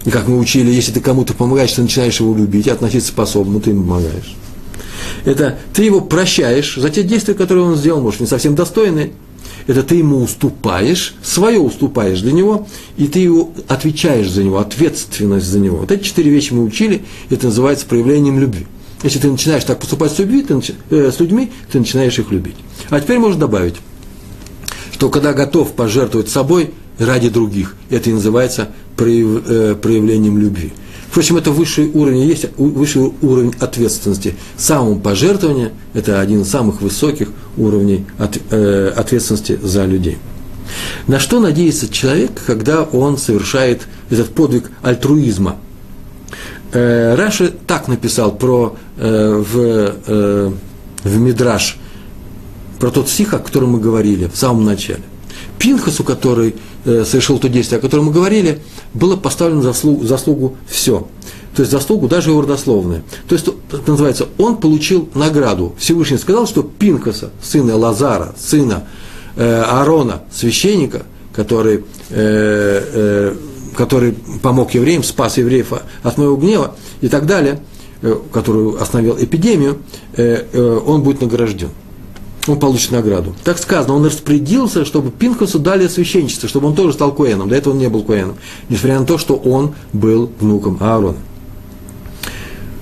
И 0.04 0.10
как 0.10 0.28
мы 0.28 0.38
учили, 0.38 0.70
если 0.70 0.92
ты 0.92 1.00
кому-то 1.00 1.32
помогаешь, 1.32 1.72
ты 1.72 1.82
начинаешь 1.82 2.20
его 2.20 2.34
любить, 2.36 2.68
относиться 2.68 3.10
способно, 3.10 3.60
ты 3.60 3.70
ему 3.70 3.84
помогаешь. 3.84 4.34
Это 5.24 5.58
ты 5.72 5.84
его 5.84 6.00
прощаешь 6.00 6.76
за 6.76 6.90
те 6.90 7.02
действия, 7.02 7.34
которые 7.34 7.64
он 7.64 7.76
сделал, 7.76 8.00
может, 8.00 8.20
не 8.20 8.26
совсем 8.26 8.54
достойные, 8.54 9.12
это 9.66 9.82
ты 9.82 9.96
ему 9.96 10.22
уступаешь, 10.22 11.14
свое 11.22 11.60
уступаешь 11.60 12.20
для 12.20 12.32
него, 12.32 12.66
и 12.96 13.06
ты 13.06 13.20
его 13.20 13.52
отвечаешь 13.68 14.30
за 14.30 14.42
него, 14.42 14.58
ответственность 14.58 15.46
за 15.46 15.58
него. 15.60 15.78
Вот 15.78 15.92
эти 15.92 16.04
четыре 16.04 16.30
вещи 16.30 16.52
мы 16.52 16.64
учили, 16.64 17.02
это 17.30 17.46
называется 17.46 17.86
проявлением 17.86 18.38
любви. 18.38 18.66
Если 19.02 19.18
ты 19.18 19.30
начинаешь 19.30 19.64
так 19.64 19.80
поступать 19.80 20.12
с, 20.12 20.18
любви, 20.18 20.42
ты, 20.42 20.60
э, 20.90 21.10
с 21.10 21.18
людьми, 21.18 21.50
ты 21.70 21.78
начинаешь 21.78 22.18
их 22.18 22.30
любить. 22.30 22.56
А 22.88 23.00
теперь 23.00 23.18
можно 23.18 23.40
добавить, 23.40 23.74
что 24.92 25.08
когда 25.08 25.32
готов 25.32 25.72
пожертвовать 25.72 26.28
собой 26.28 26.70
ради 26.98 27.28
других, 27.28 27.76
это 27.90 28.10
и 28.10 28.12
называется 28.12 28.68
прояв, 28.96 29.42
э, 29.46 29.74
проявлением 29.74 30.38
любви. 30.38 30.72
Впрочем, 31.12 31.36
это 31.36 31.50
высший 31.50 31.90
уровень, 31.90 32.22
есть 32.22 32.46
высший 32.56 33.12
уровень 33.20 33.52
ответственности. 33.60 34.34
Самопожертвование– 34.56 35.72
это 35.92 36.22
один 36.22 36.40
из 36.40 36.48
самых 36.48 36.80
высоких 36.80 37.28
уровней 37.58 38.06
от, 38.16 38.38
э, 38.50 38.88
ответственности 38.96 39.58
за 39.62 39.84
людей. 39.84 40.16
На 41.06 41.18
что 41.18 41.38
надеется 41.38 41.92
человек, 41.92 42.30
когда 42.46 42.82
он 42.82 43.18
совершает 43.18 43.82
этот 44.08 44.30
подвиг 44.30 44.70
альтруизма? 44.80 45.56
Э, 46.72 47.14
Раши 47.14 47.52
так 47.66 47.88
написал 47.88 48.32
про, 48.34 48.78
э, 48.96 49.44
в, 49.52 49.94
э, 50.06 50.50
в 51.04 51.18
Мидраш, 51.18 51.76
про 52.80 52.90
тот 52.90 53.10
стих, 53.10 53.34
о 53.34 53.38
котором 53.38 53.72
мы 53.72 53.80
говорили 53.80 54.30
в 54.32 54.38
самом 54.38 54.64
начале. 54.64 55.02
Пинхасу, 55.58 56.04
который 56.04 56.54
совершил 56.84 57.38
то 57.38 57.48
действие, 57.48 57.78
о 57.78 57.82
котором 57.82 58.06
мы 58.06 58.12
говорили, 58.12 58.60
было 58.94 59.16
поставлено 59.16 59.62
заслугу, 59.62 60.04
заслугу 60.04 60.56
все. 60.66 61.06
То 61.54 61.60
есть 61.60 61.70
заслугу 61.70 62.08
даже 62.08 62.30
его 62.30 62.40
родословная. 62.40 63.02
То 63.28 63.34
есть, 63.34 63.46
это 63.70 63.90
называется, 63.90 64.28
он 64.38 64.56
получил 64.56 65.08
награду. 65.14 65.74
Всевышний 65.78 66.16
сказал, 66.16 66.46
что 66.46 66.62
Пинхаса, 66.62 67.30
сына 67.42 67.76
Лазара, 67.76 68.34
сына 68.38 68.84
э, 69.36 69.62
Аарона, 69.62 70.22
священника, 70.32 71.02
который, 71.34 71.84
э, 72.10 73.34
э, 73.34 73.34
который 73.76 74.14
помог 74.42 74.72
евреям, 74.72 75.04
спас 75.04 75.36
евреев 75.36 75.74
от 76.02 76.18
моего 76.18 76.36
гнева 76.36 76.74
и 77.02 77.08
так 77.08 77.26
далее, 77.26 77.60
э, 78.00 78.16
который 78.32 78.78
остановил 78.78 79.16
эпидемию, 79.20 79.78
э, 80.16 80.46
э, 80.52 80.80
он 80.86 81.02
будет 81.02 81.20
награжден 81.20 81.68
он 82.46 82.58
получит 82.58 82.90
награду. 82.90 83.34
Так 83.44 83.58
сказано, 83.58 83.94
он 83.94 84.04
распорядился, 84.04 84.84
чтобы 84.84 85.10
Пинхасу 85.10 85.58
дали 85.58 85.86
священничество, 85.86 86.48
чтобы 86.48 86.68
он 86.68 86.74
тоже 86.74 86.92
стал 86.94 87.12
коэном. 87.12 87.48
До 87.48 87.54
этого 87.54 87.72
он 87.72 87.78
не 87.78 87.88
был 87.88 88.02
коэном, 88.02 88.36
несмотря 88.68 88.98
на 88.98 89.06
то, 89.06 89.18
что 89.18 89.34
он 89.34 89.74
был 89.92 90.30
внуком 90.40 90.78
Аарона. 90.80 91.18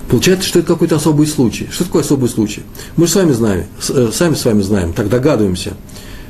Получается, 0.08 0.48
что 0.48 0.58
это 0.58 0.68
какой-то 0.68 0.96
особый 0.96 1.26
случай. 1.26 1.68
Что 1.70 1.84
такое 1.84 2.02
особый 2.02 2.28
случай? 2.28 2.62
Мы 2.96 3.06
с 3.06 3.14
вами 3.14 3.32
знаем, 3.32 3.66
э, 3.88 4.10
сами 4.12 4.34
с 4.34 4.44
вами 4.44 4.62
знаем, 4.62 4.92
так 4.92 5.08
догадываемся, 5.08 5.74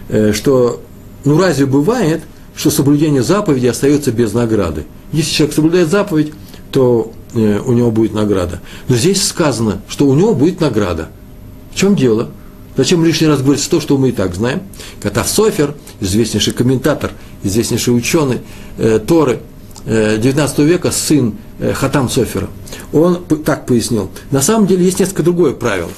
э, 0.08 0.32
что, 0.32 0.82
ну 1.24 1.38
разве 1.38 1.66
бывает, 1.66 2.22
что 2.54 2.70
соблюдение 2.70 3.22
заповеди 3.22 3.68
остается 3.68 4.12
без 4.12 4.34
награды? 4.34 4.84
Если 5.12 5.32
человек 5.32 5.54
соблюдает 5.54 5.88
заповедь, 5.88 6.32
то 6.72 7.12
э, 7.32 7.60
у 7.64 7.72
него 7.72 7.90
будет 7.90 8.12
награда. 8.12 8.60
Но 8.88 8.96
здесь 8.96 9.26
сказано, 9.26 9.80
что 9.88 10.06
у 10.06 10.14
него 10.14 10.34
будет 10.34 10.60
награда. 10.60 11.08
В 11.72 11.76
чем 11.76 11.96
дело? 11.96 12.30
Зачем 12.80 13.04
лишний 13.04 13.26
раз 13.26 13.42
говорить 13.42 13.68
то, 13.68 13.78
что 13.78 13.98
мы 13.98 14.08
и 14.08 14.12
так 14.12 14.34
знаем? 14.34 14.62
Катав 15.02 15.28
Софер, 15.28 15.74
известнейший 16.00 16.54
комментатор, 16.54 17.12
известнейший 17.42 17.94
ученый 17.94 18.38
э, 18.78 18.98
Торы 19.06 19.40
э, 19.84 20.16
19 20.16 20.60
века, 20.60 20.90
сын 20.90 21.34
э, 21.58 21.74
Хатам 21.74 22.08
Софера, 22.08 22.48
он 22.94 23.22
так 23.44 23.66
пояснил. 23.66 24.10
На 24.30 24.40
самом 24.40 24.66
деле 24.66 24.82
есть 24.82 24.98
несколько 24.98 25.22
другое 25.22 25.52
правило. 25.52 25.90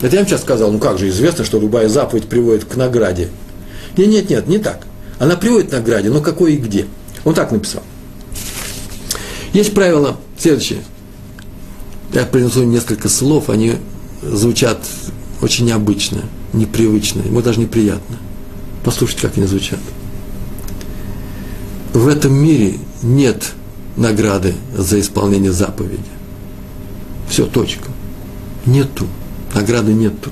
Это 0.00 0.16
я 0.16 0.22
вам 0.22 0.28
сейчас 0.30 0.40
сказал, 0.40 0.72
ну 0.72 0.78
как 0.78 0.96
же, 0.96 1.10
известно, 1.10 1.44
что 1.44 1.60
любая 1.60 1.90
заповедь 1.90 2.24
приводит 2.24 2.64
к 2.64 2.74
награде. 2.76 3.28
Нет, 3.98 4.08
нет, 4.08 4.30
нет, 4.30 4.48
не 4.48 4.56
так. 4.56 4.86
Она 5.18 5.36
приводит 5.36 5.68
к 5.68 5.72
награде, 5.72 6.08
но 6.08 6.22
какой 6.22 6.54
и 6.54 6.56
где. 6.56 6.86
Он 7.22 7.34
так 7.34 7.52
написал. 7.52 7.82
Есть 9.52 9.74
правило 9.74 10.16
следующее. 10.38 10.82
Я 12.14 12.24
принесу 12.24 12.62
несколько 12.62 13.10
слов, 13.10 13.50
они 13.50 13.74
звучат 14.22 14.78
очень 15.42 15.66
необычное, 15.66 16.22
непривычное, 16.52 17.24
ему 17.24 17.42
даже 17.42 17.60
неприятно. 17.60 18.16
Послушайте, 18.84 19.26
как 19.26 19.36
они 19.36 19.46
звучат. 19.46 19.80
В 21.92 22.08
этом 22.08 22.32
мире 22.32 22.76
нет 23.02 23.52
награды 23.96 24.54
за 24.74 24.98
исполнение 25.00 25.52
заповеди. 25.52 26.00
Все, 27.28 27.44
точка. 27.44 27.90
Нету. 28.64 29.06
Награды 29.54 29.92
нету. 29.92 30.30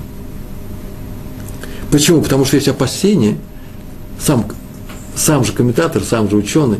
Почему? 1.91 2.21
Потому 2.21 2.45
что 2.45 2.55
есть 2.55 2.69
опасение, 2.69 3.37
сам, 4.19 4.45
сам 5.15 5.43
же 5.43 5.51
комментатор, 5.51 6.03
сам 6.03 6.29
же 6.29 6.37
ученый, 6.37 6.79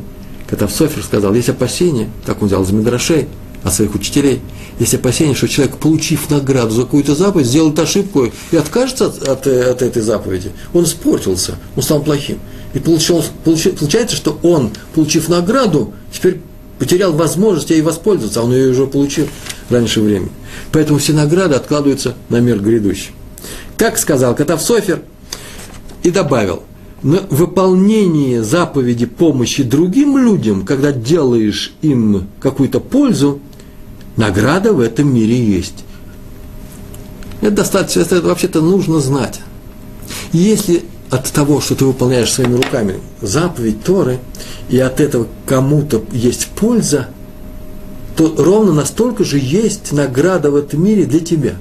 Катавсофер 0.50 1.04
сказал, 1.04 1.34
есть 1.34 1.50
опасение, 1.50 2.10
так 2.26 2.42
он 2.42 2.48
взял 2.48 2.64
из 2.64 2.72
Медрашей, 2.72 3.28
от 3.64 3.74
своих 3.74 3.94
учителей, 3.94 4.42
есть 4.82 4.96
опасение, 4.96 5.36
что 5.36 5.48
человек, 5.48 5.78
получив 5.78 6.30
награду 6.32 6.72
за 6.72 6.82
какую-то 6.84 7.14
заповедь, 7.14 7.46
сделает 7.46 7.78
ошибку 7.78 8.32
и 8.52 8.56
откажется 8.56 9.06
от, 9.06 9.22
от, 9.28 9.46
от 9.46 9.82
этой 9.84 10.02
заповеди. 10.02 10.52
Он 10.74 10.86
испортился, 10.86 11.56
он 11.76 11.84
стал 11.84 12.02
плохим. 12.02 12.40
И 12.74 12.80
получил, 12.80 13.24
получается, 13.44 14.16
что 14.16 14.40
он, 14.42 14.72
получив 14.96 15.30
награду, 15.30 15.94
теперь 16.12 16.42
потерял 16.80 17.14
возможность 17.14 17.70
ей 17.70 17.82
воспользоваться, 17.82 18.40
а 18.40 18.44
он 18.44 18.54
ее 18.54 18.70
уже 18.72 18.88
получил 18.88 19.28
раньше 19.70 20.02
времени. 20.02 20.32
Поэтому 20.72 20.98
все 20.98 21.14
награды 21.14 21.54
откладываются 21.54 22.16
на 22.30 22.40
мир 22.40 22.60
грядущий. 22.60 23.12
Так 23.78 24.00
сказал 24.00 24.36
Катав 24.36 24.64
Софер 24.64 25.04
и 26.02 26.10
добавил, 26.10 26.64
на 27.04 27.22
выполнение 27.30 28.44
заповеди 28.44 29.06
помощи 29.06 29.64
другим 29.64 30.18
людям, 30.18 30.66
когда 30.66 30.92
делаешь 30.92 31.74
им 31.82 32.28
какую-то 32.40 32.80
пользу, 32.80 33.42
награда 34.18 34.74
в 34.74 34.80
этом 34.80 35.14
мире 35.14 35.44
есть. 35.44 35.84
Это 37.42 37.52
достаточно, 37.52 38.02
это 38.02 38.22
вообще-то 38.22 38.62
нужно 38.62 39.00
знать. 39.00 39.42
Если 40.32 40.84
от 41.10 41.30
того, 41.32 41.60
что 41.60 41.76
ты 41.76 41.86
выполняешь 41.86 42.32
своими 42.32 42.56
руками 42.56 42.96
заповедь 43.22 43.84
Торы, 43.84 44.20
и 44.70 44.80
от 44.80 45.02
этого 45.02 45.28
кому-то 45.46 46.04
есть 46.12 46.48
польза, 46.48 47.08
то 48.16 48.34
ровно 48.38 48.74
настолько 48.74 49.24
же 49.24 49.40
есть 49.40 49.92
награда 49.92 50.52
в 50.52 50.56
этом 50.56 50.84
мире 50.84 51.06
для 51.06 51.20
тебя. 51.20 51.56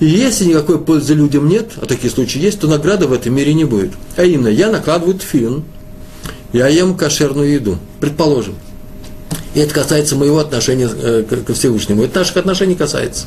И 0.00 0.06
если 0.06 0.46
никакой 0.46 0.78
пользы 0.78 1.14
людям 1.14 1.48
нет, 1.48 1.72
а 1.80 1.86
такие 1.86 2.10
случаи 2.10 2.40
есть, 2.40 2.60
то 2.60 2.68
награды 2.68 3.06
в 3.06 3.12
этом 3.12 3.34
мире 3.34 3.54
не 3.54 3.64
будет. 3.64 3.92
А 4.16 4.24
именно, 4.24 4.48
я 4.48 4.70
накладываю 4.70 5.18
тфилин, 5.18 5.64
я 6.52 6.68
ем 6.68 6.96
кошерную 6.96 7.52
еду, 7.52 7.78
предположим. 8.00 8.54
И 9.54 9.60
это 9.60 9.72
касается 9.72 10.16
моего 10.16 10.38
отношения 10.38 10.88
э, 10.92 11.24
ко 11.46 11.54
Всевышнему. 11.54 12.02
Это 12.04 12.18
наших 12.18 12.36
отношений 12.36 12.74
касается. 12.74 13.26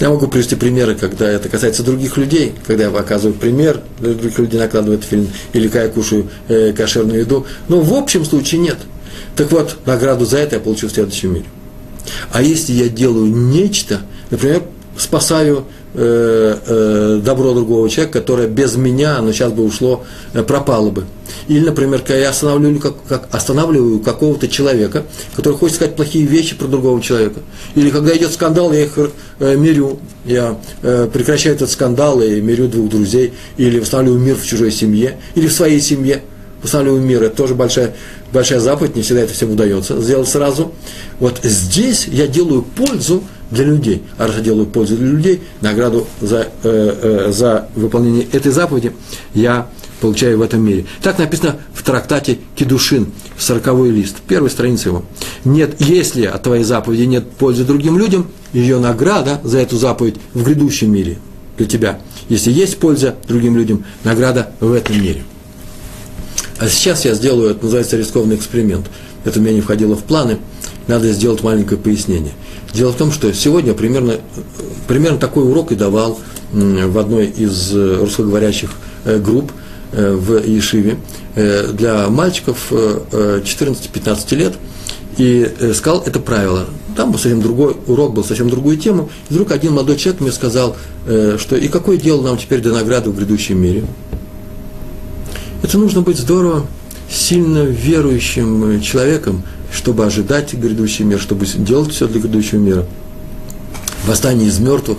Я 0.00 0.08
могу 0.08 0.26
привести 0.26 0.56
примеры, 0.56 0.94
когда 0.94 1.30
это 1.30 1.48
касается 1.48 1.82
других 1.82 2.16
людей, 2.16 2.54
когда 2.66 2.84
я 2.84 2.90
показываю 2.90 3.34
пример, 3.34 3.80
других 4.00 4.38
людей 4.38 4.58
накладывают 4.58 5.04
фильм, 5.04 5.28
или 5.52 5.68
когда 5.68 5.84
я 5.84 5.88
кушаю 5.88 6.28
э, 6.48 6.72
кошерную 6.72 7.20
еду. 7.20 7.46
Но 7.68 7.80
в 7.80 7.92
общем 7.94 8.24
случае 8.24 8.60
нет. 8.62 8.78
Так 9.36 9.50
вот, 9.52 9.76
награду 9.86 10.24
за 10.24 10.38
это 10.38 10.56
я 10.56 10.60
получу 10.60 10.88
в 10.88 10.92
следующем 10.92 11.34
мире. 11.34 11.46
А 12.32 12.42
если 12.42 12.72
я 12.72 12.88
делаю 12.88 13.26
нечто, 13.26 14.00
например, 14.30 14.62
спасаю 14.96 15.64
э, 15.94 16.56
э, 16.66 17.20
добро 17.24 17.54
другого 17.54 17.88
человека, 17.88 18.20
которое 18.20 18.48
без 18.48 18.76
меня, 18.76 19.18
оно 19.18 19.32
сейчас 19.32 19.52
бы 19.52 19.64
ушло, 19.64 20.04
э, 20.32 20.42
пропало 20.42 20.90
бы. 20.90 21.04
Или, 21.48 21.64
например, 21.64 22.00
когда 22.00 22.16
я 22.16 22.30
останавливаю, 22.30 22.78
как, 22.78 22.94
как, 23.08 23.28
останавливаю 23.34 24.00
какого-то 24.00 24.48
человека, 24.48 25.04
который 25.34 25.54
хочет 25.54 25.76
сказать 25.76 25.96
плохие 25.96 26.26
вещи 26.26 26.54
про 26.54 26.66
другого 26.66 27.00
человека. 27.00 27.40
Или 27.74 27.90
когда 27.90 28.16
идет 28.16 28.32
скандал, 28.32 28.72
я 28.72 28.84
их 28.84 28.98
э, 29.38 29.56
мирю, 29.56 29.98
я 30.24 30.58
э, 30.82 31.08
прекращаю 31.12 31.56
этот 31.56 31.70
скандал 31.70 32.20
и 32.22 32.40
мирю 32.40 32.68
двух 32.68 32.88
друзей, 32.90 33.34
или 33.56 33.78
восстанавливаю 33.78 34.20
мир 34.20 34.36
в 34.36 34.46
чужой 34.46 34.70
семье, 34.70 35.18
или 35.34 35.46
в 35.46 35.52
своей 35.52 35.80
семье 35.80 36.22
восстанавливаю 36.62 37.02
мир. 37.02 37.22
Это 37.24 37.36
тоже 37.36 37.54
большая, 37.54 37.94
большая 38.32 38.60
заповедь, 38.60 38.96
не 38.96 39.02
всегда 39.02 39.22
это 39.22 39.32
всем 39.32 39.50
удается 39.50 40.00
сделать 40.00 40.28
сразу. 40.28 40.72
Вот 41.18 41.40
здесь 41.42 42.06
я 42.06 42.26
делаю 42.26 42.62
пользу 42.62 43.24
для 43.52 43.64
людей. 43.64 44.02
А 44.18 44.26
раз 44.26 44.36
я 44.36 44.42
делаю 44.42 44.66
пользу 44.66 44.96
для 44.96 45.06
людей, 45.06 45.42
награду 45.60 46.06
за, 46.20 46.48
э, 46.62 47.26
э, 47.28 47.32
за 47.32 47.68
выполнение 47.76 48.26
этой 48.32 48.50
заповеди 48.50 48.92
я 49.34 49.68
получаю 50.00 50.38
в 50.38 50.42
этом 50.42 50.64
мире. 50.64 50.86
Так 51.02 51.18
написано 51.18 51.56
в 51.72 51.82
трактате 51.84 52.38
Кедушин, 52.56 53.12
40 53.38 53.90
лист, 53.90 54.16
первой 54.26 54.50
странице 54.50 54.88
его. 54.88 55.04
Нет, 55.44 55.76
если 55.80 56.24
от 56.24 56.42
твоей 56.42 56.64
заповеди 56.64 57.02
нет 57.02 57.30
пользы 57.30 57.64
другим 57.64 57.98
людям, 57.98 58.26
ее 58.52 58.78
награда 58.80 59.40
за 59.44 59.58
эту 59.58 59.76
заповедь 59.76 60.16
в 60.34 60.42
грядущем 60.42 60.92
мире 60.92 61.18
для 61.56 61.66
тебя. 61.66 62.00
Если 62.28 62.50
есть 62.50 62.78
польза 62.78 63.14
другим 63.28 63.56
людям, 63.56 63.84
награда 64.02 64.52
в 64.60 64.72
этом 64.72 65.00
мире. 65.00 65.22
А 66.58 66.68
сейчас 66.68 67.04
я 67.04 67.14
сделаю, 67.14 67.50
это 67.50 67.64
называется 67.64 67.96
рискованный 67.96 68.36
эксперимент. 68.36 68.86
Это 69.24 69.38
у 69.38 69.42
меня 69.42 69.54
не 69.54 69.60
входило 69.60 69.94
в 69.94 70.02
планы. 70.04 70.38
Надо 70.88 71.12
сделать 71.12 71.42
маленькое 71.42 71.80
пояснение. 71.80 72.32
Дело 72.72 72.92
в 72.92 72.96
том, 72.96 73.12
что 73.12 73.32
сегодня 73.32 73.74
примерно, 73.74 74.16
примерно 74.88 75.18
такой 75.18 75.44
урок 75.44 75.72
и 75.72 75.74
давал 75.74 76.18
в 76.52 76.98
одной 76.98 77.26
из 77.26 77.74
э, 77.74 77.96
русскоговорящих 78.00 78.70
э, 79.04 79.18
групп 79.18 79.52
э, 79.92 80.14
в 80.14 80.44
Ешиве 80.44 80.98
для 81.34 82.10
мальчиков 82.10 82.70
14-15 82.70 84.36
лет 84.36 84.52
и 85.16 85.50
сказал 85.72 86.02
это 86.04 86.20
правило. 86.20 86.66
Там 86.94 87.10
был 87.10 87.18
совсем 87.18 87.40
другой 87.40 87.74
урок, 87.86 88.12
был 88.12 88.22
совсем 88.22 88.50
другую 88.50 88.76
тему. 88.76 89.08
И 89.30 89.32
вдруг 89.32 89.50
один 89.50 89.72
молодой 89.72 89.96
человек 89.96 90.20
мне 90.20 90.30
сказал, 90.30 90.76
что 91.06 91.56
и 91.56 91.68
какое 91.68 91.96
дело 91.96 92.20
нам 92.20 92.36
теперь 92.36 92.60
до 92.60 92.74
награды 92.74 93.08
в 93.08 93.16
грядущем 93.16 93.58
мире. 93.62 93.84
Это 95.62 95.78
нужно 95.78 96.02
быть 96.02 96.18
здорово, 96.18 96.66
сильно 97.08 97.60
верующим 97.60 98.78
человеком, 98.82 99.42
чтобы 99.72 100.04
ожидать 100.04 100.52
грядущий 100.52 101.04
мир, 101.04 101.18
чтобы 101.18 101.46
делать 101.46 101.92
все 101.92 102.06
для 102.06 102.20
грядущего 102.20 102.58
мира. 102.58 102.86
Восстание 104.06 104.48
из 104.48 104.58
мертвых, 104.58 104.98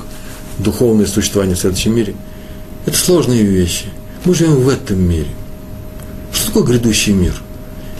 духовное 0.57 1.05
существование 1.05 1.55
в 1.55 1.59
следующем 1.59 1.95
мире– 1.95 2.15
это 2.85 2.97
сложные 2.97 3.43
вещи. 3.43 3.85
Мы 4.25 4.33
живем 4.33 4.55
в 4.55 4.69
этом 4.69 4.99
мире. 4.99 5.27
Что 6.33 6.47
такое 6.47 6.63
грядущий 6.63 7.13
мир? 7.13 7.33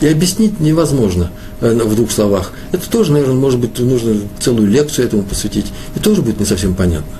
И 0.00 0.06
объяснить 0.06 0.60
невозможно 0.60 1.30
э, 1.60 1.72
в 1.72 1.94
двух 1.94 2.10
словах. 2.10 2.52
Это 2.72 2.90
тоже, 2.90 3.12
наверное, 3.12 3.36
может 3.36 3.60
быть, 3.60 3.78
нужно 3.78 4.16
целую 4.40 4.68
лекцию 4.68 5.06
этому 5.06 5.22
посвятить. 5.22 5.66
И 5.94 6.00
тоже 6.00 6.22
будет 6.22 6.40
не 6.40 6.46
совсем 6.46 6.74
понятно. 6.74 7.12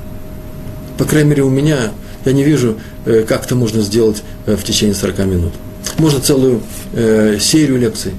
По 0.99 1.05
крайней 1.05 1.31
мере, 1.31 1.43
у 1.45 1.51
меня, 1.51 1.93
я 2.25 2.33
не 2.33 2.43
вижу, 2.43 2.77
э, 3.07 3.25
как 3.27 3.47
это 3.47 3.55
можно 3.55 3.81
сделать 3.83 4.23
э, 4.47 4.57
в 4.57 4.65
течение 4.65 4.95
40 4.95 5.19
минут. 5.21 5.53
Можно 5.99 6.21
целую 6.21 6.63
серию 6.93 7.79
лекций 7.79 8.13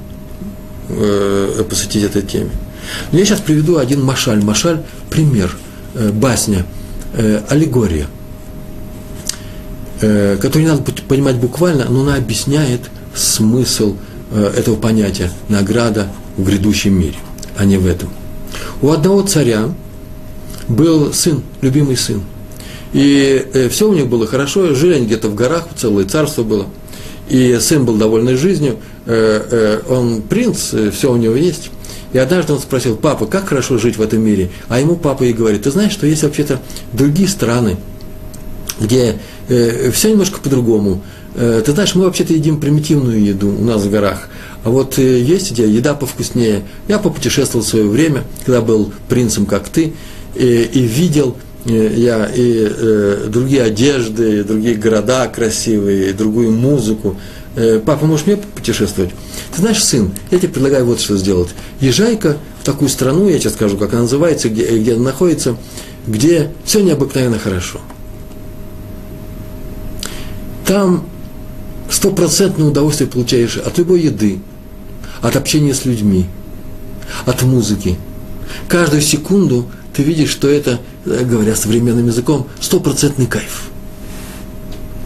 э, 0.89 1.63
посвятить 1.69 2.03
этой 2.03 2.21
теме. 2.21 2.51
Но 3.11 3.19
я 3.19 3.25
сейчас 3.25 3.39
приведу 3.39 3.77
один 3.77 4.03
машаль. 4.03 4.43
Машаль– 4.43 4.81
пример, 5.09 5.55
э, 5.93 6.11
басня, 6.11 6.65
э, 7.13 7.41
аллегория, 7.49 8.07
э, 10.01 10.37
которую 10.41 10.65
не 10.65 10.71
надо 10.71 10.91
понимать 11.07 11.35
буквально, 11.35 11.85
но 11.85 12.01
она 12.01 12.15
объясняет 12.15 12.81
смысл 13.13 13.95
э, 14.31 14.53
этого 14.57 14.75
понятия 14.75 15.31
награда 15.49 16.07
в 16.37 16.43
грядущем 16.43 16.99
мире, 16.99 17.17
а 17.57 17.65
не 17.65 17.77
в 17.77 17.85
этом. 17.85 18.09
У 18.81 18.89
одного 18.91 19.21
царя 19.21 19.69
был 20.67 21.13
сын, 21.13 21.41
любимый 21.61 21.97
сын. 21.97 22.21
И 22.93 23.45
э, 23.53 23.69
все 23.69 23.89
у 23.89 23.93
них 23.93 24.07
было 24.07 24.27
хорошо, 24.27 24.73
жили 24.73 24.93
они 24.93 25.05
где-то 25.05 25.27
в 25.29 25.35
горах, 25.35 25.67
целое 25.75 26.05
царство 26.05 26.43
было– 26.43 26.67
и 27.29 27.57
сын 27.59 27.85
был 27.85 27.95
довольный 27.95 28.35
жизнью, 28.35 28.77
э, 29.05 29.81
э, 29.87 29.91
он 29.91 30.21
принц, 30.21 30.73
э, 30.73 30.91
все 30.91 31.11
у 31.11 31.17
него 31.17 31.35
есть. 31.35 31.71
И 32.13 32.17
однажды 32.17 32.53
он 32.53 32.59
спросил, 32.59 32.95
папа, 32.95 33.25
как 33.25 33.49
хорошо 33.49 33.77
жить 33.77 33.97
в 33.97 34.01
этом 34.01 34.21
мире? 34.21 34.49
А 34.69 34.79
ему 34.79 34.95
папа 34.95 35.23
и 35.23 35.33
говорит, 35.33 35.63
ты 35.63 35.71
знаешь, 35.71 35.91
что 35.91 36.07
есть 36.07 36.23
вообще-то 36.23 36.61
другие 36.93 37.27
страны, 37.27 37.77
где 38.79 39.17
все 39.47 40.11
немножко 40.11 40.39
по-другому. 40.39 41.01
Ты 41.35 41.69
знаешь, 41.73 41.93
мы 41.93 42.05
вообще-то 42.05 42.33
едим 42.33 42.61
примитивную 42.61 43.21
еду 43.21 43.49
у 43.49 43.63
нас 43.65 43.81
в 43.81 43.91
горах. 43.91 44.29
А 44.63 44.69
вот 44.69 44.97
есть 44.97 45.51
где 45.51 45.69
еда 45.69 45.93
повкуснее. 45.93 46.63
Я 46.87 46.99
попутешествовал 46.99 47.65
в 47.65 47.67
свое 47.67 47.85
время, 47.85 48.23
когда 48.45 48.61
был 48.61 48.93
принцем, 49.09 49.45
как 49.45 49.67
ты, 49.67 49.93
и, 50.35 50.69
и 50.71 50.79
видел 50.83 51.35
я 51.65 52.29
и 52.33 52.67
э, 52.69 53.27
другие 53.27 53.63
одежды, 53.63 54.39
и 54.39 54.43
другие 54.43 54.75
города 54.75 55.27
красивые, 55.27 56.11
и 56.11 56.13
другую 56.13 56.51
музыку. 56.51 57.17
Э, 57.55 57.81
папа, 57.83 58.05
можешь 58.05 58.27
мне 58.27 58.37
путешествовать? 58.37 59.11
Ты 59.53 59.61
знаешь, 59.61 59.83
сын, 59.83 60.11
я 60.29 60.37
тебе 60.37 60.49
предлагаю 60.49 60.85
вот 60.85 60.99
что 60.99 61.17
сделать. 61.17 61.49
Езжай-ка 61.79 62.37
в 62.61 62.65
такую 62.65 62.89
страну, 62.89 63.29
я 63.29 63.39
тебе 63.39 63.49
скажу, 63.49 63.77
как 63.77 63.93
она 63.93 64.03
называется, 64.03 64.49
где, 64.49 64.77
где 64.77 64.93
она 64.93 65.05
находится, 65.05 65.57
где 66.05 66.51
все 66.65 66.81
необыкновенно 66.81 67.39
хорошо. 67.39 67.79
Там 70.67 71.07
стопроцентное 71.89 72.67
удовольствие 72.67 73.09
получаешь 73.09 73.57
от 73.57 73.77
любой 73.77 74.01
еды, 74.01 74.39
от 75.21 75.35
общения 75.35 75.73
с 75.73 75.85
людьми, 75.85 76.25
от 77.25 77.41
музыки. 77.43 77.97
Каждую 78.67 79.01
секунду 79.01 79.67
ты 79.95 80.03
видишь, 80.03 80.29
что 80.29 80.49
это, 80.49 80.79
э, 81.05 81.23
говоря 81.23 81.55
современным 81.55 82.07
языком, 82.07 82.47
стопроцентный 82.59 83.27
кайф. 83.27 83.69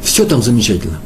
Все 0.03 0.25
там 0.25 0.41
замечательно. 0.41 0.99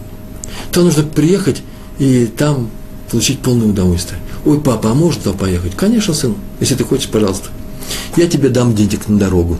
То 0.72 0.82
нужно 0.82 1.04
приехать 1.04 1.62
и 2.00 2.26
там 2.26 2.70
получить 3.12 3.40
полное 3.40 3.68
удовольствие. 3.68 4.20
Ой, 4.46 4.60
папа, 4.60 4.92
а 4.92 4.94
можно 4.94 5.22
туда 5.22 5.38
поехать? 5.38 5.76
Конечно, 5.76 6.14
сын, 6.14 6.36
если 6.60 6.76
ты 6.76 6.84
хочешь, 6.84 7.10
пожалуйста. 7.10 7.50
Я 8.16 8.28
тебе 8.28 8.50
дам 8.50 8.74
денег 8.76 9.08
на 9.08 9.20
дорогу. 9.20 9.60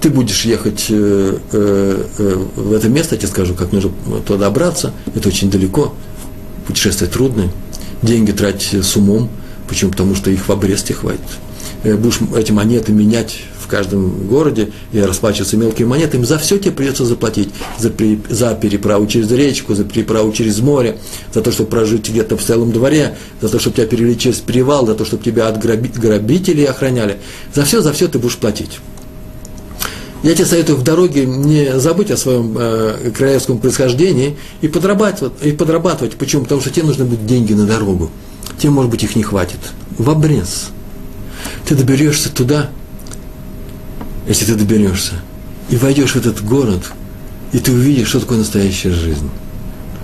Ты 0.00 0.10
будешь 0.10 0.44
ехать 0.44 0.86
э, 0.90 1.38
э, 1.52 2.04
э, 2.18 2.46
в 2.56 2.72
это 2.72 2.88
место, 2.88 3.14
я 3.14 3.20
тебе 3.20 3.30
скажу, 3.30 3.54
как 3.54 3.72
нужно 3.72 3.90
туда 4.26 4.46
добраться. 4.46 4.92
Это 5.14 5.28
очень 5.28 5.50
далеко, 5.50 5.94
путешествие 6.66 7.10
трудное. 7.10 7.50
Деньги 8.02 8.32
тратить 8.32 8.84
с 8.84 8.96
умом. 8.96 9.30
Почему? 9.68 9.92
Потому 9.92 10.14
что 10.14 10.30
их 10.30 10.46
в 10.46 10.52
обрезте 10.52 10.92
хватит. 10.92 11.20
Э, 11.84 11.96
будешь 11.96 12.18
эти 12.34 12.50
монеты 12.50 12.92
менять 12.92 13.36
в 13.60 13.66
каждом 13.66 14.26
городе 14.26 14.70
и 14.92 15.00
расплачиваться 15.00 15.56
мелкими 15.56 15.86
монетами, 15.86 16.24
за 16.24 16.38
все 16.38 16.58
тебе 16.58 16.72
придется 16.72 17.04
заплатить. 17.04 17.50
За, 17.78 17.90
при, 17.90 18.18
за 18.28 18.54
переправу 18.54 19.06
через 19.06 19.30
речку, 19.30 19.74
за 19.74 19.84
переправу 19.84 20.32
через 20.32 20.60
море, 20.60 20.96
за 21.32 21.42
то, 21.42 21.52
чтобы 21.52 21.70
прожить 21.70 22.08
где-то 22.08 22.36
в 22.36 22.42
целом 22.42 22.72
дворе, 22.72 23.16
за 23.40 23.48
то, 23.48 23.58
чтобы 23.58 23.76
тебя 23.76 23.86
перевели 23.86 24.18
через 24.18 24.40
перевал, 24.40 24.86
за 24.86 24.94
то, 24.94 25.04
чтобы 25.04 25.22
тебя 25.22 25.48
от 25.48 25.60
граби, 25.60 25.90
грабителей 25.94 26.64
охраняли. 26.64 27.18
За 27.54 27.64
все, 27.64 27.82
за 27.82 27.92
все 27.92 28.08
ты 28.08 28.18
будешь 28.18 28.36
платить. 28.36 28.80
Я 30.22 30.34
тебе 30.34 30.46
советую 30.46 30.78
в 30.78 30.82
дороге 30.82 31.26
не 31.26 31.78
забыть 31.78 32.10
о 32.10 32.16
своем 32.16 32.56
э, 32.58 33.10
королевском 33.14 33.58
происхождении 33.58 34.38
и 34.62 34.68
подрабатывать, 34.68 35.34
и 35.42 35.52
подрабатывать. 35.52 36.14
Почему? 36.14 36.44
Потому 36.44 36.62
что 36.62 36.70
тебе 36.70 36.86
нужны 36.86 37.04
будут 37.04 37.26
деньги 37.26 37.52
на 37.52 37.66
дорогу. 37.66 38.10
Тебе, 38.58 38.70
может 38.70 38.90
быть, 38.90 39.02
их 39.02 39.16
не 39.16 39.22
хватит. 39.22 39.58
В 39.98 40.08
обрез. 40.08 40.70
Ты 41.66 41.74
доберешься 41.74 42.30
туда, 42.30 42.68
если 44.28 44.44
ты 44.44 44.54
доберешься, 44.54 45.14
и 45.70 45.76
войдешь 45.76 46.12
в 46.12 46.16
этот 46.16 46.44
город, 46.44 46.92
и 47.52 47.58
ты 47.58 47.72
увидишь, 47.72 48.08
что 48.08 48.20
такое 48.20 48.38
настоящая 48.38 48.92
жизнь. 48.92 49.30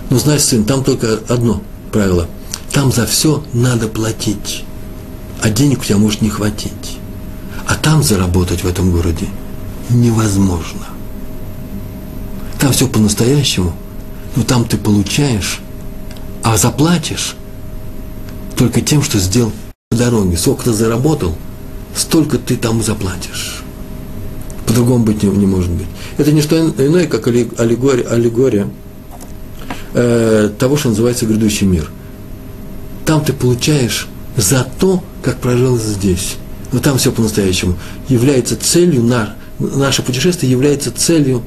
Но 0.09 0.19
знаешь, 0.19 0.43
сын, 0.43 0.65
там 0.65 0.83
только 0.83 1.21
одно 1.29 1.63
правило. 1.93 2.29
Там 2.73 2.93
за 2.93 3.07
все 3.07 3.45
надо 3.53 3.89
платить, 3.89 4.65
а 5.43 5.51
денег 5.51 5.81
у 5.81 5.85
тебя 5.85 5.99
может 5.99 6.23
не 6.23 6.31
хватить. 6.31 6.99
А 7.67 7.75
там 7.75 8.03
заработать 8.03 8.65
в 8.65 8.67
этом 8.67 8.91
городе 8.91 9.27
невозможно. 9.91 10.87
Там 12.59 12.73
все 12.73 12.89
по-настоящему, 12.89 13.75
но 14.37 14.43
там 14.43 14.65
ты 14.65 14.77
получаешь, 14.77 15.61
а 16.43 16.57
заплатишь 16.57 17.37
только 18.57 18.81
тем, 18.81 19.03
что 19.03 19.19
сделал 19.19 19.53
по 19.89 19.97
дороге. 19.97 20.37
Сколько 20.37 20.65
ты 20.65 20.73
заработал, 20.73 21.37
столько 21.95 22.39
ты 22.39 22.57
там 22.57 22.83
заплатишь. 22.83 23.63
По-другому 24.67 25.05
быть 25.05 25.23
не, 25.23 25.29
не 25.31 25.47
может 25.47 25.71
быть. 25.71 25.87
Это 26.17 26.33
не 26.33 26.43
что 26.43 26.59
иное, 26.59 27.07
как 27.07 27.27
аллегория, 27.27 28.07
аллегория 28.07 28.69
э, 29.95 30.51
того, 30.59 30.77
что 30.77 30.91
называется 30.91 31.27
грядущий 31.27 31.67
мир. 31.67 31.91
Там 33.05 33.25
ты 33.25 33.33
получаешь 33.33 34.07
за 34.37 34.67
то, 34.79 35.03
как 35.23 35.39
прожил 35.39 35.79
здесь. 35.79 36.37
Но 36.73 36.79
там 36.79 36.99
все 36.99 37.11
по-настоящему. 37.11 37.77
Является 38.09 38.57
целью, 38.57 39.03
на, 39.03 39.35
наше 39.59 40.03
путешествие 40.03 40.51
является 40.53 40.93
целью, 40.93 41.43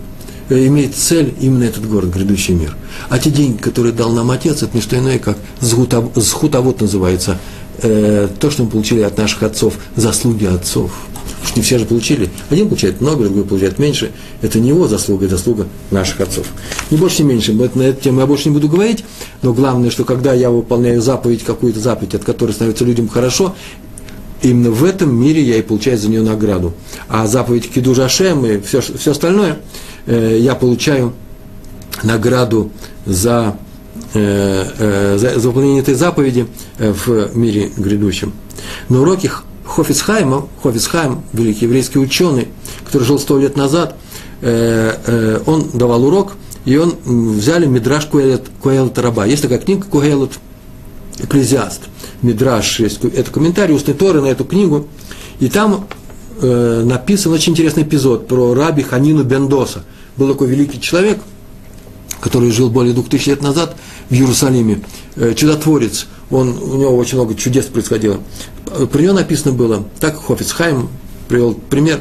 э, 0.50 0.68
имеет 0.68 0.96
цель 0.96 1.34
именно 1.40 1.64
этот 1.64 1.88
город, 1.88 2.10
грядущий 2.10 2.54
мир. 2.54 2.76
А 3.10 3.20
те 3.20 3.30
деньги, 3.30 3.58
которые 3.58 3.94
дал 3.94 4.12
нам 4.12 4.32
Отец, 4.32 4.64
это 4.64 4.76
не 4.76 4.82
что 4.82 4.98
иное, 4.98 5.20
как 5.20 5.38
схутовод 5.62 6.82
называется, 6.82 7.40
э, 7.82 8.28
то, 8.40 8.52
что 8.52 8.64
мы 8.64 8.70
получили 8.70 9.02
от 9.02 9.18
наших 9.18 9.44
отцов, 9.44 9.76
заслуги 9.96 10.46
отцов– 10.46 10.92
что 11.46 11.60
не 11.60 11.64
все 11.64 11.78
же 11.78 11.86
получили. 11.86 12.30
Один 12.50 12.68
получает 12.70 13.02
много, 13.02 13.26
другой 13.26 13.44
получает 13.44 13.80
меньше. 13.80 14.12
Это 14.42 14.60
не 14.60 14.70
его 14.70 14.88
заслуга, 14.88 15.26
это 15.26 15.38
заслуга 15.38 15.68
наших 15.92 16.22
отцов. 16.22 16.48
Не 16.90 16.98
больше, 16.98 17.24
не 17.24 17.30
меньше. 17.30 17.54
На 17.54 17.84
эту 17.84 18.02
тему 18.02 18.22
я 18.22 18.26
больше 18.26 18.50
не 18.50 18.54
буду 18.54 18.70
говорить. 18.70 19.04
Но 19.42 19.54
главное, 19.54 19.90
что 19.90 20.06
когда 20.06 20.34
я 20.34 20.50
выполняю 20.50 21.02
заповедь, 21.02 21.44
какую-то 21.44 21.80
заповедь, 21.80 22.16
от 22.16 22.24
которой 22.24 22.52
становится 22.52 22.86
людям 22.86 23.08
хорошо, 23.08 23.56
именно 24.42 24.72
в 24.72 24.84
этом 24.84 25.14
мире 25.14 25.42
я 25.42 25.58
и 25.58 25.62
получаю 25.62 25.98
за 25.98 26.10
нее 26.10 26.22
награду. 26.22 26.74
А 27.08 27.28
заповедь 27.28 27.70
Киду 27.70 27.94
Жашем 27.94 28.46
и 28.46 28.60
все, 28.62 28.82
все 28.82 29.12
остальное, 29.12 29.60
э, 30.06 30.38
я 30.40 30.56
получаю 30.56 31.14
награду 32.04 32.72
за, 33.06 33.58
за, 34.14 35.40
за 35.40 35.48
выполнение 35.48 35.82
этой 35.82 35.96
заповеди 35.96 36.48
э, 36.78 36.92
в 36.92 37.36
мире 37.36 37.72
грядущем. 37.76 38.34
На 38.90 39.02
уроке 39.02 39.32
Хофицхайма, 39.66 40.48
Хофицхайм, 40.62 41.24
великий 41.34 41.66
еврейский 41.66 42.00
ученый, 42.00 42.48
который 42.86 43.04
жил 43.04 43.18
сто 43.18 43.40
лет 43.40 43.58
назад, 43.58 43.96
э, 44.42 44.96
э, 45.06 45.40
он 45.46 45.70
давал 45.74 46.06
урок, 46.06 46.34
и 46.66 46.78
он 46.78 46.96
взяли 47.06 47.66
Мидраш 47.66 48.06
Куэлет, 48.06 48.44
Куэлет 48.62 48.98
Раба. 49.00 49.26
Есть 49.26 49.42
такая 49.42 49.60
книга 49.60 49.86
Куэлет, 49.86 50.32
Экклезиаст. 51.20 51.82
Мидраш, 52.22 52.80
есть, 52.80 53.04
это 53.04 53.32
комментарий 53.32 53.76
устной 53.76 53.94
Торы 53.94 54.22
на 54.22 54.28
эту 54.28 54.46
книгу, 54.46 54.88
и 55.40 55.48
там 55.48 55.88
э, 56.42 56.84
написан 56.86 57.32
очень 57.32 57.54
интересный 57.54 57.84
эпизод 57.84 58.28
про 58.28 58.54
раби 58.54 58.84
Ханину 58.84 59.24
Бендоса. 59.24 59.84
Был 60.18 60.30
такой 60.30 60.48
великий 60.48 60.80
человек, 60.80 61.20
который 62.24 62.52
жил 62.52 62.70
более 62.70 62.94
двух 62.94 63.10
тысяч 63.10 63.28
лет 63.28 63.42
назад 63.42 63.76
в 64.10 64.14
Иерусалиме, 64.14 64.82
э, 65.18 65.34
чудотворец, 65.36 66.08
он, 66.32 66.58
у 66.58 66.78
него 66.78 66.96
очень 66.96 67.18
много 67.18 67.36
чудес 67.36 67.66
происходило. 67.66 68.20
Про 68.92 69.02
него 69.02 69.14
написано 69.14 69.54
было, 69.54 69.84
так 70.00 70.16
Хофицхайм 70.24 70.88
привел 71.28 71.54
пример, 71.54 72.00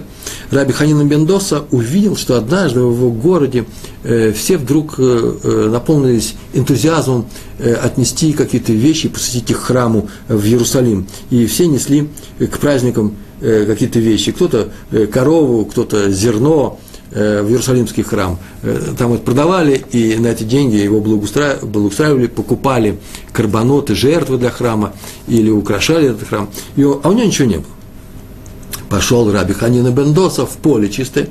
Раби 0.53 0.73
Ханина 0.73 1.05
Бендоса 1.05 1.65
увидел, 1.73 2.17
что 2.17 2.37
однажды 2.37 2.81
в 2.81 2.93
его 2.95 3.11
городе 3.11 3.65
э, 4.05 4.33
все 4.33 4.59
вдруг 4.59 4.95
э, 4.99 5.35
э 5.43 5.69
наполнились 5.73 6.35
энтузиазмом 6.55 7.27
э, 7.59 7.75
отнести 7.75 8.33
какие-то 8.33 8.73
вещи, 8.73 9.09
посвятить 9.09 9.51
их 9.51 9.59
храму 9.59 10.09
в 10.29 10.45
Иерусалим. 10.45 11.09
И 11.31 11.47
все 11.47 11.67
несли 11.67 12.09
к 12.39 12.59
праздникам 12.59 13.17
э, 13.41 13.65
какие-то 13.67 13.99
вещи. 13.99 14.31
Кто-то 14.31 14.69
э, 14.93 15.07
корову, 15.07 15.65
кто-то 15.65 16.13
зерно, 16.13 16.79
Э, 16.79 16.92
в 17.15 17.49
Иерусалимский 17.49 18.03
храм. 18.03 18.39
Э, 18.63 18.95
там 18.97 19.11
вот 19.11 19.25
продавали, 19.25 19.85
и 19.93 20.17
на 20.17 20.29
эти 20.29 20.45
деньги 20.45 20.77
его 20.77 21.01
благоустраивали, 21.01 22.27
покупали 22.27 22.99
карбоноты, 23.33 23.95
жертвы 23.95 24.39
для 24.39 24.51
храма, 24.51 24.93
или 25.29 25.51
украшали 25.51 26.11
этот 26.11 26.29
храм. 26.29 26.49
И, 26.77 26.83
а 26.83 27.09
у 27.09 27.13
него 27.13 27.25
ничего 27.25 27.49
не 27.49 27.57
было. 27.57 27.67
Пошел 28.89 29.31
Раби 29.31 29.55
Ханина 29.55 29.91
Бендоса 29.91 30.47
в 30.47 30.57
поле 30.57 30.89
чистое, 30.89 31.29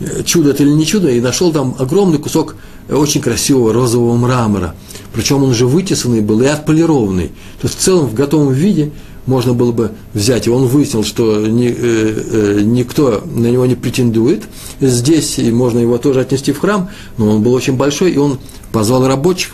э, 0.00 0.22
чудо 0.24 0.50
это 0.50 0.64
или 0.64 0.70
не 0.70 0.86
чудо, 0.86 1.08
и 1.08 1.20
нашел 1.20 1.52
там 1.52 1.76
огромный 1.78 2.18
кусок 2.18 2.56
очень 2.90 3.20
красивого 3.20 3.72
розового 3.72 4.16
мрамора. 4.16 4.74
Причем 5.14 5.44
он 5.44 5.50
уже 5.50 5.66
вытесанный 5.66 6.20
был 6.20 6.42
и 6.42 6.46
отполированный. 6.46 7.28
То 7.60 7.68
есть 7.68 7.78
в 7.78 7.80
целом 7.80 8.06
в 8.06 8.14
готовом 8.14 8.52
виде– 8.52 8.90
можно 9.26 9.54
было 9.54 9.72
бы 9.72 9.92
взять, 10.14 10.46
и 10.46 10.50
он 10.50 10.66
выяснил, 10.66 11.04
что 11.04 11.46
ни, 11.46 11.68
э, 11.68 11.74
э, 11.76 12.60
никто 12.62 13.22
на 13.24 13.46
него 13.46 13.66
не 13.66 13.74
претендует. 13.74 14.42
Здесь, 14.80 15.38
и 15.38 15.50
можно 15.52 15.78
его 15.78 15.98
тоже 15.98 16.20
отнести 16.20 16.52
в 16.52 16.58
храм, 16.58 16.90
но 17.18 17.30
он 17.30 17.42
был 17.42 17.52
очень 17.52 17.76
большой, 17.76 18.12
и 18.12 18.18
он 18.18 18.38
позвал 18.72 19.06
рабочих 19.06 19.52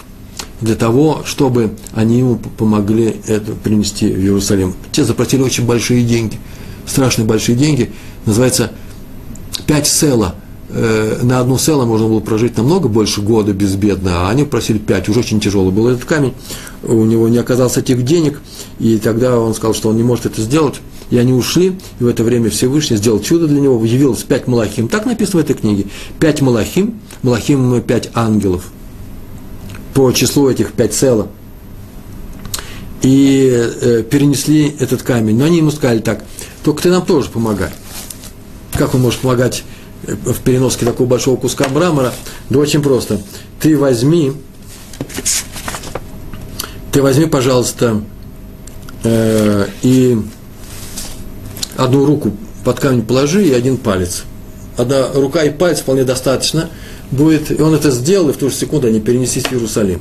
для 0.60 0.74
того, 0.74 1.22
чтобы 1.24 1.72
они 1.92 2.18
ему 2.18 2.36
помогли 2.36 3.16
это 3.26 3.52
принести 3.52 4.06
в 4.06 4.18
Иерусалим. 4.18 4.74
Те 4.92 5.04
заплатили 5.04 5.42
очень 5.42 5.66
большие 5.66 6.02
деньги, 6.02 6.38
страшные 6.86 7.26
большие 7.26 7.56
деньги, 7.56 7.92
называется 8.24 8.72
пять 9.66 9.86
села– 9.86 10.34
Э, 10.70 11.20
на 11.22 11.40
одну 11.40 11.56
село 11.56 11.86
можно 11.86 12.08
было 12.08 12.20
прожить 12.20 12.56
намного 12.58 12.88
больше 12.88 13.22
года 13.22 13.54
безбедно, 13.54 14.28
а 14.28 14.30
они 14.30 14.44
просили 14.44 14.76
пять, 14.76 15.08
уже 15.08 15.20
очень 15.20 15.40
тяжелый 15.40 15.72
был 15.72 15.88
этот 15.88 16.04
камень, 16.04 16.34
у 16.82 17.04
него 17.04 17.26
не 17.28 17.38
оказалось 17.38 17.78
этих 17.78 18.04
денег, 18.04 18.40
и 18.78 18.98
тогда 18.98 19.38
он 19.38 19.54
сказал, 19.54 19.74
что 19.74 19.88
он 19.88 19.96
не 19.96 20.02
может 20.02 20.26
это 20.26 20.42
сделать, 20.42 20.74
и 21.08 21.16
они 21.16 21.32
ушли, 21.32 21.78
и 22.00 22.04
в 22.04 22.06
это 22.06 22.22
время 22.22 22.50
Всевышний 22.50 22.98
сделал 22.98 23.20
чудо 23.20 23.48
для 23.48 23.60
него, 23.60 23.82
явилось 23.82 24.22
пять 24.24 24.46
малахим, 24.46 24.88
так 24.88 25.06
написано 25.06 25.40
в 25.40 25.44
этой 25.44 25.56
книге, 25.56 25.86
пять 26.20 26.42
малахим, 26.42 27.00
малахим 27.22 27.80
пять 27.80 28.10
ангелов, 28.12 28.64
по 29.94 30.12
числу 30.12 30.50
этих 30.50 30.72
пять 30.72 30.92
села, 30.92 31.28
и 33.00 33.50
э, 33.50 34.02
перенесли 34.02 34.76
этот 34.78 35.02
камень, 35.02 35.38
но 35.38 35.46
они 35.46 35.58
ему 35.58 35.70
сказали 35.70 36.00
так, 36.00 36.24
только 36.62 36.82
ты 36.82 36.90
нам 36.90 37.06
тоже 37.06 37.30
помогай, 37.30 37.70
как 38.74 38.94
он 38.94 39.00
может 39.00 39.20
помогать 39.20 39.64
в 40.02 40.40
переноске 40.40 40.86
такого 40.86 41.06
большого 41.06 41.36
куска 41.36 41.68
мрамора, 41.68 42.12
да 42.50 42.58
очень 42.58 42.82
просто. 42.82 43.20
Ты 43.60 43.76
возьми, 43.76 44.32
ты 46.92 47.02
возьми, 47.02 47.26
пожалуйста, 47.26 48.02
э, 49.04 49.66
и 49.82 50.18
одну 51.76 52.04
руку 52.04 52.32
под 52.64 52.80
камень 52.80 53.02
положи 53.02 53.46
и 53.46 53.52
один 53.52 53.76
палец. 53.76 54.24
Одна 54.76 55.08
рука 55.12 55.42
и 55.42 55.50
палец 55.50 55.80
вполне 55.80 56.04
достаточно 56.04 56.70
будет. 57.10 57.50
И 57.50 57.60
он 57.60 57.74
это 57.74 57.90
сделал, 57.90 58.30
и 58.30 58.32
в 58.32 58.36
ту 58.36 58.48
же 58.48 58.54
секунду 58.54 58.86
они 58.86 59.00
перенеслись 59.00 59.44
в 59.44 59.52
Иерусалим. 59.52 60.00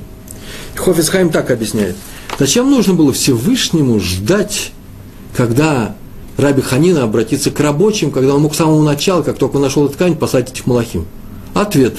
Хофицхайм 0.76 1.30
так 1.30 1.50
объясняет. 1.50 1.96
Зачем 2.38 2.70
нужно 2.70 2.94
было 2.94 3.12
Всевышнему 3.12 4.00
ждать, 4.00 4.72
когда 5.36 5.96
Раби 6.38 6.62
Ханина 6.62 7.04
обратиться 7.04 7.50
к 7.50 7.60
рабочим, 7.60 8.12
когда 8.12 8.36
он 8.36 8.42
мог 8.42 8.54
с 8.54 8.58
самого 8.58 8.84
начала, 8.84 9.24
как 9.24 9.38
только 9.38 9.56
он 9.56 9.64
нашел 9.64 9.90
ткань, 9.90 10.16
посадить 10.16 10.52
этих 10.52 10.68
малахим? 10.68 11.06
Ответ. 11.56 11.96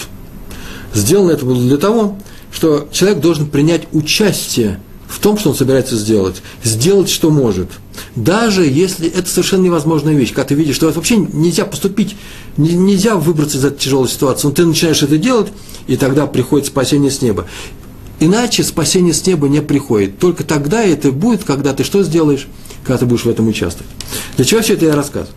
Сделано 0.94 1.32
это 1.32 1.44
было 1.44 1.60
для 1.60 1.76
того, 1.76 2.16
что 2.52 2.88
человек 2.92 3.20
должен 3.20 3.46
принять 3.46 3.88
участие 3.92 4.80
в 5.08 5.18
том, 5.20 5.38
что 5.38 5.50
он 5.50 5.56
собирается 5.56 5.96
сделать, 5.96 6.42
сделать, 6.62 7.08
что 7.08 7.30
может. 7.30 7.68
Даже 8.14 8.64
если 8.64 9.08
это 9.08 9.28
совершенно 9.28 9.62
невозможная 9.62 10.14
вещь, 10.14 10.32
когда 10.32 10.48
ты 10.48 10.54
видишь, 10.54 10.76
что 10.76 10.90
вообще 10.90 11.16
нельзя 11.16 11.64
поступить, 11.64 12.16
нельзя 12.56 13.16
выбраться 13.16 13.58
из 13.58 13.64
этой 13.64 13.78
тяжелой 13.78 14.08
ситуации, 14.08 14.46
но 14.46 14.52
ты 14.52 14.64
начинаешь 14.64 15.02
это 15.02 15.18
делать, 15.18 15.48
и 15.88 15.96
тогда 15.96 16.26
приходит 16.26 16.66
спасение 16.66 17.10
с 17.10 17.22
неба. 17.22 17.46
Иначе 18.20 18.62
спасение 18.62 19.14
с 19.14 19.26
неба 19.26 19.48
не 19.48 19.62
приходит. 19.62 20.18
Только 20.18 20.44
тогда 20.44 20.82
это 20.82 21.10
будет, 21.10 21.44
когда 21.44 21.72
ты 21.72 21.84
что 21.84 22.02
сделаешь? 22.02 22.46
Когда 22.84 22.98
ты 22.98 23.06
будешь 23.06 23.24
в 23.24 23.28
этом 23.28 23.48
участвовать. 23.48 23.90
Для 24.36 24.44
чего 24.44 24.60
все 24.60 24.74
это 24.74 24.86
я 24.86 24.94
рассказываю? 24.94 25.34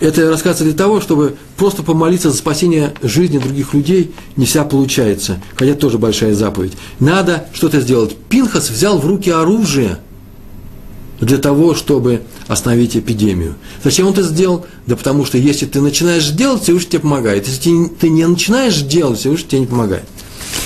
Это 0.00 0.22
я 0.22 0.30
рассказываю 0.30 0.72
для 0.72 0.78
того, 0.78 1.00
чтобы 1.00 1.36
просто 1.56 1.82
помолиться 1.82 2.30
за 2.30 2.36
спасение 2.36 2.94
жизни 3.02 3.38
других 3.38 3.74
людей 3.74 4.14
не 4.36 4.46
вся 4.46 4.64
получается. 4.64 5.40
Хотя 5.56 5.74
тоже 5.74 5.98
большая 5.98 6.34
заповедь. 6.34 6.72
Надо 7.00 7.46
что-то 7.52 7.80
сделать. 7.80 8.16
Пинхас 8.28 8.70
взял 8.70 8.98
в 8.98 9.06
руки 9.06 9.30
оружие 9.30 9.98
для 11.20 11.36
того, 11.36 11.74
чтобы 11.74 12.22
остановить 12.48 12.96
эпидемию. 12.96 13.56
Зачем 13.84 14.06
он 14.06 14.14
это 14.14 14.22
сделал? 14.22 14.64
Да 14.86 14.96
потому 14.96 15.26
что 15.26 15.36
если 15.36 15.66
ты 15.66 15.82
начинаешь 15.82 16.28
делать, 16.30 16.62
Всевышний 16.62 16.92
тебе 16.92 17.00
помогает. 17.00 17.46
Если 17.46 17.88
ты 17.88 18.08
не 18.08 18.26
начинаешь 18.26 18.80
делать, 18.80 19.18
Всевышний 19.18 19.48
тебе 19.48 19.60
не 19.60 19.66
помогает. 19.66 20.04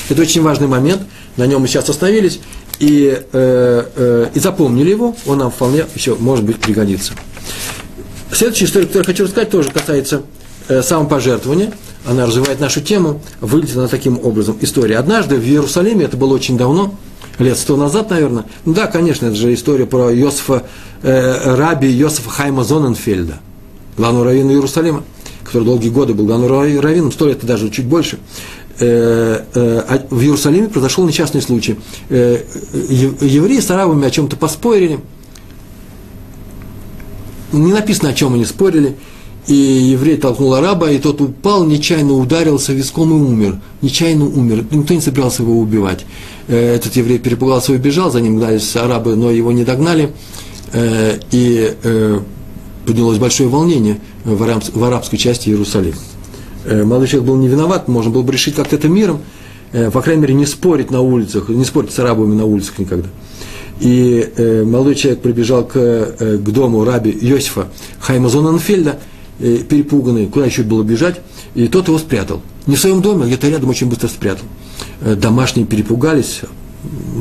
Это 0.08 0.22
очень 0.22 0.42
важный 0.42 0.68
момент, 0.68 1.02
на 1.36 1.46
нем 1.46 1.60
мы 1.60 1.68
сейчас 1.68 1.88
остановились, 1.88 2.38
и, 2.78 3.22
э, 3.32 3.84
э, 3.96 4.26
и 4.34 4.40
запомнили 4.40 4.90
его, 4.90 5.14
он 5.26 5.38
нам 5.38 5.50
вполне 5.50 5.84
еще, 5.94 6.16
может 6.16 6.44
быть, 6.44 6.60
пригодится. 6.60 7.12
Следующая 8.32 8.64
история, 8.64 8.86
которую 8.86 9.04
я 9.06 9.12
хочу 9.12 9.24
рассказать, 9.24 9.50
тоже 9.50 9.70
касается 9.70 10.22
э, 10.68 10.82
самопожертвования. 10.82 11.72
Она 12.06 12.26
развивает 12.26 12.60
нашу 12.60 12.80
тему, 12.80 13.20
выглядит 13.40 13.76
она 13.76 13.88
таким 13.88 14.18
образом. 14.22 14.58
История. 14.60 14.98
Однажды 14.98 15.36
в 15.36 15.44
Иерусалиме, 15.44 16.04
это 16.04 16.16
было 16.16 16.34
очень 16.34 16.58
давно, 16.58 16.94
лет 17.38 17.56
сто 17.56 17.76
назад, 17.76 18.10
наверное. 18.10 18.44
Ну 18.64 18.74
да, 18.74 18.86
конечно, 18.86 19.26
это 19.26 19.36
же 19.36 19.54
история 19.54 19.86
про 19.86 20.10
Йосифа, 20.10 20.64
э, 21.02 21.54
раби 21.56 21.88
Йосифа 21.88 22.30
Хайма 22.30 22.64
Зоненфельда, 22.64 23.38
главного 23.96 24.26
раввина 24.26 24.50
Иерусалима, 24.50 25.04
который 25.44 25.64
долгие 25.64 25.90
годы 25.90 26.14
был 26.14 26.26
главным 26.26 26.50
раввином, 26.50 27.12
сто 27.12 27.26
лет 27.26 27.42
и 27.42 27.46
даже 27.46 27.70
чуть 27.70 27.86
больше. 27.86 28.18
Э, 28.80 29.44
э, 29.54 29.82
а 29.88 30.06
в 30.10 30.20
Иерусалиме 30.20 30.68
произошел 30.68 31.06
несчастный 31.06 31.40
случай. 31.40 31.76
Э, 32.08 32.42
евреи 32.72 33.60
с 33.60 33.70
арабами 33.70 34.06
о 34.06 34.10
чем-то 34.10 34.36
поспорили. 34.36 35.00
Не 37.52 37.72
написано, 37.72 38.10
о 38.10 38.14
чем 38.14 38.34
они 38.34 38.44
спорили. 38.44 38.96
И 39.46 39.54
еврей 39.54 40.16
толкнул 40.16 40.54
араба, 40.54 40.90
и 40.90 40.98
тот 40.98 41.20
упал, 41.20 41.64
нечаянно 41.64 42.14
ударился 42.14 42.72
виском 42.72 43.10
и 43.10 43.14
умер. 43.14 43.60
Нечаянно 43.82 44.24
умер. 44.24 44.64
Никто 44.70 44.94
не 44.94 45.00
собирался 45.00 45.42
его 45.42 45.58
убивать. 45.58 46.06
Этот 46.48 46.96
еврей 46.96 47.18
перепугался 47.18 47.72
и 47.72 47.76
убежал, 47.76 48.10
за 48.10 48.22
ним 48.22 48.38
гнались 48.38 48.74
арабы, 48.74 49.16
но 49.16 49.30
его 49.30 49.52
не 49.52 49.64
догнали. 49.64 50.12
И 50.72 51.76
поднялось 52.86 53.18
большое 53.18 53.50
волнение 53.50 54.00
в 54.24 54.42
арабской 54.82 55.18
части 55.18 55.50
Иерусалима. 55.50 55.96
Э, 56.64 56.82
молодой 56.84 57.08
человек 57.08 57.28
был 57.28 57.36
не 57.36 57.48
виноват, 57.48 57.88
можно 57.88 58.10
было 58.10 58.22
бы 58.22 58.32
решить 58.32 58.54
как-то 58.54 58.76
это 58.76 58.88
миром, 58.88 59.20
э, 59.72 59.90
по 59.90 60.00
крайней 60.00 60.22
мере, 60.22 60.34
не 60.34 60.46
спорить 60.46 60.90
на 60.90 61.00
улицах, 61.00 61.48
не 61.48 61.64
спорить 61.64 61.92
с 61.92 61.98
арабами 61.98 62.34
на 62.34 62.44
улицах 62.44 62.78
никогда. 62.78 63.08
И 63.80 64.32
э, 64.36 64.64
молодой 64.64 64.94
человек 64.94 65.20
прибежал 65.20 65.64
к, 65.64 65.72
к 65.74 66.50
дому 66.50 66.84
раби 66.84 67.10
Йосифа 67.10 67.68
Хайма 68.00 68.28
Зонанфельда, 68.28 68.98
перепуганный, 69.38 70.26
куда 70.26 70.46
еще 70.46 70.62
было 70.62 70.84
бежать, 70.84 71.20
и 71.56 71.66
тот 71.66 71.88
его 71.88 71.98
спрятал. 71.98 72.40
Не 72.66 72.76
в 72.76 72.80
своем 72.80 73.02
доме, 73.02 73.24
а 73.24 73.26
где-то 73.26 73.48
рядом 73.48 73.68
очень 73.68 73.88
быстро 73.88 74.06
спрятал. 74.06 74.46
Домашние 75.00 75.66
перепугались, 75.66 76.42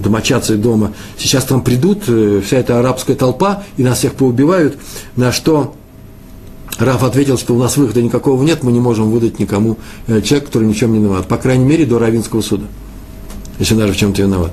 домочадцы 0.04 0.58
дома. 0.58 0.94
Сейчас 1.18 1.46
там 1.46 1.64
придут, 1.64 2.04
вся 2.04 2.58
эта 2.58 2.80
арабская 2.80 3.16
толпа, 3.16 3.64
и 3.78 3.84
нас 3.84 3.98
всех 3.98 4.14
поубивают, 4.14 4.78
на 5.16 5.32
что 5.32 5.74
Раф 6.80 7.04
ответил, 7.04 7.38
что 7.38 7.56
у 7.56 7.60
нас 7.60 7.78
выхода 7.78 8.02
никакого 8.02 8.42
нет, 8.44 8.64
мы 8.64 8.72
не 8.72 8.80
можем 8.80 9.12
выдать 9.12 9.40
никому 9.40 9.78
э, 10.08 10.22
человека, 10.22 10.48
который 10.48 10.68
ни 10.68 10.74
в 10.74 10.78
чем 10.78 10.94
не 10.94 11.00
виноват. 11.00 11.28
По 11.28 11.38
крайней 11.38 11.66
мере, 11.66 11.86
до 11.86 12.00
Равинского 12.00 12.42
суда, 12.42 12.66
если 13.60 13.76
даже 13.76 13.94
в 13.94 13.98
чем-то 13.98 14.22
виноват. 14.22 14.52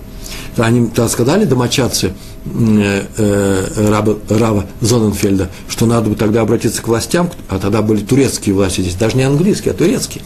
Они 0.57 0.87
тогда 0.87 1.09
сказали, 1.09 1.45
домочадцы 1.45 2.13
э, 2.45 3.05
э, 3.17 3.91
Раба, 3.91 4.17
Рава 4.29 4.67
Зоненфельда, 4.81 5.51
что 5.69 5.87
надо 5.87 6.11
бы 6.11 6.17
тогда 6.17 6.43
обратиться 6.43 6.83
к 6.83 6.89
властям, 6.89 7.31
а 7.49 7.59
тогда 7.59 7.83
были 7.83 8.01
турецкие 8.01 8.55
власти 8.55 8.83
здесь, 8.83 8.95
даже 8.95 9.17
не 9.17 9.23
английские, 9.23 9.73
а 9.73 9.77
турецкие, 9.77 10.23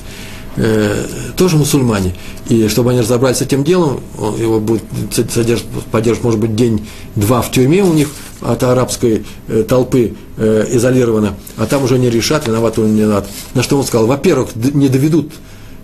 э, 0.56 1.06
тоже 1.36 1.56
мусульмане. 1.56 2.14
И 2.48 2.68
чтобы 2.68 2.90
они 2.90 3.00
разобрались 3.00 3.38
с 3.38 3.42
этим 3.42 3.64
делом, 3.64 4.00
его 4.38 4.60
будет 4.60 4.84
содержать, 5.12 5.66
поддерживать, 5.90 6.24
может 6.24 6.40
быть, 6.40 6.54
день-два 6.54 7.42
в 7.42 7.50
тюрьме 7.50 7.82
у 7.82 7.92
них– 7.92 8.08
от 8.44 8.62
арабской 8.62 9.24
э, 9.48 9.64
толпы 9.66 10.14
э, 10.36 10.66
изолировано, 10.70 11.34
а 11.56 11.66
там 11.66 11.82
уже 11.84 11.98
не 11.98 12.10
решат, 12.10 12.46
виноват 12.46 12.78
он 12.78 12.94
не 12.94 13.02
виноват. 13.02 13.26
На 13.54 13.62
что 13.62 13.78
он 13.78 13.84
сказал, 13.84 14.06
во-первых, 14.06 14.50
не 14.54 14.88
доведут 14.88 15.32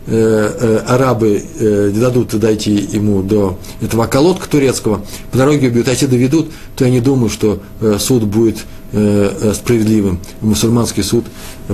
э, 0.06 0.82
арабы, 0.86 1.42
не 1.58 2.00
дадут 2.00 2.38
дойти 2.38 2.72
ему 2.92 3.22
до 3.22 3.58
этого 3.80 4.06
колодка 4.06 4.48
турецкого, 4.48 5.02
по 5.30 5.38
дороге 5.38 5.68
убьют, 5.68 5.88
а 5.88 5.92
если 5.92 6.06
доведут, 6.06 6.50
то 6.76 6.84
я 6.84 6.90
не 6.90 7.00
думаю, 7.00 7.30
что 7.30 7.60
суд 7.98 8.24
будет 8.24 8.58
справедливым, 8.90 10.18
мусульманский 10.40 11.04
суд 11.04 11.24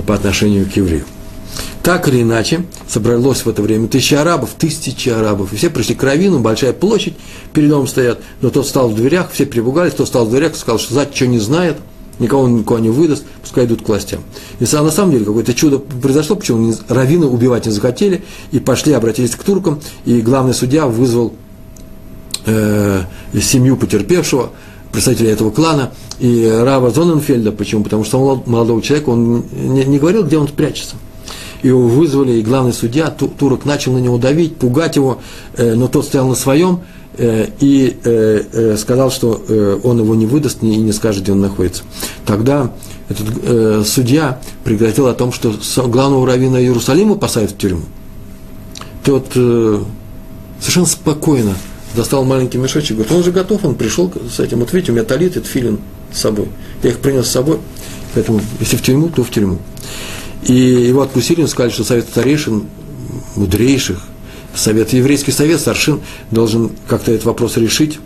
по 0.05 0.13
отношению 0.13 0.67
к 0.71 0.77
еврею. 0.77 1.05
Так 1.83 2.07
или 2.09 2.21
иначе, 2.21 2.65
собралось 2.87 3.45
в 3.45 3.49
это 3.49 3.61
время 3.61 3.87
тысячи 3.87 4.13
арабов, 4.13 4.51
тысячи 4.57 5.09
арабов. 5.09 5.53
И 5.53 5.55
все 5.55 5.69
пришли 5.69 5.95
к 5.95 6.03
Равину, 6.03 6.39
большая 6.39 6.73
площадь, 6.73 7.13
перед 7.53 7.69
домом 7.69 7.87
стоят. 7.87 8.19
Но 8.41 8.49
тот 8.49 8.67
стал 8.67 8.89
в 8.89 8.95
дверях, 8.95 9.31
все 9.31 9.45
припугались, 9.45 9.93
тот 9.93 10.07
стал 10.07 10.25
в 10.25 10.29
дверях, 10.29 10.55
сказал, 10.55 10.79
что 10.79 10.93
Зать 10.93 11.15
что 11.15 11.27
не 11.27 11.39
знает, 11.39 11.77
никого 12.19 12.47
никого 12.47 12.79
не 12.79 12.89
выдаст, 12.89 13.23
пускай 13.41 13.65
идут 13.65 13.83
к 13.83 13.87
властям. 13.87 14.21
И 14.59 14.63
на 14.63 14.91
самом 14.91 15.11
деле 15.11 15.25
какое-то 15.25 15.53
чудо 15.53 15.79
произошло, 15.79 16.35
почему 16.35 16.73
раввины 16.89 17.25
убивать 17.25 17.65
не 17.65 17.71
захотели, 17.71 18.23
и 18.51 18.59
пошли, 18.59 18.93
обратились 18.93 19.35
к 19.35 19.43
туркам, 19.43 19.79
и 20.05 20.21
главный 20.21 20.53
судья 20.53 20.87
вызвал 20.87 21.33
э, 22.45 23.03
семью 23.39 23.77
потерпевшего, 23.77 24.51
представителя 24.91 25.31
этого 25.31 25.51
клана, 25.51 25.91
и 26.19 26.45
Рава 26.47 26.89
Зоненфельда, 26.89 27.51
почему? 27.51 27.83
Потому 27.83 28.03
что 28.03 28.43
молодого 28.45 28.81
человека, 28.81 29.09
он 29.09 29.45
не, 29.51 29.85
не 29.85 29.99
говорил, 29.99 30.23
где 30.23 30.37
он 30.37 30.47
прячется 30.47 30.95
его 31.63 31.87
вызвали, 31.87 32.33
и 32.33 32.41
главный 32.41 32.73
судья, 32.73 33.09
турок 33.09 33.65
начал 33.65 33.93
на 33.93 33.99
него 33.99 34.17
давить, 34.17 34.57
пугать 34.57 34.95
его, 34.95 35.19
э, 35.55 35.73
но 35.75 35.87
тот 35.87 36.05
стоял 36.05 36.27
на 36.27 36.35
своем 36.35 36.81
э, 37.17 37.47
и 37.59 37.97
э, 38.03 38.75
сказал, 38.77 39.11
что 39.11 39.41
он 39.83 39.99
его 39.99 40.15
не 40.15 40.25
выдаст 40.25 40.63
и 40.63 40.65
не 40.65 40.91
скажет, 40.91 41.23
где 41.23 41.31
он 41.31 41.41
находится. 41.41 41.83
Тогда 42.25 42.71
этот 43.09 43.87
судья 43.87 44.41
прекратил 44.63 45.07
о 45.07 45.13
том, 45.13 45.31
что 45.31 45.53
главного 45.87 46.27
раввина 46.27 46.57
Иерусалима 46.57 47.15
посадят 47.15 47.51
в 47.51 47.57
тюрьму. 47.57 47.83
Тот 49.03 49.27
совершенно 50.59 50.85
спокойно 50.85 51.55
достал 51.95 52.25
маленький 52.25 52.57
мешочек, 52.57 52.97
говорит, 52.97 53.11
он 53.11 53.23
же 53.23 53.31
готов, 53.31 53.63
он 53.63 53.75
пришел 53.75 54.11
с 54.29 54.39
этим, 54.39 54.59
вот 54.59 54.73
видите, 54.73 54.91
у 54.91 54.95
меня 54.95 55.05
талит 55.05 55.37
и 55.37 55.41
филин 55.41 55.79
с 56.11 56.19
собой. 56.19 56.47
Я 56.83 56.91
их 56.91 56.99
принес 56.99 57.27
с 57.27 57.31
собой, 57.31 57.59
поэтому 58.13 58.41
если 58.59 58.77
в 58.77 58.81
тюрьму, 58.81 59.09
то 59.09 59.23
в 59.23 59.29
тюрьму. 59.29 59.57
И 60.43 60.53
его 60.53 61.01
отпустили, 61.01 61.45
сказали, 61.45 61.71
что 61.71 61.83
совет 61.83 62.07
старейшин, 62.09 62.63
мудрейших, 63.35 64.01
совет, 64.55 64.93
еврейский 64.93 65.31
совет, 65.31 65.59
старшин, 65.59 66.01
должен 66.31 66.71
как-то 66.87 67.11
этот 67.11 67.25
вопрос 67.25 67.57
решить 67.57 67.99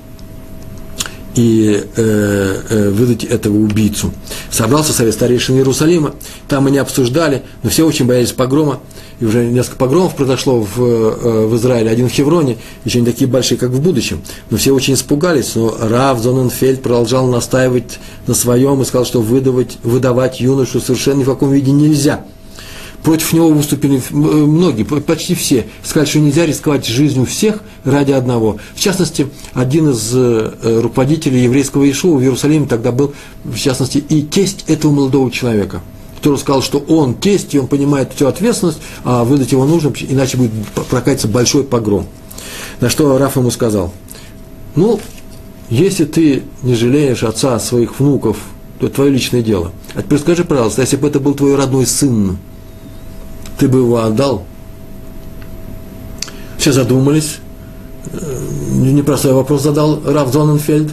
и 1.36 1.84
э, 1.96 2.62
э, 2.70 2.90
выдать 2.90 3.24
этого 3.24 3.58
убийцу. 3.58 4.12
Собрался 4.50 4.94
совет 4.94 5.14
старейшин 5.14 5.56
Иерусалима, 5.56 6.16
там 6.48 6.68
они 6.68 6.78
обсуждали, 6.78 7.44
но 7.64 7.70
все 7.70 7.86
очень 7.86 8.06
боялись 8.06 8.32
погрома, 8.32 8.80
и 9.20 9.26
уже 9.26 9.46
несколько 9.46 9.78
погромов 9.78 10.16
произошло 10.16 10.62
в, 10.62 10.82
э, 10.82 11.48
в 11.48 11.56
Израиле, 11.56 11.90
один 11.90 12.10
в 12.10 12.12
Хевроне, 12.12 12.58
еще 12.86 13.00
не 13.00 13.06
такие 13.06 13.28
большие, 13.30 13.58
как 13.58 13.72
в 13.72 13.82
будущем, 13.82 14.22
но 14.50 14.58
все 14.58 14.74
очень 14.74 14.96
испугались, 14.96 15.56
но 15.56 15.76
Рав 15.80 16.20
Зоненфельд 16.20 16.82
продолжал 16.82 17.28
настаивать 17.28 18.00
на 18.28 18.34
своем 18.34 18.82
и 18.82 18.86
сказал, 18.86 19.06
что 19.06 19.22
выдавать, 19.22 19.78
выдавать 19.84 20.40
юношу 20.40 20.80
совершенно 20.80 21.20
ни 21.20 21.24
в 21.24 21.28
каком 21.28 21.52
виде 21.52 21.72
нельзя– 21.72 22.26
Против 23.04 23.34
него 23.34 23.50
выступили 23.50 23.98
э, 23.98 24.14
многие, 24.14 24.84
почти 24.84 25.34
все. 25.34 25.66
Сказали, 25.84 26.10
что 26.10 26.20
нельзя 26.20 26.46
рисковать 26.46 26.86
жизнью 26.86 27.26
всех 27.26 27.62
ради 27.84 28.12
одного. 28.12 28.58
В 28.76 28.80
частности, 28.80 29.28
один 29.54 29.90
из 29.90 30.12
э, 30.14 30.80
руководителей 30.82 31.44
еврейского 31.44 31.90
Ишуа 31.90 32.18
в 32.18 32.22
Иерусалиме 32.22 32.68
тогда 32.68 32.92
был, 32.92 33.14
в 33.44 33.58
частности, 33.58 33.98
и 33.98 34.22
тесть 34.22 34.66
этого 34.68 34.92
молодого 34.92 35.32
человека 35.32 35.82
который 36.18 36.38
сказал, 36.38 36.62
что 36.62 36.78
он 36.78 37.16
тесть, 37.16 37.56
и 37.56 37.60
он 37.60 37.66
понимает 37.66 38.14
всю 38.14 38.28
ответственность, 38.28 38.78
а 39.04 39.24
выдать 39.24 39.54
его 39.54 39.66
нужно, 39.66 39.92
иначе 40.08 40.38
будет 40.38 40.52
прокатиться 40.88 41.28
большой 41.28 41.64
погром. 41.64 42.06
На 42.80 42.90
что 42.92 43.18
Раф 43.18 43.38
ему 43.38 43.50
сказал, 43.50 43.92
ну, 44.76 45.00
если 45.72 46.06
ты 46.06 46.44
не 46.62 46.76
жалеешь 46.76 47.24
отца 47.24 47.58
своих 47.58 48.00
внуков, 48.00 48.38
то 48.80 48.86
это 48.86 48.98
твое 48.98 49.10
личное 49.10 49.42
дело. 49.42 49.72
А 49.96 50.04
теперь 50.04 50.20
скажи, 50.20 50.44
пожалуйста, 50.44 50.82
если 50.82 50.98
бы 50.98 51.08
это 51.08 51.20
был 51.20 51.34
твой 51.34 51.56
родной 51.56 51.88
сын, 51.88 52.38
ты 53.62 53.68
бы 53.68 53.78
его 53.78 54.00
отдал? 54.00 54.44
Все 56.58 56.72
задумались. 56.72 57.38
Э, 58.12 58.18
непростой 58.74 59.34
вопрос 59.34 59.62
задал 59.62 60.02
Раф 60.04 60.34
Зоненфельд. 60.34 60.92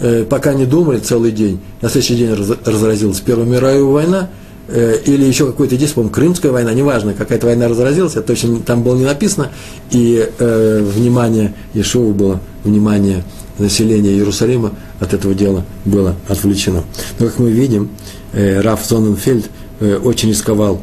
Э, 0.00 0.24
пока 0.28 0.54
не 0.54 0.66
думали 0.66 0.98
целый 0.98 1.30
день. 1.30 1.60
На 1.80 1.88
следующий 1.88 2.16
день 2.16 2.30
разразилась 2.64 3.20
Первая 3.20 3.46
мировая 3.46 3.82
война. 3.84 4.28
Э, 4.66 4.96
или 5.06 5.24
еще 5.24 5.46
какой-то 5.46 5.76
здесь, 5.76 5.92
по-моему, 5.92 6.12
Крымская 6.12 6.50
война, 6.50 6.72
неважно, 6.72 7.14
какая-то 7.14 7.46
война 7.46 7.68
разразилась, 7.68 8.16
это 8.16 8.22
точно 8.22 8.58
там 8.58 8.82
было 8.82 8.96
не 8.96 9.04
написано. 9.04 9.50
И 9.92 10.28
э, 10.36 10.82
внимание 10.82 11.54
Иешуа 11.74 12.12
было, 12.12 12.40
внимание 12.64 13.22
населения 13.58 14.14
Иерусалима 14.14 14.72
от 14.98 15.14
этого 15.14 15.32
дела 15.32 15.64
было 15.84 16.16
отвлечено. 16.26 16.82
Но, 17.20 17.26
как 17.26 17.38
мы 17.38 17.52
видим, 17.52 17.88
э, 18.32 18.60
Раф 18.62 18.84
Зоненфельд 18.84 19.48
э, 19.78 19.96
очень 19.96 20.30
рисковал 20.30 20.80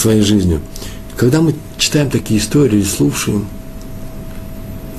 своей 0.00 0.22
жизнью. 0.22 0.60
Когда 1.16 1.40
мы 1.40 1.54
читаем 1.78 2.10
такие 2.10 2.40
истории, 2.40 2.82
слушаем 2.82 3.46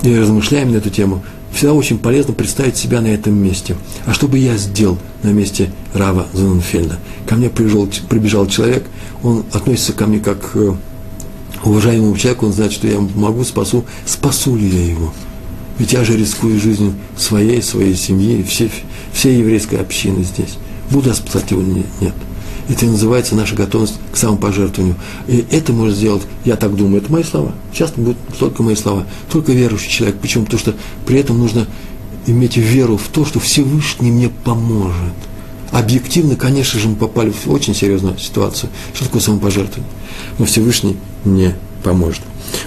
и 0.03 0.15
размышляем 0.15 0.71
на 0.71 0.77
эту 0.77 0.89
тему, 0.89 1.23
всегда 1.51 1.73
очень 1.73 1.99
полезно 1.99 2.33
представить 2.33 2.77
себя 2.77 3.01
на 3.01 3.07
этом 3.07 3.35
месте. 3.35 3.75
А 4.05 4.13
что 4.13 4.27
бы 4.27 4.37
я 4.37 4.55
сделал 4.57 4.97
на 5.23 5.29
месте 5.29 5.71
Рава 5.93 6.27
Зоненфельда? 6.33 6.99
Ко 7.27 7.35
мне 7.35 7.49
прибежал, 7.49 7.87
прибежал 8.09 8.47
человек, 8.47 8.85
он 9.23 9.43
относится 9.51 9.93
ко 9.93 10.05
мне 10.05 10.19
как 10.19 10.51
к 10.51 10.77
уважаемому 11.63 12.15
человеку, 12.17 12.45
он 12.45 12.53
знает, 12.53 12.71
что 12.71 12.87
я 12.87 12.99
могу, 12.99 13.43
спасу, 13.43 13.85
спасу 14.05 14.55
ли 14.55 14.67
я 14.67 14.85
его? 14.91 15.13
Ведь 15.77 15.93
я 15.93 16.03
же 16.03 16.15
рискую 16.15 16.59
жизнью 16.59 16.93
своей, 17.17 17.61
своей 17.61 17.95
семьи, 17.95 18.43
всей, 18.43 18.71
всей 19.13 19.39
еврейской 19.39 19.75
общины 19.75 20.23
здесь. 20.23 20.57
Буду 20.91 21.09
я 21.09 21.15
спасать 21.15 21.49
его 21.51 21.61
нет? 21.61 22.13
Это 22.69 22.85
и 22.85 22.89
называется 22.89 23.35
наша 23.35 23.55
готовность 23.55 23.95
к 24.11 24.17
самопожертвованию. 24.17 24.95
И 25.27 25.45
это 25.51 25.73
может 25.73 25.97
сделать, 25.97 26.23
я 26.45 26.55
так 26.55 26.75
думаю, 26.75 27.01
это 27.01 27.11
мои 27.11 27.23
слова. 27.23 27.53
Часто 27.73 27.99
будут 27.99 28.17
только 28.39 28.63
мои 28.63 28.75
слова. 28.75 29.05
Только 29.31 29.51
верующий 29.51 29.89
человек. 29.89 30.19
Почему? 30.19 30.45
Потому 30.45 30.59
что 30.59 30.75
при 31.05 31.19
этом 31.19 31.37
нужно 31.37 31.67
иметь 32.27 32.57
веру 32.57 32.97
в 32.97 33.07
то, 33.07 33.25
что 33.25 33.39
Всевышний 33.39 34.11
мне 34.11 34.29
поможет. 34.29 35.13
Объективно, 35.71 36.35
конечно 36.35 36.79
же, 36.79 36.89
мы 36.89 36.95
попали 36.95 37.31
в 37.31 37.49
очень 37.49 37.73
серьезную 37.73 38.17
ситуацию. 38.17 38.69
Что 38.93 39.05
такое 39.05 39.21
самопожертвование? 39.21 39.89
Но 40.37 40.45
Всевышний 40.45 40.97
не 41.23 41.55
поможет. 41.83 42.21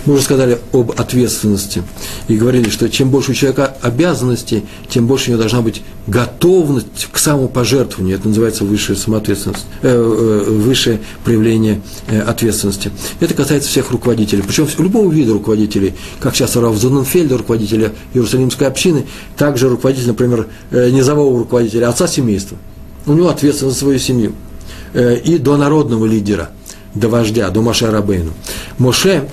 Мы 0.07 0.15
уже 0.15 0.23
сказали 0.23 0.59
об 0.73 0.93
ответственности 0.93 1.83
и 2.29 2.37
говорили, 2.37 2.69
что 2.69 2.91
чем 2.91 3.09
больше 3.09 3.31
у 3.31 3.35
человека 3.35 3.75
обязанностей, 3.81 4.65
тем 4.91 5.07
больше 5.07 5.31
у 5.31 5.33
него 5.33 5.41
должна 5.41 5.63
быть 5.63 5.83
готовность 6.07 7.09
к 7.11 7.17
самопожертвованию. 7.19 8.17
Это 8.17 8.29
называется 8.29 8.65
высшая 8.65 8.97
самоответственность, 8.97 9.65
э, 9.83 9.89
э, 9.89 10.51
высшее 10.51 11.01
проявление 11.25 11.81
э, 12.09 12.21
ответственности. 12.21 12.91
Это 13.21 13.33
касается 13.33 13.71
всех 13.71 13.91
руководителей, 13.91 14.43
причем 14.47 14.69
любого 14.79 15.11
вида 15.11 15.33
руководителей, 15.33 15.95
как 16.21 16.37
сейчас 16.37 16.57
Рав 16.57 16.77
Зоненфельда, 16.77 17.39
руководителя 17.39 17.93
Иерусалимской 18.13 18.67
общины, 18.67 19.07
также 19.39 19.71
руководитель, 19.71 20.09
например, 20.09 20.49
э, 20.71 20.91
низового 20.91 21.39
руководителя, 21.39 21.89
отца 21.89 22.07
семейства. 22.07 22.59
У 23.07 23.15
него 23.15 23.29
ответственность 23.29 23.79
за 23.79 23.85
свою 23.85 23.99
семью. 23.99 24.33
И 24.95 25.39
до 25.39 25.57
народного 25.57 26.07
лидера, 26.07 26.51
до 26.95 27.09
вождя, 27.09 27.51
до 27.51 27.63
Моше 27.63 27.91
Рабейну. 27.91 28.31
Моше 28.79 29.29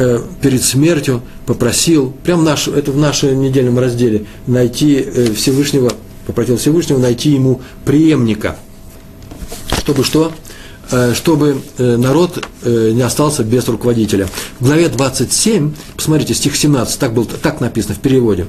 Э, 0.00 0.20
перед 0.40 0.62
смертью 0.62 1.22
попросил, 1.44 2.14
прямо 2.22 2.42
наш, 2.42 2.68
это 2.68 2.92
в 2.92 2.96
нашем 2.96 3.40
недельном 3.40 3.80
разделе, 3.80 4.26
найти 4.46 4.94
э, 4.94 5.32
Всевышнего, 5.32 5.92
попросил 6.24 6.56
Всевышнего 6.56 6.98
найти 6.98 7.30
ему 7.30 7.62
преемника, 7.84 8.56
чтобы 9.78 10.04
что? 10.04 10.30
Э, 10.92 11.14
чтобы 11.16 11.62
народ 11.78 12.46
не 12.64 13.02
остался 13.02 13.42
без 13.42 13.66
руководителя. 13.66 14.28
В 14.60 14.66
главе 14.66 14.88
27, 14.88 15.74
посмотрите, 15.96 16.32
стих 16.32 16.54
17, 16.54 16.96
так, 16.96 17.12
был, 17.12 17.24
так 17.24 17.60
написано 17.60 17.96
в 17.96 17.98
переводе, 17.98 18.46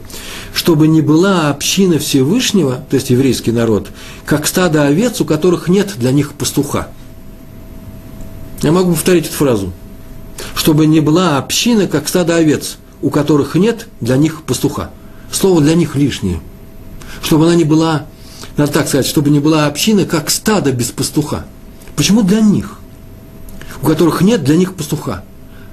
чтобы 0.54 0.88
не 0.88 1.02
была 1.02 1.50
община 1.50 1.98
Всевышнего, 1.98 2.84
то 2.92 2.96
есть 2.96 3.10
еврейский 3.10 3.52
народ, 3.52 3.88
как 4.24 4.46
стадо 4.46 4.84
овец, 4.84 5.20
у 5.20 5.26
которых 5.26 5.68
нет 5.68 5.96
для 5.98 6.12
них 6.12 6.34
пастуха. 6.34 6.90
Я 8.62 8.72
могу 8.72 8.94
повторить 8.94 9.26
эту 9.26 9.34
фразу 9.34 9.74
чтобы 10.56 10.86
не 10.86 11.00
была 11.00 11.38
община, 11.38 11.88
как 11.88 12.08
стадо 12.08 12.36
овец, 12.36 12.78
у 13.02 13.10
которых 13.10 13.56
нет 13.56 13.88
для 14.02 14.18
них 14.18 14.44
пастуха. 14.44 14.92
Слово 15.32 15.62
для 15.62 15.76
них 15.76 15.96
лишнее. 15.96 16.42
Чтобы 17.22 17.46
она 17.46 17.56
не 17.56 17.64
была, 17.64 18.06
надо 18.58 18.72
так 18.72 18.88
сказать, 18.88 19.06
чтобы 19.06 19.30
не 19.30 19.40
была 19.40 19.68
община, 19.68 20.06
как 20.06 20.30
стадо 20.30 20.72
без 20.72 20.88
пастуха. 20.92 21.46
Почему 21.96 22.22
для 22.24 22.42
них? 22.42 22.78
У 23.82 23.86
которых 23.86 24.22
нет 24.22 24.44
для 24.44 24.56
них 24.56 24.74
пастуха. 24.74 25.24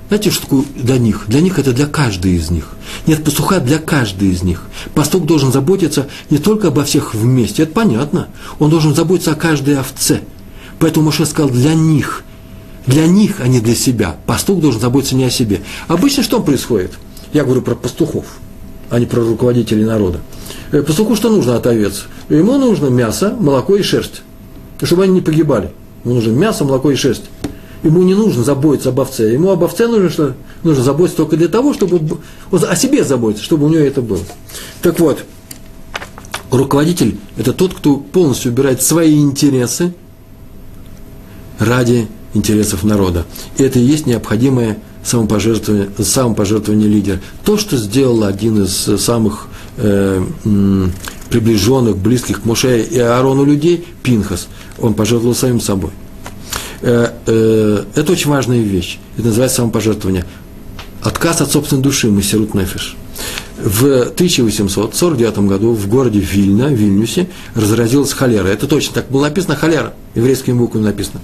Знаете, 0.08 0.30
что 0.30 0.42
такое 0.42 0.64
для 0.76 0.98
них? 0.98 1.24
Для 1.26 1.40
них 1.40 1.58
это 1.58 1.72
для 1.72 1.86
каждой 1.86 2.32
из 2.32 2.50
них. 2.50 2.68
Нет 3.06 3.24
пастуха 3.24 3.58
для 3.58 3.78
каждой 3.78 4.28
из 4.28 4.42
них. 4.42 4.62
Пастух 4.94 5.24
должен 5.24 5.50
заботиться 5.50 6.08
не 6.30 6.38
только 6.38 6.68
обо 6.68 6.84
всех 6.84 7.14
вместе, 7.14 7.64
это 7.64 7.72
понятно. 7.72 8.28
Он 8.60 8.70
должен 8.70 8.94
заботиться 8.94 9.32
о 9.32 9.36
каждой 9.36 9.78
овце. 9.78 10.20
Поэтому 10.78 11.06
Моше 11.06 11.26
сказал 11.26 11.50
для 11.50 11.74
них 11.74 12.22
для 12.87 13.07
них, 13.07 13.41
а 13.41 13.49
не 13.49 13.61
для 13.61 13.74
себя. 13.74 14.16
Пастух 14.26 14.61
должен 14.61 14.80
заботиться 14.80 15.16
не 15.16 15.24
о 15.24 15.30
себе. 15.30 15.62
Обычно 15.89 16.22
что 16.22 16.41
происходит? 16.41 16.93
Я 17.32 17.45
говорю 17.45 17.62
про 17.62 17.74
пастухов, 17.74 18.39
а 18.91 18.99
не 18.99 19.07
про 19.07 19.20
руководителей 19.20 19.84
народа. 19.84 20.20
Э, 20.72 20.82
пастуху 20.82 21.16
что 21.16 21.28
нужно 21.28 21.57
от 21.57 21.66
овец? 21.66 22.07
Ему 22.28 22.57
нужно 22.59 22.87
мясо, 22.87 23.37
молоко 23.39 23.76
и 23.76 23.82
шерсть, 23.82 24.22
чтобы 24.82 25.05
они 25.05 25.14
не 25.14 25.20
погибали. 25.20 25.72
Ему 26.05 26.14
нужно 26.14 26.30
мясо, 26.32 26.64
молоко 26.64 26.91
и 26.91 26.97
шерсть. 26.97 27.24
Ему 27.82 28.03
не 28.03 28.14
нужно 28.14 28.43
заботиться 28.43 28.89
об 28.89 29.01
овце. 29.01 29.32
Ему 29.32 29.51
об 29.51 29.62
овце 29.62 29.87
нужно, 29.87 30.11
что, 30.11 30.34
нужно 30.62 30.82
заботиться 30.82 31.18
только 31.18 31.37
для 31.37 31.49
того, 31.49 31.74
чтобы 31.74 32.18
он 32.51 32.64
о 32.64 32.76
себе 32.76 33.05
заботиться, 33.05 33.45
чтобы 33.45 33.66
у 33.66 33.68
него 33.68 33.80
это 33.80 34.03
было. 34.03 34.22
Так 34.82 34.99
вот, 34.99 35.24
руководитель– 36.51 37.18
это 37.37 37.53
тот, 37.53 37.74
кто 37.74 37.97
полностью 37.97 38.53
убирает 38.53 38.82
свои 38.82 39.20
интересы 39.20 39.93
ради 41.59 42.09
интересов 42.37 42.84
народа. 42.84 43.24
И 43.59 43.62
это 43.62 43.78
и 43.78 43.82
есть 43.82 44.07
необходимое 44.07 44.78
самопожертвование, 45.03 45.89
самопожертвование 45.99 46.89
лидера. 46.89 47.20
То, 47.45 47.57
что 47.57 47.76
сделал 47.76 48.24
один 48.24 48.64
из 48.64 48.72
самых 49.01 49.49
э, 49.76 50.24
приближенных, 51.30 51.97
близких 51.97 52.43
к 52.43 52.45
Моше 52.45 52.82
и 52.82 52.99
Аарону 52.99 53.45
людей, 53.45 53.84
Пинхас, 54.03 54.49
он 54.78 54.95
пожертвовал 54.95 55.34
самим 55.34 55.61
собой. 55.61 55.91
Э, 56.82 57.11
э, 57.26 57.84
это 57.95 58.12
очень 58.12 58.30
важная 58.30 58.61
вещь. 58.61 58.99
Это 59.16 59.28
называется 59.28 59.57
самопожертвование. 59.57 60.24
Отказ 61.03 61.41
от 61.41 61.53
собственной 61.53 61.82
души, 61.82 62.11
Масерут 62.11 62.55
Нефиш. 62.55 62.97
В 63.59 64.03
1849 64.03 65.39
году 65.39 65.72
в 65.72 65.89
городе 65.89 66.18
Вильна, 66.18 66.68
Вильнюсе, 66.68 67.28
разразилась 67.55 68.12
холера. 68.12 68.49
Это 68.49 68.66
точно 68.66 68.95
так 68.95 69.11
было 69.11 69.22
написано 69.22 69.57
холера, 69.57 69.95
еврейскими 70.14 70.59
буквами 70.59 70.84
написано. 70.84 71.20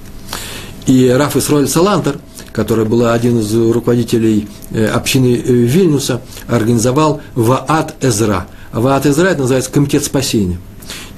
И 0.87 1.09
Раф 1.09 1.37
Исроэль 1.37 1.69
Салантер, 1.69 2.19
который 2.53 2.85
был 2.85 3.07
один 3.07 3.39
из 3.39 3.55
руководителей 3.55 4.49
э, 4.71 4.87
общины 4.87 5.37
э, 5.37 5.53
Вильнюса, 5.53 6.23
организовал 6.49 7.21
Ваат 7.35 7.95
Эзра. 8.01 8.49
Ваат 8.73 9.07
Эзра– 9.07 9.27
это 9.29 9.43
называется 9.43 9.71
комитет 9.71 10.05
спасения. 10.05 10.59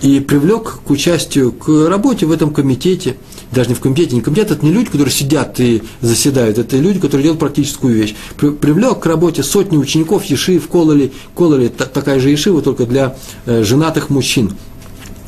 И 0.02 0.20
привлек 0.20 0.80
к 0.86 0.90
участию, 0.90 1.50
к 1.52 1.88
работе 1.88 2.26
в 2.26 2.32
этом 2.32 2.52
комитете, 2.52 3.16
даже 3.52 3.70
не 3.70 3.74
в 3.74 3.80
комитете, 3.80 4.14
не 4.14 4.20
комитет, 4.20 4.50
это 4.50 4.64
не 4.64 4.72
люди, 4.72 4.90
которые 4.90 5.14
сидят 5.14 5.58
и 5.60 5.82
заседают, 6.02 6.58
это 6.58 6.76
люди, 6.76 6.98
которые 6.98 7.22
делают 7.22 7.40
практическую 7.40 7.94
вещь. 7.94 8.14
Привлек 8.36 9.00
к 9.00 9.06
работе 9.06 9.42
сотни 9.42 9.78
учеников 9.78 10.24
Ешив, 10.24 10.68
Кололи, 10.68 11.12
Кололи 11.34 11.68
такая 11.68 12.20
же 12.20 12.30
Ешива, 12.30 12.60
только 12.60 12.84
для 12.84 13.16
э, 13.46 13.62
женатых 13.62 14.10
мужчин. 14.10 14.52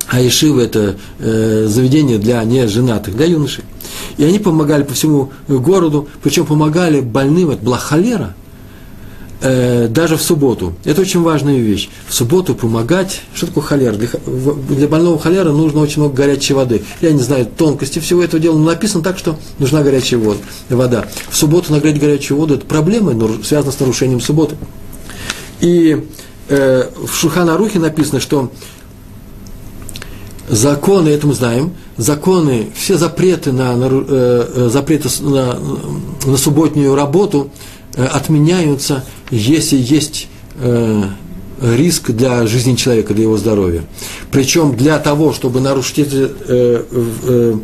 А 0.08 0.20
Ешива– 0.20 0.60
это 0.62 0.96
заведение 1.18 2.18
для 2.18 2.44
неженатых, 2.44 3.16
для 3.16 3.26
юношей. 3.26 3.64
И 4.16 4.24
они 4.24 4.38
помогали 4.38 4.82
по 4.82 4.94
всему 4.94 5.30
городу, 5.48 6.08
причем 6.22 6.46
помогали 6.46 7.00
больным, 7.00 7.50
это 7.50 7.64
была 7.64 7.78
холера, 7.78 8.34
э, 9.40 9.88
даже 9.88 10.16
в 10.16 10.22
субботу. 10.22 10.74
Это 10.84 11.00
очень 11.00 11.22
важная 11.22 11.58
вещь. 11.58 11.88
В 12.08 12.14
субботу 12.14 12.54
помогать, 12.54 13.22
что 13.34 13.46
такое 13.46 13.64
холера? 13.64 13.94
Для, 13.94 14.08
для 14.70 14.88
больного 14.88 15.18
холера 15.18 15.52
нужно 15.52 15.80
очень 15.80 16.02
много 16.02 16.14
горячей 16.14 16.54
воды. 16.54 16.82
Я 17.00 17.12
не 17.12 17.22
знаю 17.22 17.46
тонкости 17.46 17.98
всего 17.98 18.22
этого 18.22 18.40
дела, 18.40 18.56
но 18.56 18.64
написано 18.64 19.02
так, 19.02 19.18
что 19.18 19.36
нужна 19.58 19.82
горячая 19.82 20.20
вода. 20.20 20.40
вода. 20.68 21.04
В 21.28 21.36
субботу 21.36 21.72
нагреть 21.72 22.00
горячую 22.00 22.38
воду– 22.38 22.54
это 22.56 22.66
проблема, 22.66 23.14
связана 23.42 23.72
с 23.72 23.80
нарушением 23.80 24.20
субботы. 24.20 24.56
И 25.60 26.04
э, 26.48 26.90
в 27.06 27.14
Шуханарухе 27.14 27.78
написано, 27.78 28.20
что 28.20 28.50
законы, 30.48 31.08
это 31.08 31.26
мы 31.26 31.34
знаем, 31.34 31.72
законы, 31.96 32.68
все 32.74 32.96
запреты 32.96 33.52
на, 33.52 33.76
на, 33.76 33.88
э, 33.90 34.48
э, 34.54 34.68
запреты 34.72 35.08
на, 35.20 35.58
на 36.24 36.36
субботнюю 36.36 36.94
работу 36.94 37.50
э, 37.94 38.04
отменяются, 38.04 39.04
если 39.30 39.76
есть 39.76 40.28
э, 40.56 41.02
риск 41.60 42.10
для 42.10 42.46
жизни 42.46 42.74
человека, 42.74 43.14
для 43.14 43.24
его 43.24 43.36
здоровья. 43.36 43.82
Причем 44.30 44.76
для 44.76 44.98
того, 44.98 45.32
чтобы 45.32 45.60
нарушить 45.60 45.98
это, 45.98 46.32
э, 46.48 46.84
э, 47.24 47.54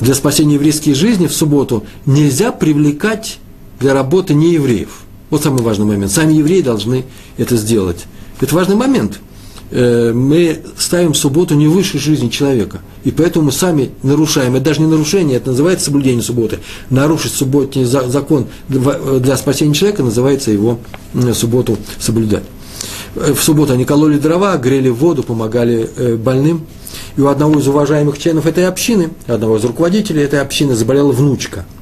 для 0.00 0.14
спасения 0.14 0.54
еврейской 0.54 0.94
жизни 0.94 1.26
в 1.26 1.34
субботу, 1.34 1.84
нельзя 2.06 2.52
привлекать 2.52 3.38
для 3.80 3.94
работы 3.94 4.34
неевреев. 4.34 5.02
Вот 5.30 5.42
самый 5.42 5.62
важный 5.62 5.86
момент. 5.86 6.12
Сами 6.12 6.34
евреи 6.34 6.60
должны 6.60 7.04
это 7.36 7.56
сделать. 7.56 8.06
Это 8.40 8.54
важный 8.54 8.76
момент– 8.76 9.20
мы 9.72 10.60
ставим 10.76 11.14
субботу 11.14 11.54
не 11.54 11.68
выше 11.68 11.98
жизни 11.98 12.28
человека. 12.28 12.80
И 13.04 13.10
поэтому 13.10 13.46
мы 13.46 13.52
сами 13.52 13.90
нарушаем. 14.02 14.56
Это 14.56 14.64
даже 14.64 14.80
не 14.80 14.88
нарушение, 14.88 15.36
это 15.36 15.50
называется 15.50 15.86
соблюдение 15.86 16.22
субботы. 16.22 16.58
Нарушить 16.90 17.32
субботний 17.32 17.84
закон 17.84 18.46
для 18.68 19.36
спасения 19.36 19.74
человека 19.74 20.02
называется 20.02 20.50
его 20.50 20.80
субботу 21.32 21.76
соблюдать. 21.98 22.44
Э, 23.14 23.32
в 23.32 23.42
субботу 23.42 23.72
они 23.72 23.84
кололи 23.84 24.18
дрова, 24.18 24.56
грели 24.56 24.88
воду, 24.88 25.22
помогали 25.22 25.88
э, 25.96 26.16
больным. 26.16 26.66
И 27.16 27.20
у 27.20 27.28
одного 27.28 27.58
из 27.58 27.68
уважаемых 27.68 28.18
членов 28.18 28.46
этой 28.46 28.66
общины, 28.66 29.10
одного 29.26 29.56
из 29.58 29.64
руководителей 29.64 30.22
этой 30.22 30.40
общины 30.40 30.74
заболела 30.74 31.12
внучка– 31.12 31.64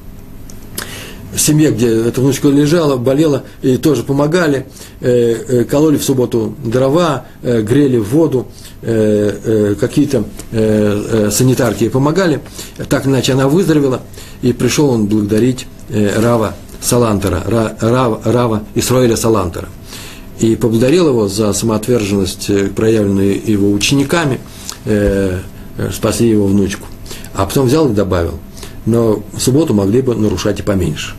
семье, 1.37 1.71
где 1.71 1.87
эта 1.87 2.21
внучка 2.21 2.47
лежала, 2.47 2.97
болела, 2.97 3.43
и 3.61 3.77
тоже 3.77 4.03
помогали, 4.03 4.65
э, 5.01 5.35
э, 5.47 5.63
кололи 5.63 5.97
в 5.97 6.03
субботу 6.03 6.55
дрова, 6.63 7.25
э, 7.41 7.61
грели 7.61 7.97
воду, 7.97 8.47
какие-то 8.81 10.23
санитарки 10.51 11.89
помогали. 11.89 12.39
Так 12.87 13.07
иначе 13.07 13.33
она 13.33 13.49
выздоровела, 13.49 13.99
и 14.41 14.53
пришел 14.53 14.89
он 14.89 15.07
благодарить 15.07 15.67
Рава 15.89 16.55
Салантера, 16.79 17.43
Рава, 17.45 18.21
Рава 18.23 18.63
Исраиля 18.75 19.17
Салантера. 19.17 19.67
и 20.39 20.55
поблагодарил 20.55 21.09
его 21.09 21.27
за 21.27 21.51
самоотверженность, 21.51 22.49
проявленную 22.73 23.41
его 23.45 23.69
учениками, 23.69 24.39
спасли 25.91 26.29
его 26.29 26.47
внучку. 26.47 26.87
А 27.33 27.45
потом 27.45 27.67
взял 27.67 27.89
и 27.89 27.93
добавил, 27.93 28.39
но 28.85 29.21
в 29.33 29.39
субботу 29.39 29.73
могли 29.73 30.01
бы 30.01 30.15
нарушать 30.15 30.59
и 30.59 30.63
поменьше. 30.63 31.15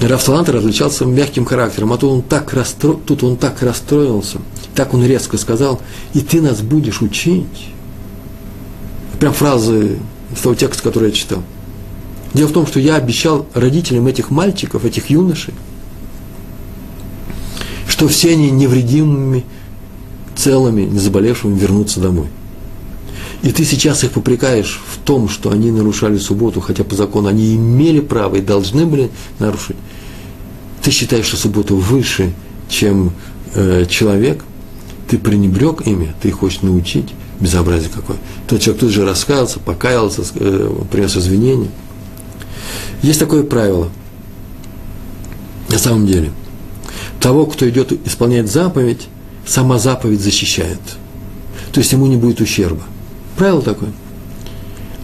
Рафсалантер 0.00 0.56
различался 0.56 1.04
мягким 1.04 1.44
характером, 1.44 1.92
а 1.92 1.98
тут 1.98 2.12
он, 2.12 2.22
так 2.22 2.52
расстро... 2.52 2.92
тут 2.94 3.24
он 3.24 3.36
так 3.36 3.62
расстроился, 3.62 4.38
так 4.74 4.94
он 4.94 5.04
резко 5.04 5.36
сказал, 5.38 5.80
и 6.14 6.20
ты 6.20 6.40
нас 6.40 6.60
будешь 6.60 7.02
учить. 7.02 7.70
Прям 9.18 9.32
фразы 9.32 9.98
из 10.32 10.40
того 10.40 10.54
текста, 10.54 10.82
который 10.84 11.06
я 11.08 11.14
читал. 11.14 11.42
Дело 12.32 12.46
в 12.46 12.52
том, 12.52 12.66
что 12.66 12.78
я 12.78 12.94
обещал 12.94 13.46
родителям 13.54 14.06
этих 14.06 14.30
мальчиков, 14.30 14.84
этих 14.84 15.10
юношей, 15.10 15.54
что 17.88 18.06
все 18.06 18.32
они 18.32 18.50
невредимыми, 18.50 19.44
целыми, 20.36 20.82
не 20.82 20.98
заболевшими 21.00 21.58
вернутся 21.58 21.98
домой. 21.98 22.28
И 23.42 23.52
ты 23.52 23.64
сейчас 23.64 24.02
их 24.04 24.12
попрекаешь 24.12 24.80
в 24.92 24.98
том, 24.98 25.28
что 25.28 25.50
они 25.50 25.70
нарушали 25.70 26.18
субботу, 26.18 26.60
хотя 26.60 26.84
по 26.84 26.96
закону 26.96 27.28
они 27.28 27.54
имели 27.54 28.00
право 28.00 28.36
и 28.36 28.40
должны 28.40 28.84
были 28.84 29.10
нарушить. 29.38 29.76
Ты 30.82 30.90
считаешь, 30.90 31.26
что 31.26 31.36
суббота 31.36 31.74
выше, 31.74 32.32
чем 32.68 33.12
э, 33.54 33.86
человек, 33.88 34.44
ты 35.08 35.18
пренебрег 35.18 35.86
ими, 35.86 36.14
ты 36.20 36.28
их 36.28 36.40
хочешь 36.40 36.62
научить, 36.62 37.14
безобразие 37.40 37.90
какое. 37.94 38.16
Тот 38.48 38.60
человек 38.60 38.80
тут 38.80 38.90
же 38.90 39.04
раскаялся, 39.04 39.60
покаялся, 39.60 40.22
э, 40.34 40.70
принес 40.90 41.16
извинения. 41.16 41.70
Есть 43.02 43.20
такое 43.20 43.44
правило, 43.44 43.88
на 45.68 45.78
самом 45.78 46.06
деле– 46.06 46.32
того, 47.20 47.46
кто 47.46 47.68
идет 47.68 47.92
исполнять 48.06 48.50
заповедь, 48.50 49.08
сама 49.46 49.78
заповедь 49.78 50.20
защищает. 50.20 50.80
То 51.72 51.80
есть 51.80 51.92
ему 51.92 52.06
не 52.06 52.16
будет 52.16 52.40
ущерба. 52.40 52.82
Правило 53.38 53.62
такое. 53.62 53.90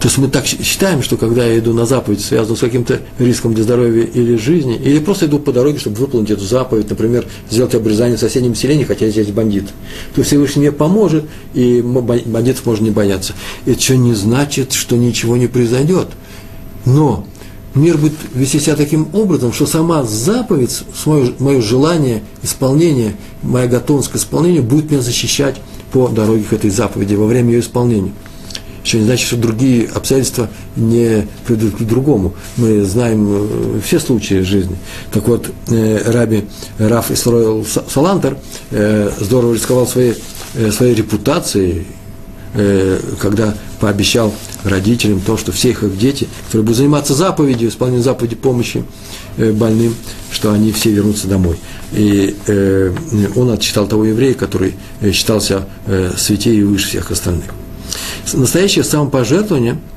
То 0.01 0.09
есть 0.09 0.17
мы 0.19 0.27
так 0.27 0.45
считаем, 0.45 1.01
что 1.01 1.17
когда 1.17 1.45
я 1.45 1.57
иду 1.57 1.73
на 1.73 1.85
заповедь, 1.85 2.21
связанную 2.21 2.57
с 2.57 2.59
каким-то 2.59 2.99
риском 3.17 3.55
для 3.55 3.63
здоровья 3.63 4.03
или 4.03 4.35
жизни, 4.35 4.75
или 4.75 4.99
просто 4.99 5.25
иду 5.25 5.39
по 5.39 5.51
дороге, 5.51 5.79
чтобы 5.79 5.95
выполнить 5.95 6.29
эту 6.29 6.43
заповедь, 6.43 6.89
например, 6.89 7.25
сделать 7.49 7.73
обрезание 7.73 8.17
в 8.17 8.19
соседнем 8.19 8.53
селении, 8.53 8.83
хотя 8.83 9.09
здесь 9.09 9.31
бандит, 9.31 9.63
то 10.13 10.21
Всевышний 10.21 10.63
мне 10.63 10.71
поможет, 10.71 11.23
и 11.55 11.81
бандитов 11.81 12.65
можно 12.67 12.83
не 12.83 12.91
бояться. 12.91 13.33
Это 13.65 13.81
что 13.81 13.95
не 13.95 14.13
значит, 14.13 14.73
что 14.73 14.95
ничего 14.95 15.37
не 15.37 15.47
произойдет. 15.47 16.09
Но 16.85 17.25
мир 17.73 17.97
будет 17.97 18.13
вести 18.35 18.59
себя 18.59 18.75
таким 18.75 19.07
образом, 19.13 19.53
что 19.53 19.65
сама 19.65 20.03
заповедь, 20.03 20.83
мое, 21.05 21.31
мое 21.39 21.61
желание 21.61 22.21
исполнения, 22.43 23.15
моя 23.41 23.65
готовность 23.65 24.11
к 24.11 24.17
исполнению 24.17 24.61
будет 24.61 24.91
меня 24.91 25.01
защищать 25.01 25.55
по 25.95 26.09
дороге 26.09 26.43
к 26.43 26.51
этой 26.51 26.69
заповеди 26.69 27.15
во 27.15 27.25
время 27.25 27.53
ее 27.53 27.61
исполнения. 27.61 28.11
Еще 28.83 28.99
не 28.99 29.05
значит, 29.05 29.27
что 29.27 29.37
другие 29.37 29.87
обстоятельства 29.87 30.49
не 30.75 31.25
придут 31.47 31.77
к 31.77 31.83
другому. 31.83 32.33
Мы 32.57 32.83
знаем 32.83 33.25
э, 33.29 33.79
все 33.81 34.01
случаи 34.01 34.41
жизни. 34.41 34.75
Так 35.13 35.25
вот, 35.29 35.49
э, 35.69 36.11
Раби 36.11 36.43
Раф 36.79 37.11
Исроил 37.11 37.65
Салантер 37.65 38.37
э, 38.71 39.09
здорово 39.21 39.53
рисковал 39.53 39.87
своей, 39.87 40.15
своей 40.69 40.95
репутацией, 40.95 41.87
э, 42.55 42.99
когда 43.19 43.55
пообещал 43.79 44.33
родителям 44.63 45.21
то, 45.21 45.37
что 45.37 45.51
все 45.51 45.69
их 45.69 45.97
дети, 45.97 46.27
которые 46.45 46.63
будут 46.63 46.77
заниматься 46.77 47.13
заповедью, 47.13 47.69
исполнением 47.69 48.03
заповеди 48.03 48.35
помощи 48.35 48.83
э, 49.37 49.51
больным, 49.51 49.95
что 50.31 50.51
они 50.51 50.71
все 50.71 50.91
вернутся 50.91 51.27
домой. 51.27 51.57
И 51.93 52.35
э, 52.47 52.93
он 53.35 53.51
отчитал 53.51 53.87
того 53.87 54.05
еврея, 54.05 54.33
который 54.33 54.75
считался 55.13 55.67
э, 55.85 56.11
святее 56.17 56.61
и 56.61 56.63
выше 56.63 56.87
всех 56.87 57.11
остальных. 57.11 57.45
Настоящее 58.33 58.83
самопожертвование– 58.83 59.77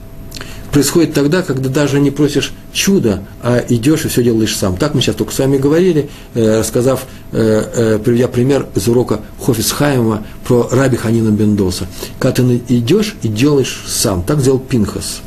происходит 0.72 1.14
тогда, 1.14 1.42
когда 1.42 1.68
даже 1.68 2.00
не 2.00 2.10
просишь 2.10 2.52
чуда, 2.72 3.22
а 3.42 3.64
идешь 3.68 4.04
и 4.04 4.08
все 4.08 4.22
делаешь 4.22 4.56
сам. 4.56 4.76
Так 4.76 4.94
мы 4.94 5.00
сейчас 5.00 5.16
только 5.16 5.32
с 5.32 5.38
вами 5.38 5.58
говорили, 5.58 6.10
э, 6.34 6.60
рассказав, 6.60 7.06
э, 7.32 7.96
э, 7.96 7.98
приведя 7.98 8.28
пример 8.28 8.66
из 8.74 8.88
урока 8.88 9.20
Хофис 9.40 9.72
Хайма 9.72 10.24
про 10.46 10.68
Раби 10.70 10.96
Ханина 10.96 11.30
Бендоса. 11.30 11.86
Когда 12.18 12.42
ты 12.42 12.62
идешь 12.68 13.16
и 13.22 13.28
делаешь 13.28 13.84
сам. 13.86 14.22
Так 14.22 14.40
сделал 14.40 14.58
Пинхас. 14.58 15.20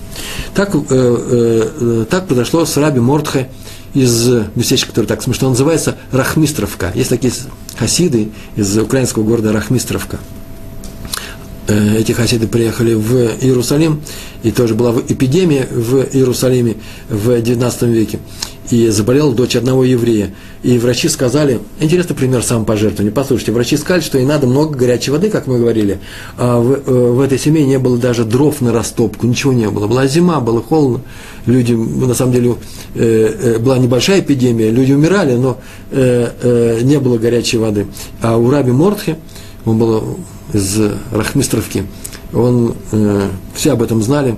Так, 0.54 0.72
так 0.72 2.28
произошло 2.28 2.66
с 2.66 2.78
Раби 2.78 3.00
Мортхе 3.00 3.50
из 3.94 4.30
местечка, 4.56 4.89
которое 4.89 5.08
так 5.08 5.24
смешно 5.24 5.50
называется, 5.50 5.96
Рахмистровка. 6.12 6.92
Есть 6.94 7.10
такие 7.10 7.34
хасиды 7.78 8.30
из 8.56 8.78
украинского 8.78 9.24
города 9.24 9.52
Рахмистровка– 9.52 10.20
эти 11.72 12.11
хасиды 12.11 12.47
приехали 12.47 12.93
в 12.93 13.15
Иерусалим, 13.41 14.01
и 14.43 14.51
тоже 14.51 14.76
была 14.76 14.93
эпидемия 15.07 15.67
в 15.72 16.07
Иерусалиме 16.13 16.76
в 17.09 17.30
XIX 17.30 17.91
веке, 17.91 18.19
и 18.69 18.88
заболела 18.89 19.34
дочь 19.34 19.55
одного 19.55 19.84
еврея. 19.84 20.34
И 20.63 20.78
врачи 20.78 21.09
сказали, 21.09 21.59
интересный 21.80 22.15
пример 22.15 22.43
самопожертвования, 22.43 23.11
послушайте, 23.11 23.51
врачи 23.51 23.78
сказали, 23.78 24.01
что 24.01 24.17
ей 24.17 24.26
надо 24.26 24.47
много 24.47 24.78
горячей 24.78 25.11
воды, 25.11 25.30
как 25.30 25.47
мы 25.47 25.59
говорили, 25.59 25.99
а 26.38 26.59
в, 26.59 26.72
э, 26.72 27.11
в 27.11 27.19
этой 27.19 27.39
семье 27.39 27.65
не 27.65 27.80
было 27.80 27.97
даже 27.97 28.26
дров 28.26 28.61
на 28.61 28.72
растопку, 28.72 29.28
ничего 29.28 29.53
не 29.53 29.69
было. 29.69 29.88
Была 29.88 30.07
зима, 30.07 30.39
было 30.39 30.61
холодно, 30.61 31.01
люди, 31.45 31.74
на 31.74 32.13
самом 32.13 32.34
деле, 32.34 32.55
э, 32.95 33.57
была 33.59 33.78
небольшая 33.78 34.22
эпидемия, 34.22 34.69
люди 34.69 34.93
умирали, 34.93 35.36
но 35.36 35.59
не 35.91 36.99
было 36.99 37.17
горячей 37.17 37.57
воды. 37.57 37.86
А 38.22 38.38
у 38.38 38.49
Раби 38.49 38.72
Мортхе, 38.72 39.17
он 39.65 39.78
был 39.78 40.17
из 40.54 40.78
Рахмистровки, 41.12 41.86
он, 42.34 42.76
э, 42.91 43.30
все 43.54 43.74
об 43.74 43.82
этом 43.82 44.02
знали. 44.02 44.36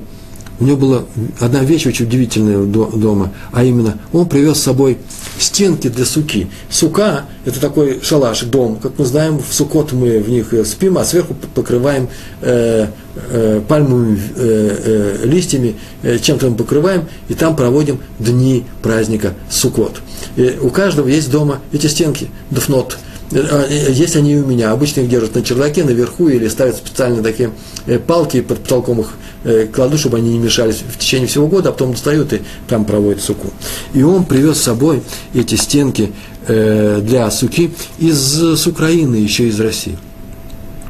У 0.59 0.66
него 0.66 0.78
была 0.78 1.03
одна 1.39 1.61
вещь 1.61 1.88
очень 1.88 2.05
удивительная 2.05 2.64
дома, 2.64 3.34
а 3.51 3.64
именно 3.64 3.97
он 4.14 4.30
привез 4.30 4.59
с 4.59 4.64
собой 4.64 4.99
стенки 5.39 5.89
для 5.89 6.05
суки. 6.05 6.47
Сука– 6.70 7.26
это 7.45 7.59
такой 7.59 8.01
шалаш, 8.01 8.43
дом, 8.43 8.78
как 8.78 8.99
мы 8.99 9.05
знаем, 9.05 9.39
в 9.39 9.53
сукот 9.53 9.93
мы 9.93 10.20
в 10.20 10.30
них 10.30 10.53
спим, 10.66 10.99
а 10.99 11.05
сверху 11.05 11.36
покрываем 11.55 12.07
э, 12.41 12.88
э, 13.30 13.61
пальмовыми 13.68 14.22
э, 14.36 15.20
э, 15.24 15.26
листьями, 15.26 15.76
э, 16.03 16.20
чем-то 16.20 16.51
мы 16.51 16.55
покрываем, 16.55 17.07
и 17.30 17.34
там 17.34 17.55
проводим 17.55 17.99
дни 18.20 18.64
праздника 18.84 19.34
сукот. 19.49 20.01
И 20.36 20.57
у 20.61 20.70
каждого 20.70 21.07
есть 21.07 21.32
дома 21.32 21.61
эти 21.72 21.88
стенки, 21.88 22.30
а, 22.51 22.97
есть 23.34 24.15
они 24.15 24.34
и 24.34 24.38
у 24.38 24.45
меня. 24.45 24.71
Обычно 24.71 25.01
их 25.01 25.09
держат 25.09 25.36
на 25.36 25.43
чердаке, 25.43 25.84
наверху, 25.84 26.29
или 26.29 26.47
ставят 26.47 26.77
специально 26.77 27.23
такие 27.23 27.51
э, 27.86 27.99
палки 27.99 28.41
под 28.41 28.59
потолком 28.59 29.01
их 29.01 29.09
э, 29.43 29.67
кладут, 29.73 29.99
чтобы 29.99 30.17
они 30.17 30.34
не 30.34 30.39
мешались 30.39 30.84
в 30.88 30.97
течение 30.97 31.27
всего 31.27 31.47
года, 31.47 31.69
а 31.69 31.71
потом 31.71 31.91
достают 31.91 32.34
и 32.34 32.41
там 32.67 32.86
проводят 32.86 33.21
суку. 33.21 33.51
И 33.93 34.03
он 34.03 34.25
привез 34.25 34.57
с 34.57 34.63
собой 34.63 35.01
эти 35.34 35.55
стенки 35.55 36.11
э, 36.47 37.01
для 37.03 37.29
суки 37.31 37.73
из 37.97 38.17
с 38.17 38.67
Украины, 38.67 39.15
еще 39.15 39.47
из 39.47 39.59
России. 39.59 39.97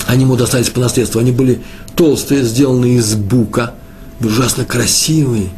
Они 0.06 0.24
ему 0.24 0.36
достались 0.36 0.70
по 0.70 0.80
наследству. 0.80 1.20
Они 1.20 1.32
были 1.32 1.62
толстые, 1.96 2.44
сделанные 2.44 2.96
из 2.98 3.16
бука, 3.16 3.74
ужасно 4.20 4.66
красивые. 4.66 5.50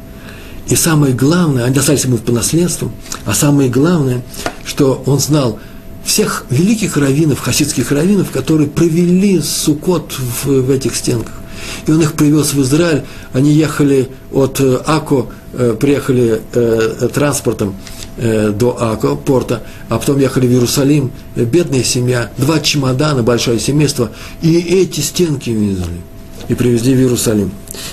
И 0.67 0.75
самое 0.75 1.13
главное, 1.13 1.63
они 1.65 1.75
достались 1.75 2.05
ему 2.05 2.17
по 2.17 2.31
наследству, 2.31 2.91
а 3.25 3.33
самое 3.33 3.69
главное, 3.69 4.23
что 4.65 5.01
он 5.05 5.19
знал– 5.19 5.59
всех 6.05 6.45
великих 6.49 6.97
раввинов, 6.97 7.39
хасидских 7.39 7.91
раввинов, 7.91 8.31
которые 8.31 8.69
провели 8.69 9.41
Сукот 9.41 10.13
в, 10.13 10.45
в 10.45 10.71
этих 10.71 10.95
стенках. 10.95 11.33
И 11.87 11.91
он 11.91 12.01
их 12.01 12.13
привез 12.13 12.53
в 12.53 12.61
Израиль, 12.61 13.03
они 13.33 13.51
ехали 13.51 14.09
от 14.31 14.59
э, 14.59 14.79
Ако, 14.85 15.29
э, 15.53 15.75
приехали 15.79 16.41
э, 16.53 17.09
транспортом 17.13 17.75
до 18.17 18.77
Ако, 18.79 19.17
порта, 19.17 19.63
а 19.89 19.97
потом 19.97 20.19
ехали 20.19 20.47
в 20.47 20.51
Иерусалим, 20.51 21.11
бедная 21.35 21.83
семья, 21.83 22.31
два 22.37 22.61
чемодана, 22.61 23.23
большое 23.23 23.59
семейство, 23.59 24.09
и 24.41 24.55
эти 24.55 25.01
стенки 25.01 25.49
везли 25.49 25.99
и 26.47 26.55
привезли 26.55 26.93
в 26.93 26.99
Иерусалим. 26.99 27.51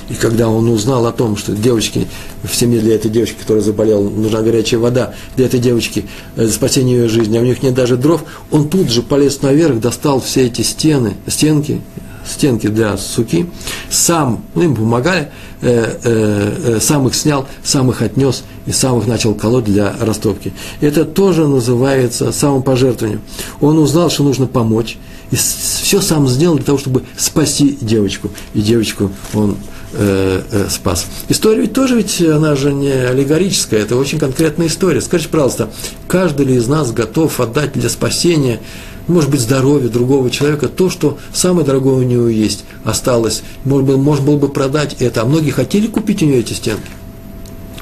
И 0.09 0.14
когда 0.14 0.48
он 0.48 0.68
узнал 0.68 1.07
о 1.07 1.12
том, 1.12 1.36
что 1.36 1.53
девочки, 1.53 2.07
в 2.42 2.55
семье 2.55 2.80
для 2.80 2.94
этой 2.94 3.11
девочки, 3.11 3.36
которая 3.40 3.62
заболела, 3.62 4.09
нужна 4.09 4.42
горячая 4.42 4.80
вода, 4.80 5.14
для 5.36 5.46
этой 5.46 5.61
девочки, 5.61 6.07
для 6.36 6.44
э, 6.44 6.48
спасения 6.48 6.94
ее 6.94 7.09
жизни, 7.09 7.36
а 7.36 7.40
у 7.40 7.44
них 7.44 7.62
нет 7.62 7.74
даже 7.74 7.96
дров, 7.96 8.24
он 8.50 8.68
тут 8.68 8.90
же 8.90 9.03
полез 9.03 9.42
наверх, 9.42 9.80
достал 9.80 10.20
все 10.20 10.46
эти 10.46 10.62
стены, 10.62 11.14
стенки, 11.26 11.80
стенки 12.27 12.68
для 12.68 12.97
суки, 12.97 13.47
сам, 13.91 14.45
ну, 14.55 14.62
им 14.62 14.75
помогали, 14.75 15.31
э, 15.61 15.99
э, 16.05 16.75
э, 16.77 16.81
сам 16.81 17.07
их 17.09 17.14
снял, 17.14 17.47
сам 17.62 17.91
их 17.91 18.03
отнес 18.03 18.45
и 18.66 18.73
сам 18.73 18.99
их 18.99 19.07
начал 19.07 19.35
колоть 19.35 19.64
для 19.64 19.95
растопки. 20.01 20.53
Это 20.81 21.05
тоже 21.05 21.47
называется 21.47 22.33
самопожертвованием. 22.33 23.20
Он 23.61 23.79
узнал, 23.79 24.11
что 24.11 24.25
нужно 24.25 24.47
помочь, 24.47 24.99
и 25.31 25.37
все 25.37 26.01
сам 26.01 26.29
сделал 26.29 26.57
для 26.57 26.64
того, 26.64 26.79
чтобы 26.79 27.03
спасти 27.16 27.77
девочку. 27.81 28.31
И 28.55 28.61
девочку 28.61 29.11
он 29.33 29.57
э, 29.95 30.43
э, 30.51 30.66
спас. 30.70 31.07
История 31.29 31.62
ведь 31.62 31.73
тоже 31.73 31.97
ведь, 31.97 32.20
она 32.20 32.55
же 32.55 32.73
не 32.73 32.91
аллегорическая, 32.91 33.81
это 33.81 33.97
очень 33.97 34.18
конкретная 34.18 34.66
история. 34.66 35.01
Скажите, 35.01 35.31
пожалуйста, 35.31 35.70
каждый 36.07 36.47
ли 36.47 36.57
из 36.57 36.68
нас 36.68 36.93
готов 36.93 37.41
отдать 37.41 37.73
для 37.73 37.89
спасения 37.89 38.61
может 39.09 39.30
быть, 39.30 39.40
здоровье 39.40 39.88
другого 39.88 40.30
человека, 40.30 40.68
то, 40.68 40.90
что 40.90 41.18
самое 41.32 41.66
дорогое 41.66 41.94
у 41.94 42.03
него 42.03 42.28
есть, 42.28 42.64
осталось. 42.84 43.42
Может, 43.64 43.86
быть, 43.86 43.96
можно 43.96 44.24
было 44.24 44.36
бы 44.36 44.48
продать 44.48 44.96
это. 45.00 45.22
А 45.22 45.24
многие 45.24 45.50
хотели 45.50 45.86
купить 45.86 46.22
у 46.22 46.26
него 46.26 46.38
эти 46.38 46.53
стенки. 46.53 46.90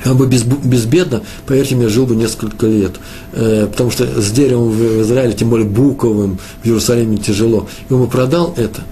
Он 0.07 0.17
бы 0.17 0.27
без, 0.27 0.45
безбедно, 0.45 1.23
поверьте 1.47 1.77
мне, 1.77 1.89
жил 1.89 2.07
бы 2.07 2.17
несколько 2.17 2.67
лет. 2.67 2.93
Э, 3.33 3.67
потому 3.71 3.91
что 3.91 4.07
с 4.21 4.31
деревом 4.31 4.71
в 4.71 5.03
Израиле, 5.03 5.35
тем 5.35 5.51
более 5.51 5.69
буковым, 5.69 6.39
в 6.63 6.67
Иерусалиме 6.67 7.19
тяжело. 7.19 7.69
И 7.89 7.93
он 7.93 8.03
бы 8.03 8.07
продал 8.09 8.55
это– 8.57 8.83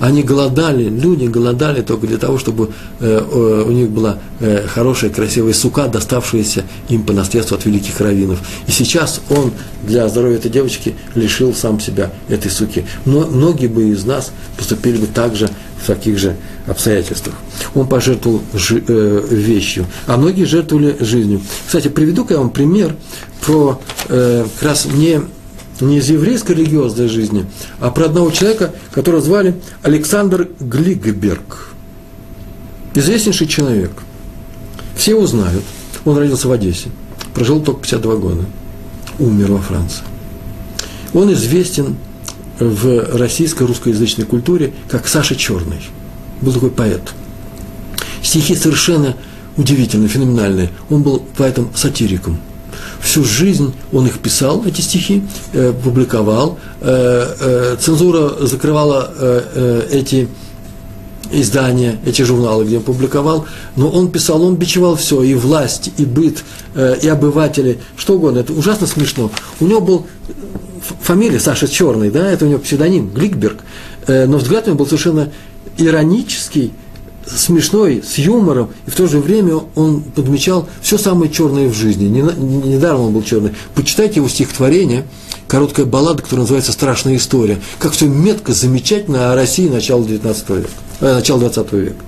они 0.00 0.22
голодали, 0.22 0.88
люди 0.88 1.26
голодали 1.26 1.82
только 1.82 2.06
для 2.06 2.18
того, 2.18 2.38
чтобы 2.38 2.70
э, 3.00 3.62
у 3.66 3.70
них 3.70 3.90
была 3.90 4.18
э, 4.40 4.66
хорошая, 4.66 5.10
красивая 5.10 5.52
сука, 5.52 5.88
доставшаяся 5.88 6.64
им 6.88 7.02
по 7.02 7.12
наследству 7.12 7.56
от 7.56 7.64
великих 7.64 8.00
раввинов. 8.00 8.40
И 8.66 8.70
сейчас 8.70 9.20
он 9.30 9.52
для 9.82 10.08
здоровья 10.08 10.36
этой 10.36 10.50
девочки 10.50 10.94
лишил 11.14 11.54
сам 11.54 11.80
себя 11.80 12.10
этой 12.28 12.50
суки. 12.50 12.84
Но 13.04 13.26
многие 13.26 13.66
бы 13.66 13.88
из 13.88 14.04
нас 14.04 14.32
поступили 14.56 14.98
бы 14.98 15.06
так 15.06 15.34
же 15.34 15.48
в 15.82 15.86
таких 15.86 16.18
же 16.18 16.36
обстоятельствах. 16.66 17.34
Он 17.74 17.88
пожертвовал 17.88 18.42
жи, 18.54 18.82
э, 18.86 19.26
вещью, 19.30 19.86
а 20.06 20.16
многие 20.16 20.44
жертвовали 20.44 20.96
жизнью. 21.00 21.40
Кстати, 21.66 21.88
приведу-ка 21.88 22.34
я 22.34 22.40
вам 22.40 22.50
пример 22.50 22.94
про 23.40 23.80
э, 24.08 24.44
как 24.58 24.68
раз 24.68 24.86
не 24.86 25.20
не 25.80 25.98
из 25.98 26.08
еврейской 26.10 26.52
религиозной 26.52 27.08
жизни, 27.08 27.46
а 27.80 27.90
про 27.90 28.06
одного 28.06 28.30
человека, 28.30 28.74
которого 28.92 29.22
звали 29.22 29.60
Александр 29.82 30.48
Глигберг. 30.60 31.70
Известнейший 32.94 33.46
человек. 33.46 33.92
Все 34.96 35.12
его 35.12 35.26
знают. 35.26 35.62
Он 36.04 36.16
родился 36.18 36.48
в 36.48 36.52
Одессе, 36.52 36.88
прожил 37.34 37.60
только 37.60 37.82
52 37.82 38.16
года, 38.16 38.44
умер 39.18 39.52
во 39.52 39.58
Франции. 39.58 40.02
Он 41.14 41.32
известен 41.32 41.96
в 42.58 43.16
российской 43.16 43.64
русскоязычной 43.66 44.26
культуре 44.26 44.72
как 44.88 45.06
Саша 45.06 45.36
Черный. 45.36 45.80
Был 46.40 46.52
такой 46.52 46.70
поэт. 46.70 47.02
Стихи 48.22 48.54
совершенно 48.54 49.16
удивительные, 49.56 50.08
феноменальные. 50.08 50.70
Он 50.90 51.02
был 51.02 51.22
поэтом-сатириком– 51.36 52.40
Всю 53.00 53.24
жизнь 53.24 53.74
он 53.92 54.06
их 54.06 54.18
писал, 54.18 54.64
эти 54.66 54.80
стихи, 54.80 55.22
э, 55.52 55.72
публиковал. 55.72 56.58
Э, 56.80 57.34
э, 57.40 57.76
цензура 57.80 58.46
закрывала 58.46 59.12
э, 59.16 59.42
э, 59.54 59.88
эти 59.92 60.28
издания, 61.30 61.98
эти 62.06 62.22
журналы, 62.22 62.64
где 62.64 62.78
он 62.78 62.82
публиковал, 62.82 63.46
но 63.76 63.90
он 63.90 64.10
писал, 64.10 64.42
он 64.42 64.56
бичевал 64.56 64.96
все, 64.96 65.22
и 65.22 65.34
власть, 65.34 65.90
и 65.96 66.04
быт, 66.04 66.44
э, 66.74 66.96
и 67.02 67.08
обыватели, 67.08 67.80
что 67.96 68.14
угодно. 68.14 68.38
Это 68.38 68.52
ужасно 68.52 68.86
смешно. 68.86 69.30
У 69.60 69.66
него 69.66 69.80
был 69.80 70.06
фамилия 71.02 71.40
Саша 71.40 71.68
Черный, 71.68 72.10
да, 72.10 72.30
это 72.30 72.46
у 72.46 72.48
него 72.48 72.60
псевдоним, 72.60 73.10
Гликберг, 73.10 73.58
э, 74.06 74.26
но 74.26 74.38
взгляд 74.38 74.64
у 74.64 74.70
него 74.70 74.78
был 74.78 74.86
совершенно 74.86 75.30
иронический, 75.76 76.72
смешной, 77.36 78.02
с 78.06 78.18
юмором, 78.18 78.70
и 78.86 78.90
в 78.90 78.94
то 78.94 79.06
же 79.06 79.18
время 79.18 79.60
он 79.74 80.02
подмечал 80.02 80.68
все 80.80 80.98
самое 80.98 81.30
черное 81.30 81.68
в 81.68 81.74
жизни. 81.74 82.06
Недаром 82.08 83.02
он 83.02 83.12
был 83.12 83.22
черный. 83.22 83.52
Почитайте 83.74 84.16
его 84.16 84.28
стихотворение, 84.28 85.04
короткая 85.46 85.86
баллада, 85.86 86.22
которая 86.22 86.42
называется 86.42 86.72
«Страшная 86.72 87.16
история». 87.16 87.58
Как 87.78 87.92
все 87.92 88.06
метко, 88.06 88.52
замечательно 88.52 89.32
о 89.32 89.34
России 89.34 89.68
начала 89.68 90.04
19 90.04 90.50
века, 90.50 90.68
э, 91.00 91.14
начала 91.14 91.40
20 91.40 91.72
века. 91.72 92.04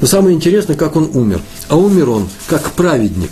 Но 0.00 0.06
самое 0.06 0.36
интересное, 0.36 0.76
как 0.76 0.96
он 0.96 1.10
умер. 1.14 1.40
А 1.68 1.76
умер 1.76 2.10
он 2.10 2.28
как 2.46 2.72
праведник. 2.72 3.30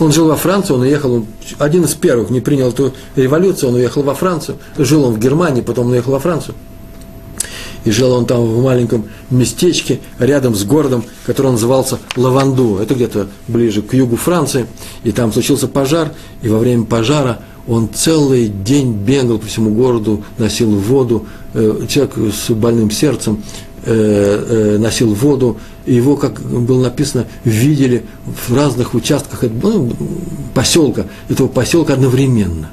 Он 0.00 0.12
жил 0.12 0.28
во 0.28 0.36
Франции, 0.36 0.74
он 0.74 0.82
уехал, 0.82 1.12
он 1.12 1.26
один 1.58 1.84
из 1.84 1.94
первых 1.94 2.30
не 2.30 2.40
принял 2.40 2.68
эту 2.68 2.94
революцию, 3.16 3.70
он 3.70 3.76
уехал 3.76 4.02
во 4.02 4.14
Францию. 4.14 4.58
Жил 4.76 5.04
он 5.04 5.14
в 5.14 5.18
Германии, 5.18 5.60
потом 5.60 5.86
он 5.86 5.92
уехал 5.92 6.12
во 6.12 6.20
Францию 6.20 6.54
и 7.88 7.90
жил 7.90 8.12
он 8.12 8.26
там 8.26 8.44
в 8.44 8.62
маленьком 8.62 9.06
местечке 9.30 10.00
рядом 10.18 10.54
с 10.54 10.62
городом, 10.64 11.04
который 11.24 11.52
назывался 11.52 11.98
Лаванду. 12.16 12.76
Это 12.76 12.94
где-то 12.94 13.28
ближе 13.48 13.80
к 13.80 13.94
югу 13.94 14.16
Франции. 14.16 14.66
И 15.04 15.12
там 15.12 15.32
случился 15.32 15.68
пожар, 15.68 16.12
и 16.42 16.50
во 16.50 16.58
время 16.58 16.84
пожара 16.84 17.38
он 17.66 17.88
целый 17.92 18.48
день 18.48 18.92
бегал 18.92 19.38
по 19.38 19.46
всему 19.46 19.70
городу, 19.70 20.22
носил 20.36 20.70
воду. 20.76 21.26
Э, 21.54 21.86
человек 21.88 22.12
с 22.34 22.50
больным 22.52 22.90
сердцем 22.90 23.42
э, 23.86 24.74
э, 24.76 24.78
носил 24.78 25.14
воду, 25.14 25.56
его, 25.86 26.16
как 26.16 26.42
было 26.42 26.82
написано, 26.82 27.24
видели 27.44 28.04
в 28.26 28.54
разных 28.54 28.92
участках 28.92 29.44
ну, 29.62 29.90
поселка, 30.52 31.06
этого 31.30 31.48
поселка 31.48 31.94
одновременно 31.94 32.68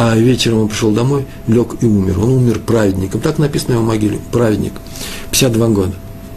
а 0.00 0.14
вечером 0.14 0.60
он 0.60 0.68
пришел 0.68 0.92
домой, 0.92 1.26
лег 1.48 1.74
и 1.80 1.86
умер. 1.86 2.20
Он 2.20 2.30
умер 2.30 2.60
праведником. 2.60 3.20
Так 3.20 3.38
написано 3.38 3.74
в 3.74 3.78
его 3.78 3.88
могиле. 3.88 4.20
Праведник. 4.30 4.74
52 5.32 5.68
года. 5.70 5.92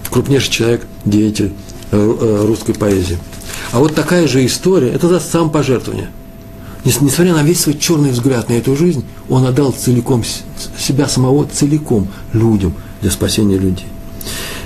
Крупнейший 0.10 0.52
человек, 0.52 0.88
деятель 1.06 1.54
э, 1.92 2.18
э, 2.22 2.46
русской 2.48 2.74
поэзии. 2.74 3.20
А 3.72 3.78
вот 3.78 3.94
такая 3.94 4.28
же 4.28 4.44
история, 4.48 4.90
это 4.90 5.08
даст 5.08 5.32
сам 5.32 5.52
пожертвование. 5.52 6.10
Несмотря 6.86 7.36
на 7.36 7.44
весь 7.44 7.60
свой 7.60 7.78
черный 7.78 8.10
взгляд 8.10 8.50
на 8.50 8.54
эту 8.54 8.76
жизнь, 8.76 9.06
он 9.30 9.46
отдал 9.46 9.72
целиком 9.72 10.24
себя 10.80 11.08
самого 11.08 11.46
целиком 11.46 12.08
людям 12.34 12.74
для 13.02 13.12
спасения 13.12 13.60
людей. 13.60 13.86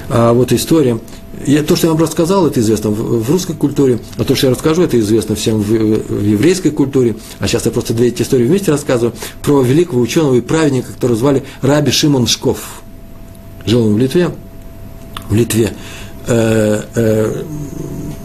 А 0.07 0.31
вот 0.31 0.53
история 0.53 0.99
я, 1.45 1.63
то, 1.63 1.75
что 1.75 1.87
я 1.87 1.93
вам 1.93 2.01
рассказал, 2.01 2.47
это 2.47 2.59
известно 2.59 2.89
в, 2.89 3.23
в 3.23 3.29
русской 3.29 3.55
культуре, 3.55 3.99
а 4.17 4.23
то, 4.23 4.35
что 4.35 4.47
я 4.47 4.51
расскажу, 4.51 4.83
это 4.83 4.99
известно 4.99 5.35
всем 5.35 5.59
в, 5.59 5.67
в 5.67 6.23
еврейской 6.23 6.71
культуре. 6.71 7.15
А 7.39 7.47
сейчас 7.47 7.65
я 7.65 7.71
просто 7.71 7.93
две 7.93 8.07
эти 8.07 8.21
истории 8.21 8.45
вместе 8.45 8.71
рассказываю 8.71 9.13
про 9.41 9.61
великого 9.61 10.01
ученого 10.01 10.35
и 10.35 10.41
праведника, 10.41 10.91
которого 10.93 11.17
звали 11.17 11.43
Раби 11.61 11.91
Шимон 11.91 12.27
Шков. 12.27 12.81
Жил 13.65 13.87
он 13.87 13.95
в 13.95 13.97
Литве. 13.97 14.29
В 15.29 15.35
Литве. 15.35 15.73
Э, 16.27 16.81
э, 16.95 17.43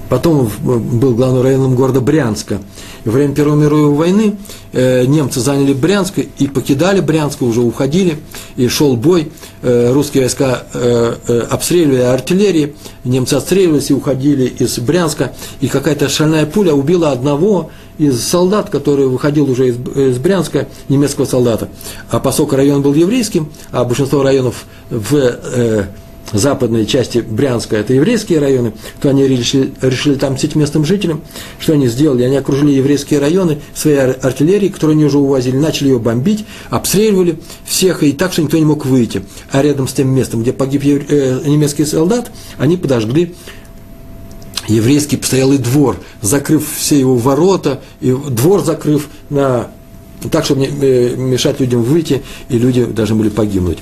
потом 0.09 0.51
был 0.63 1.15
главным 1.15 1.43
районом 1.43 1.75
города 1.75 2.01
Брянска. 2.01 2.61
Во 3.05 3.13
время 3.13 3.35
Первой 3.35 3.57
мировой 3.57 3.95
войны 3.95 4.37
э, 4.73 5.07
немцы 5.07 5.41
заняли 5.41 5.73
Брянск 5.73 6.19
и 6.19 6.47
покидали 6.49 7.01
Брянск, 7.01 7.43
уже 7.43 7.61
уходили, 7.61 8.19
и 8.57 8.69
шел 8.69 8.97
бой. 8.97 9.33
Э, 9.63 9.93
русские 9.93 10.23
войска 10.25 10.65
э, 10.75 11.15
э, 11.27 11.41
обстреливали 11.51 12.03
артиллерии, 12.03 12.75
немцы 13.05 13.35
отстреливались 13.35 13.91
и 13.91 13.95
уходили 13.95 14.45
из 14.47 14.79
Брянска, 14.79 15.33
и 15.61 15.69
какая-то 15.69 16.09
шальная 16.09 16.47
пуля 16.47 16.75
убила 16.75 17.11
одного 17.13 17.71
из 17.99 18.23
солдат, 18.23 18.71
который 18.71 19.07
выходил 19.07 19.51
уже 19.51 19.69
из, 19.69 19.77
из 19.97 20.19
Брянска, 20.19 20.69
немецкого 20.89 21.25
солдата. 21.27 21.69
А 22.11 22.21
поскольку 22.21 22.57
район 22.57 22.83
был 22.83 22.95
еврейским, 22.95 23.51
а 23.71 23.85
большинство 23.85 24.23
районов 24.23 24.67
в 24.91 25.15
э, 25.15 25.85
западной 26.33 26.87
части 26.87 27.19
Брянска, 27.19 27.77
это 27.77 27.93
еврейские 27.93 28.39
районы, 28.39 28.73
то 29.01 29.11
они 29.11 29.27
решили, 29.27 29.73
решили 29.83 30.15
там 30.15 30.39
сеть 30.39 30.55
местным 30.55 30.85
жителям. 30.85 31.23
Что 31.59 31.73
они 31.75 31.89
сделали? 31.89 32.23
Они 32.23 32.37
окружили 32.37 32.73
еврейские 32.73 33.21
районы 33.21 33.59
своей 33.75 33.99
артиллерией, 33.99 34.73
которую 34.73 34.95
они 34.95 35.05
уже 35.05 35.19
увозили, 35.19 35.57
начали 35.57 35.89
ее 35.89 35.99
бомбить, 35.99 36.45
обстреливали 36.69 37.39
всех, 37.65 38.03
и 38.03 38.13
так, 38.13 38.33
что 38.33 38.43
никто 38.43 38.57
не 38.59 38.65
мог 38.65 38.87
выйти. 38.87 39.23
А 39.51 39.63
рядом 39.63 39.89
с 39.89 39.93
тем 39.93 40.09
местом, 40.09 40.43
где 40.43 40.53
погиб 40.53 40.83
э, 40.85 41.41
немецкий 41.47 41.85
солдат, 41.85 42.31
они 42.59 42.77
подожгли 42.77 43.35
еврейский 44.69 45.17
постоялый 45.17 45.59
двор, 45.59 45.97
закрыв 46.23 46.67
все 46.77 46.99
его 46.99 47.17
ворота, 47.17 47.81
и 48.01 48.13
двор 48.13 48.65
закрыв 48.65 49.09
на 49.29 49.71
так, 50.31 50.45
чтобы 50.45 50.65
э, 50.65 51.17
мешать 51.17 51.61
людям 51.61 51.83
выйти, 51.83 52.23
и 52.49 52.59
люди 52.59 52.85
должны 52.85 53.17
были 53.17 53.29
погибнуть. 53.29 53.79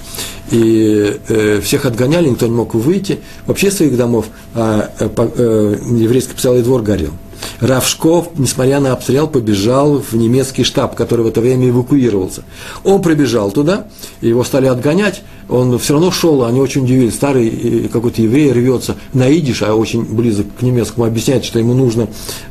И 0.51 1.19
э, 1.29 1.61
всех 1.61 1.85
отгоняли, 1.87 2.29
никто 2.29 2.47
не 2.47 2.55
мог 2.55 2.75
выйти 2.75 3.19
вообще 3.47 3.71
своих 3.71 3.97
домов, 3.97 4.27
а 4.55 4.91
э, 4.99 5.09
э, 5.17 5.77
еврейский 5.91 6.35
писалый 6.35 6.63
двор 6.63 6.83
горел. 6.83 7.13
Равшков, 7.61 8.31
несмотря 8.37 8.81
на 8.81 8.93
обстрел, 8.93 9.27
побежал 9.29 10.01
в 10.01 10.15
немецкий 10.15 10.65
штаб, 10.65 10.95
который 10.95 11.23
в 11.23 11.29
это 11.29 11.41
время 11.41 11.69
эвакуировался. 11.69 12.45
Он 12.85 13.03
прибежал 13.03 13.51
туда, 13.51 13.89
его 14.21 14.45
стали 14.45 14.67
отгонять, 14.67 15.23
он 15.49 15.79
все 15.79 15.95
равно 15.95 16.11
шел, 16.11 16.45
они 16.45 16.61
очень 16.61 16.85
удивились, 16.85 17.15
старый 17.15 17.49
э, 17.49 17.89
какой-то 17.89 18.23
еврей 18.23 18.53
рвется 18.53 18.97
на 19.13 19.29
идиш, 19.29 19.63
а 19.63 19.75
очень 19.75 20.03
близок 20.05 20.47
к 20.59 20.63
немецкому, 20.63 21.07
объясняет, 21.07 21.45
что 21.45 21.59
ему 21.59 21.75
нужно 21.75 22.09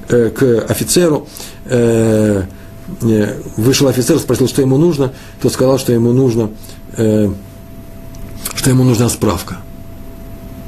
э, 0.10 0.30
к 0.30 0.66
офицеру, 0.70 1.28
э, 1.66 2.44
вышел 3.58 3.88
офицер, 3.88 4.18
спросил, 4.20 4.48
что 4.48 4.62
ему 4.62 4.78
нужно, 4.78 5.12
тот 5.42 5.52
сказал, 5.52 5.78
что 5.78 5.92
ему 5.94 6.14
нужно 6.14 6.52
э, 6.96 7.30
что 8.56 8.70
ему 8.70 8.84
нужна 8.84 9.08
справка. 9.08 9.58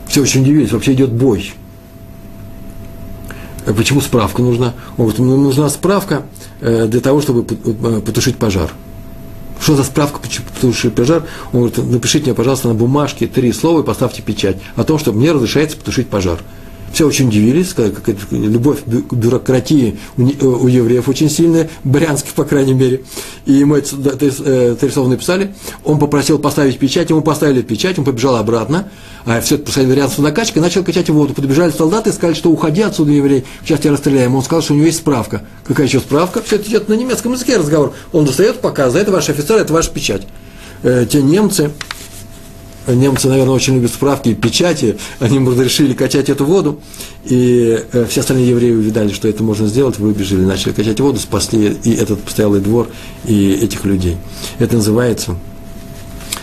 Все 0.08 0.22
очень 0.22 0.42
удивились, 0.42 0.72
вообще 0.72 0.94
идет 0.94 1.12
бой. 1.12 1.54
Э, 3.66 3.74
почему 3.74 4.02
справка 4.02 4.42
нужна? 4.42 4.74
Он 4.98 5.06
говорит, 5.06 5.20
ему 5.20 5.36
нужна 5.38 5.70
справка 5.70 6.24
э, 6.62 6.88
для 6.88 7.02
того, 7.02 7.22
чтобы 7.22 7.46
э, 7.46 8.02
потушить 8.06 8.38
пожар. 8.38 8.72
Что 9.62 9.76
за 9.76 9.84
справка 9.84 10.20
потушить 10.20 10.94
пожар? 10.94 11.26
Он 11.52 11.60
говорит, 11.60 11.78
напишите 11.78 12.26
мне, 12.26 12.34
пожалуйста, 12.34 12.70
на 12.70 12.74
бумажке 12.74 13.28
три 13.28 13.52
слова 13.52 13.82
и 13.82 13.84
поставьте 13.84 14.22
печать 14.22 14.58
о 14.76 14.84
том, 14.84 14.98
что 14.98 15.12
мне 15.12 15.32
разрешается 15.32 15.76
потушить 15.76 16.08
пожар. 16.08 16.40
Все 16.94 17.08
очень 17.08 17.28
удивились, 17.28 17.74
как 17.74 18.08
любовь 18.32 18.80
к 18.84 19.14
бюрократии 19.14 20.00
у, 20.18 20.24
у 20.24 20.68
евреев 20.68 21.08
очень 21.08 21.30
сильная, 21.30 21.70
брянских, 21.84 22.34
по 22.34 22.44
крайней 22.44 22.74
мере. 22.74 23.02
И 23.46 23.54
ему 23.54 23.76
это, 23.76 24.76
три 24.76 24.90
слова 24.90 25.08
написали. 25.08 25.54
Он 25.84 26.00
попросил 26.00 26.40
поставить 26.40 26.80
печать, 26.80 27.10
ему 27.10 27.22
поставили 27.22 27.62
печать, 27.62 28.00
он 28.00 28.06
побежал 28.06 28.36
обратно, 28.36 28.90
а 29.26 29.42
все 29.42 29.56
это 29.56 29.66
посадили 29.66 29.94
рядом 29.94 30.12
с 30.12 30.18
водокачкой, 30.18 30.62
начал 30.62 30.84
качать 30.84 31.10
воду. 31.10 31.34
Подбежали 31.34 31.72
солдаты 31.72 32.10
и 32.10 32.14
сказали, 32.14 32.36
что 32.36 32.50
уходи 32.50 32.82
отсюда, 32.82 33.12
еврей, 33.12 33.46
сейчас 33.64 33.80
тебя 33.80 33.92
расстреляем. 33.92 34.36
Он 34.36 34.44
сказал, 34.44 34.62
что 34.62 34.74
у 34.74 34.78
него 34.78 34.88
есть 34.88 35.00
справка. 35.00 35.44
Какая 35.66 35.88
еще 35.88 36.00
справка? 36.00 36.42
Все 36.42 36.56
это 36.56 36.70
идет 36.70 36.90
на 36.90 36.94
немецком 36.94 37.34
языке 37.34 37.58
разговор. 37.58 37.94
Он 38.12 38.26
достает, 38.26 38.60
показывает, 38.62 39.04
это 39.04 39.12
ваш 39.12 39.30
офицер, 39.30 39.58
это 39.58 39.74
ваша 39.74 39.92
печать. 39.92 40.28
Э, 40.84 41.06
те 41.10 41.22
немцы, 41.22 41.72
немцы, 42.88 43.28
наверное, 43.28 43.54
очень 43.54 43.76
любят 43.76 43.92
справки 43.92 44.30
и 44.30 44.36
печати, 44.36 44.98
они 45.20 45.40
разрешили 45.40 45.94
качать 45.94 46.30
эту 46.30 46.46
воду, 46.46 46.80
и 47.26 47.84
э, 47.92 48.06
все 48.10 48.22
остальные 48.22 48.50
евреи 48.50 48.72
увидали, 48.72 49.12
что 49.12 49.28
это 49.28 49.44
можно 49.44 49.68
сделать, 49.68 50.00
выбежали, 50.00 50.42
начали 50.42 50.72
качать 50.72 51.00
воду, 51.00 51.20
спасли 51.20 51.78
и 51.84 51.94
этот 51.94 52.22
постоялый 52.22 52.62
двор, 52.62 52.88
и 53.26 53.52
этих 53.52 53.86
людей. 53.86 54.18
Это 54.60 54.76
называется 54.76 55.36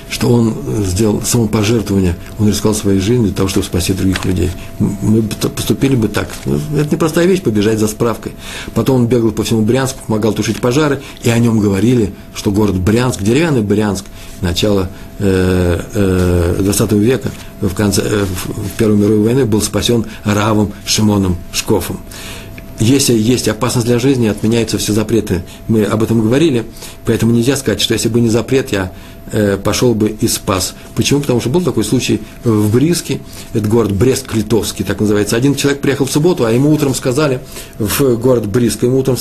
что 0.09 0.29
он 0.29 0.55
сделал 0.85 1.23
самопожертвование, 1.23 2.17
он 2.39 2.49
рисковал 2.49 2.75
своей 2.75 3.01
жизнью 3.01 3.29
для 3.29 3.37
того, 3.37 3.49
чтобы 3.49 3.67
спасти 3.67 3.93
других 3.93 4.25
людей. 4.25 4.51
Мы 4.79 5.23
поступили 5.23 5.97
бы 5.97 6.09
так. 6.09 6.29
Ну, 6.45 6.61
это 6.77 6.95
непростая 6.95 7.27
вещь, 7.27 7.43
побежать 7.43 7.79
за 7.79 7.89
справкой. 7.89 8.33
Потом 8.75 9.03
он 9.03 9.07
бегал 9.07 9.33
по 9.33 9.43
всему 9.43 9.63
Брянску, 9.63 10.01
помогал 10.07 10.33
тушить 10.33 10.61
пожары, 10.61 11.03
и 11.23 11.31
о 11.31 11.39
нем 11.39 11.59
говорили, 11.59 12.15
что 12.35 12.53
город 12.53 12.77
Брянск, 12.77 13.23
деревянный 13.23 13.63
Брянск, 13.63 14.05
начало 14.43 14.91
э, 15.19 15.81
э, 15.95 16.57
20 16.61 16.93
века, 16.93 17.31
в, 17.61 17.75
конце, 17.75 18.03
э, 18.05 18.25
в 18.25 18.71
Первой 18.79 18.97
мировой 18.99 19.25
войны, 19.25 19.45
был 19.45 19.61
спасен 19.61 20.05
Равом 20.25 20.73
Шимоном 20.85 21.37
Шкофом 21.53 22.01
если 22.79 23.15
есть 23.15 23.49
опасность 23.49 23.87
для 23.87 23.99
жизни, 23.99 24.27
отменяются 24.29 24.79
все 24.79 24.93
запреты. 24.93 25.43
Мы 25.69 25.85
об 25.85 26.03
этом 26.03 26.21
говорили, 26.21 26.67
поэтому 27.05 27.33
нельзя 27.33 27.57
сказать, 27.57 27.81
что 27.81 27.95
если 27.95 28.09
бы 28.09 28.21
не 28.21 28.29
запрет, 28.29 28.73
я 28.73 28.93
пошел 29.64 29.95
бы 29.95 30.09
и 30.20 30.29
спас. 30.29 30.74
Почему? 30.95 31.20
Потому 31.20 31.41
что 31.41 31.51
был 31.51 31.61
такой 31.61 31.85
случай 31.85 32.20
в 32.45 32.72
Бриске, 32.72 33.20
это 33.55 33.66
город 33.66 33.93
Брест-Литовский, 33.93 34.85
так 34.85 35.01
называется. 35.01 35.37
Один 35.37 35.55
человек 35.55 35.81
приехал 35.81 36.07
в 36.07 36.12
субботу, 36.12 36.45
а 36.45 36.53
ему 36.53 36.70
утром 36.70 36.95
сказали, 36.95 37.41
в 37.79 38.16
город 38.16 38.47
Бриск, 38.47 38.85
ему 38.85 38.99
утром 38.99 39.16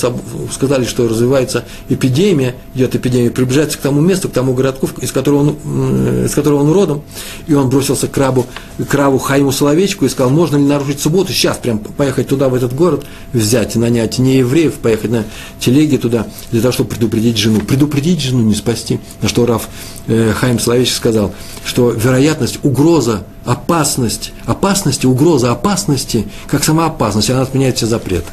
сказали, 0.52 0.86
что 0.86 1.08
развивается 1.08 1.66
эпидемия, 1.90 2.56
идет 2.76 2.96
эпидемия, 2.96 3.32
приближается 3.32 3.78
к 3.78 3.82
тому 3.82 4.02
месту, 4.02 4.30
к 4.30 4.32
тому 4.32 4.54
городку, 4.54 4.90
из 5.02 5.12
которого 5.12 5.40
он, 5.40 6.26
из 6.26 6.34
которого 6.34 6.62
он 6.62 6.72
родом, 6.72 7.02
и 7.48 7.54
он 7.54 7.70
бросился 7.70 8.08
к 8.08 8.18
рабу, 8.18 8.46
к 8.88 8.94
рабу 8.94 9.18
Хайму 9.18 9.52
Соловечку 9.52 10.06
и 10.06 10.10
сказал, 10.10 10.32
можно 10.32 10.58
ли 10.58 10.64
нарушить 10.64 11.00
субботу, 11.00 11.32
сейчас 11.32 11.58
прям 11.58 11.80
поехать 11.80 12.28
туда, 12.28 12.50
в 12.50 12.56
этот 12.56 12.76
город, 12.76 13.06
взять, 13.34 13.76
нанять 13.76 14.20
не 14.20 14.38
евреев, 14.38 14.76
поехать 14.76 15.12
на 15.12 15.26
телеге 15.60 15.98
туда, 15.98 16.28
для 16.52 16.62
того, 16.62 16.72
чтобы 16.72 16.90
предупредить 16.92 17.38
жену. 17.38 17.60
Предупредить 17.62 18.22
жену, 18.22 18.42
не 18.42 18.56
спасти. 18.56 19.00
На 19.22 19.30
что 19.30 19.46
Раф 19.46 19.68
Э, 19.68 19.95
Хайм 20.08 20.60
Соловейчик 20.60 20.96
сказал, 20.96 21.34
что 21.64 21.92
вероятность, 21.92 22.60
угроза, 22.64 23.24
опасность, 23.44 24.34
опасности, 24.46 25.06
угроза 25.06 25.52
опасности, 25.52 26.28
как 26.48 26.64
сама 26.64 26.86
опасность, 26.86 27.30
она 27.30 27.42
отменяет 27.42 27.78
все 27.78 27.88
запреты. 27.88 28.28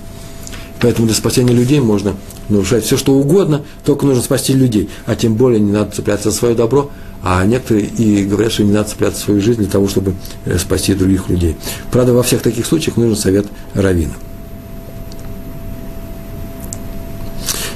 Поэтому 0.80 1.06
для 1.06 1.16
спасения 1.16 1.52
людей 1.52 1.80
можно 1.80 2.14
нарушать 2.48 2.84
все, 2.84 2.96
что 2.96 3.14
угодно, 3.14 3.62
только 3.84 4.04
нужно 4.04 4.22
спасти 4.22 4.52
людей. 4.52 4.90
А 5.06 5.14
тем 5.14 5.34
более 5.34 5.60
не 5.60 5.70
надо 5.70 5.94
цепляться 5.94 6.30
за 6.30 6.36
свое 6.36 6.54
добро, 6.54 6.90
а 7.22 7.44
некоторые 7.46 7.86
и 7.86 8.24
говорят, 8.24 8.52
что 8.52 8.64
не 8.64 8.72
надо 8.72 8.88
цепляться 8.88 9.20
за 9.20 9.24
свою 9.26 9.40
жизнь 9.40 9.60
для 9.60 9.70
того, 9.70 9.86
чтобы 9.88 10.14
э, 10.44 10.58
спасти 10.58 10.94
других 10.94 11.28
людей. 11.28 11.56
Правда, 11.92 12.12
во 12.12 12.22
всех 12.24 12.42
таких 12.42 12.66
случаях 12.66 12.96
нужен 12.96 13.16
совет 13.16 13.46
равина. 13.74 14.14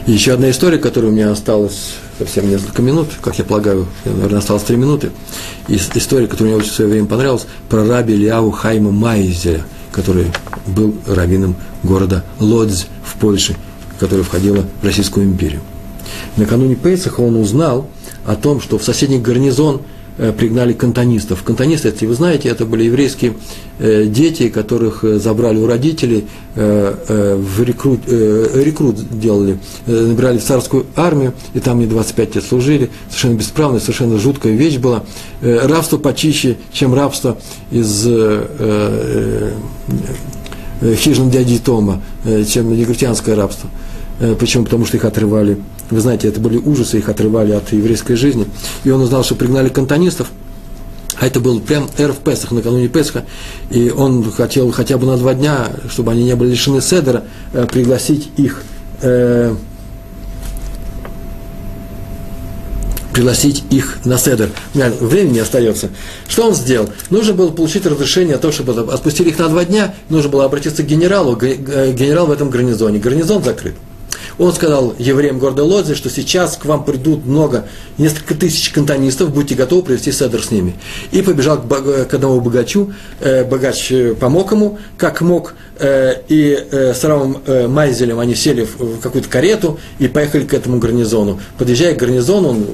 Еще 0.07 0.33
одна 0.33 0.51
история, 0.51 0.79
которая 0.79 1.11
у 1.11 1.15
меня 1.15 1.31
осталась 1.31 1.95
совсем 2.19 2.49
несколько 2.49 2.83
минут, 2.83 3.09
как 3.21 3.39
я 3.39 3.45
полагаю, 3.45 3.87
наверное, 4.05 4.39
осталось 4.39 4.63
три 4.63 4.77
минуты. 4.77 5.11
И 5.69 5.77
история, 5.77 6.27
которая 6.27 6.55
мне 6.55 6.63
очень 6.63 6.73
в 6.73 6.75
свое 6.75 6.91
время 6.91 7.07
понравилась, 7.07 7.47
про 7.69 7.87
раби 7.87 8.15
Ильяу 8.15 8.51
Хайма 8.51 8.91
Майзеля, 8.91 9.65
который 9.93 10.27
был 10.67 10.95
раввином 11.07 11.57
города 11.83 12.25
Лодзь 12.41 12.87
в 13.05 13.17
Польше, 13.17 13.57
которая 13.99 14.25
входила 14.25 14.65
в 14.83 14.85
Российскую 14.85 15.27
империю. 15.27 15.61
Накануне 16.37 16.75
Пейсаха 16.75 17.21
он 17.21 17.37
узнал 17.37 17.89
о 18.25 18.37
том, 18.37 18.61
что 18.61 18.79
в 18.79 18.85
соседний 18.85 19.19
гарнизон– 19.19 19.83
пригнали 20.17 20.73
кантонистов. 20.73 21.43
Кантонисты, 21.43 21.89
если 21.89 22.07
вы 22.07 22.15
знаете, 22.15 22.49
это 22.49 22.65
были 22.65 22.85
еврейские 22.85 23.35
э, 23.79 24.07
дети, 24.07 24.49
которых 24.49 25.05
э, 25.05 25.19
забрали 25.19 25.59
у 25.59 25.67
родителей, 25.67 26.27
в 26.55 27.63
рекрут, 27.65 28.01
рекрут 28.09 28.97
делали, 29.11 29.59
набирали 29.87 30.39
в 30.39 30.43
царскую 30.43 30.87
армию, 30.97 31.35
и 31.53 31.61
там 31.61 31.77
они 31.77 31.87
25 31.87 32.37
лет 32.37 32.45
служили, 32.45 32.89
совершенно 33.09 33.35
бесправная, 33.35 33.79
совершенно 33.79 34.19
жуткая 34.19 34.55
вещь 34.55 34.79
была. 34.79 35.05
Рабство 35.43 35.99
почище, 35.99 36.57
чем 36.73 36.95
рабство 36.95 37.37
из 37.71 38.09
хижин 40.97 41.29
дяди 41.29 41.59
Тома, 41.59 42.01
чем 42.49 42.75
негритянское 42.75 43.37
рабство. 43.37 43.69
Почему? 44.41 44.65
Потому 44.65 44.87
что 44.87 44.97
их 44.97 45.05
отрывали 45.05 45.59
вы 45.91 46.01
знаете, 46.01 46.29
это 46.29 46.41
были 46.41 46.57
ужасы, 46.57 46.99
их 46.99 47.09
отрывали 47.09 47.53
от 47.53 47.73
еврейской 47.73 48.15
жизни. 48.15 48.47
И 48.85 48.91
он 48.91 49.03
узнал, 49.03 49.23
что 49.23 49.35
пригнали 49.35 49.69
кантонистов, 49.69 50.29
а 51.19 51.27
это 51.27 51.41
был 51.41 51.61
прям 51.61 51.89
эр 51.97 52.13
в 52.13 52.19
Песах, 52.19 52.51
накануне 52.51 52.89
Песха, 52.89 53.25
и 53.71 53.91
он 53.91 54.31
хотел 54.33 54.71
хотя 54.71 54.99
бы 54.99 55.07
на 55.07 55.17
два 55.17 55.35
дня, 55.35 55.69
чтобы 55.89 56.13
они 56.13 56.25
не 56.25 56.35
были 56.37 56.51
лишены 56.51 56.81
седера, 56.83 57.25
э, 57.53 57.67
пригласить 57.67 58.31
их, 58.37 58.63
э, 59.01 59.55
пригласить 63.15 63.65
их 63.71 63.99
на 64.05 64.19
седер. 64.19 64.51
У 64.75 65.07
не 65.07 65.39
остается. 65.39 65.89
Что 66.29 66.49
он 66.49 66.55
сделал? 66.55 66.91
Нужно 67.09 67.33
было 67.33 67.49
получить 67.49 67.87
разрешение 67.87 68.35
о 68.35 68.39
том, 68.39 68.53
чтобы 68.53 68.79
отпустили 68.93 69.31
их 69.31 69.39
на 69.39 69.49
два 69.49 69.65
дня, 69.65 69.95
нужно 70.11 70.29
было 70.29 70.45
обратиться 70.45 70.83
к 70.83 70.87
генералу, 70.87 71.35
генерал 71.37 72.27
в 72.27 72.31
этом 72.31 72.51
гарнизоне. 72.51 72.99
Гарнизон 72.99 73.43
закрыт. 73.43 73.75
Он 74.39 74.53
сказал 74.53 74.95
евреям 74.99 75.39
города 75.39 75.65
Лодзи, 75.65 75.95
что 75.95 76.11
сейчас 76.11 76.57
к 76.57 76.65
вам 76.65 76.85
придут 76.85 77.25
много, 77.27 77.67
несколько 77.99 78.35
тысяч 78.35 78.71
кантонистов, 78.71 79.33
будьте 79.33 79.55
готовы 79.55 79.83
привести 79.83 80.13
седр 80.13 80.43
с 80.43 80.51
ними. 80.51 80.75
И 81.13 81.23
побежал 81.23 81.61
к, 81.63 82.15
одному 82.15 82.41
богачу, 82.41 82.93
э, 83.21 83.45
богач 83.45 83.91
э, 83.91 84.15
помог 84.15 84.53
ему, 84.53 84.79
как 84.99 85.21
мог, 85.21 85.55
э, 85.79 86.15
и 86.29 86.67
с 86.71 87.05
Равом 87.05 87.43
Майзелем 87.69 88.19
они 88.19 88.35
сели 88.35 88.67
в 88.79 89.01
какую-то 89.01 89.29
карету 89.29 89.79
и 89.99 90.09
поехали 90.09 90.45
к 90.45 90.55
этому 90.55 90.79
гарнизону. 90.79 91.41
Подъезжая 91.59 91.95
к 91.95 91.99
гарнизону, 91.99 92.49
он 92.49 92.67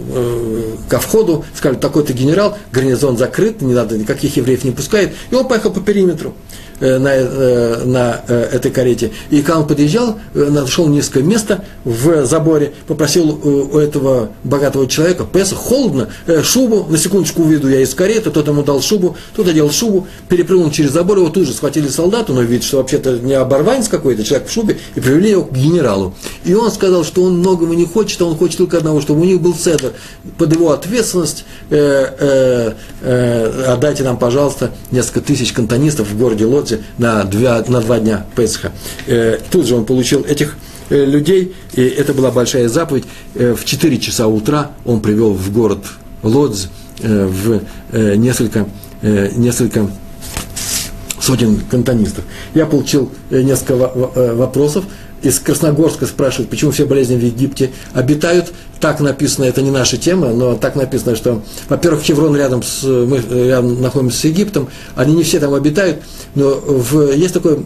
ко 0.88 0.98
входу, 0.98 1.44
сказали, 1.54 1.78
такой-то 1.78 2.12
генерал, 2.12 2.56
гарнизон 2.70 3.16
закрыт, 3.16 3.62
не 3.62 3.74
надо, 3.74 3.98
никаких 3.98 4.36
евреев 4.36 4.64
не 4.64 4.70
пускает, 4.70 5.12
и 5.30 5.34
он 5.34 5.46
поехал 5.48 5.72
по 5.72 5.80
периметру. 5.80 6.34
Э, 6.82 6.98
на, 6.98 7.10
э, 7.14 7.84
на 7.84 8.22
э, 8.26 8.48
этой 8.54 8.72
карете. 8.72 9.12
И 9.30 9.40
когда 9.42 9.60
он 9.60 9.68
подъезжал, 9.68 10.18
нашел 10.34 10.88
низкое 10.88 11.22
место 11.22 11.64
в 11.84 12.26
заборе, 12.26 12.72
попросил 12.88 13.30
у 13.30 13.78
этого 13.78 14.30
богатого 14.42 14.88
человека, 14.88 15.24
Песах, 15.24 15.58
холодно, 15.58 16.08
шубу, 16.42 16.84
на 16.90 16.98
секундочку 16.98 17.42
уведу 17.42 17.68
я 17.68 17.82
из 17.82 17.94
кареты, 17.94 18.30
тот 18.30 18.48
ему 18.48 18.64
дал 18.64 18.82
шубу, 18.82 19.16
тот 19.36 19.46
одел 19.46 19.70
шубу, 19.70 20.08
перепрыгнул 20.28 20.72
через 20.72 20.90
забор, 20.90 21.18
его 21.18 21.28
тут 21.28 21.46
же 21.46 21.52
схватили 21.52 21.86
солдаты, 21.86 22.32
но 22.32 22.42
видит, 22.42 22.64
что 22.64 22.78
вообще-то 22.78 23.16
не 23.18 23.34
оборванец 23.34 23.86
какой-то, 23.86 24.24
человек 24.24 24.48
в 24.48 24.52
шубе, 24.52 24.76
и 24.96 25.00
привели 25.00 25.30
его 25.30 25.44
к 25.44 25.52
генералу. 25.52 26.14
И 26.44 26.52
он 26.52 26.72
сказал, 26.72 27.04
что 27.04 27.22
он 27.22 27.38
многого 27.38 27.76
не 27.76 27.86
хочет, 27.86 28.20
а 28.22 28.24
он 28.24 28.36
хочет 28.36 28.58
только 28.58 28.78
одного, 28.78 29.00
чтобы 29.00 29.20
у 29.20 29.24
них 29.24 29.40
был 29.40 29.54
седр. 29.54 29.92
Под 30.36 30.52
его 30.52 30.72
ответственность 30.72 31.44
э, 31.70 31.76
э, 32.18 32.72
э, 33.02 33.64
отдайте 33.68 34.02
нам, 34.02 34.16
пожалуйста, 34.16 34.72
несколько 34.90 35.20
тысяч 35.20 35.52
кантонистов 35.52 36.08
в 36.08 36.18
городе 36.18 36.44
Лодзе, 36.44 36.71
Песахе 36.72 36.84
на, 36.98 37.24
два, 37.24 37.64
на 37.66 37.80
два 37.80 37.98
дня 37.98 38.26
Песха. 38.36 38.72
Э, 39.06 39.38
тут 39.50 39.66
же 39.66 39.74
он 39.74 39.84
получил 39.84 40.24
этих 40.24 40.56
э, 40.90 41.04
людей, 41.04 41.54
и 41.74 41.82
это 41.82 42.14
была 42.14 42.30
большая 42.30 42.68
заповедь. 42.68 43.04
Э, 43.34 43.54
в 43.54 43.64
4 43.64 43.98
часа 43.98 44.26
утра 44.26 44.72
он 44.84 45.00
привел 45.00 45.32
в 45.32 45.52
город 45.52 45.84
Лодз 46.22 46.68
в 47.00 47.62
несколько, 47.82 48.68
несколько 49.02 49.88
сотен 51.20 51.58
кантонистов. 51.68 52.22
Я 52.54 52.66
получил 52.66 53.10
несколько 53.28 53.74
вопросов, 54.34 54.84
из 55.22 55.38
Красногорска 55.38 56.06
спрашивают, 56.06 56.50
почему 56.50 56.70
все 56.70 56.84
болезни 56.84 57.16
в 57.16 57.24
Египте 57.24 57.70
обитают. 57.92 58.52
Так 58.80 59.00
написано, 59.00 59.44
это 59.44 59.62
не 59.62 59.70
наша 59.70 59.96
тема, 59.96 60.30
но 60.30 60.54
так 60.56 60.74
написано, 60.74 61.14
что, 61.14 61.42
во-первых, 61.68 62.02
Хеврон 62.02 62.36
рядом 62.36 62.62
с, 62.62 62.82
мы 62.82 63.22
рядом 63.30 63.80
находимся 63.80 64.18
с 64.18 64.24
Египтом, 64.24 64.68
они 64.96 65.14
не 65.14 65.22
все 65.22 65.38
там 65.38 65.54
обитают, 65.54 65.98
но 66.34 66.50
в, 66.50 67.12
есть 67.12 67.34
такое, 67.34 67.58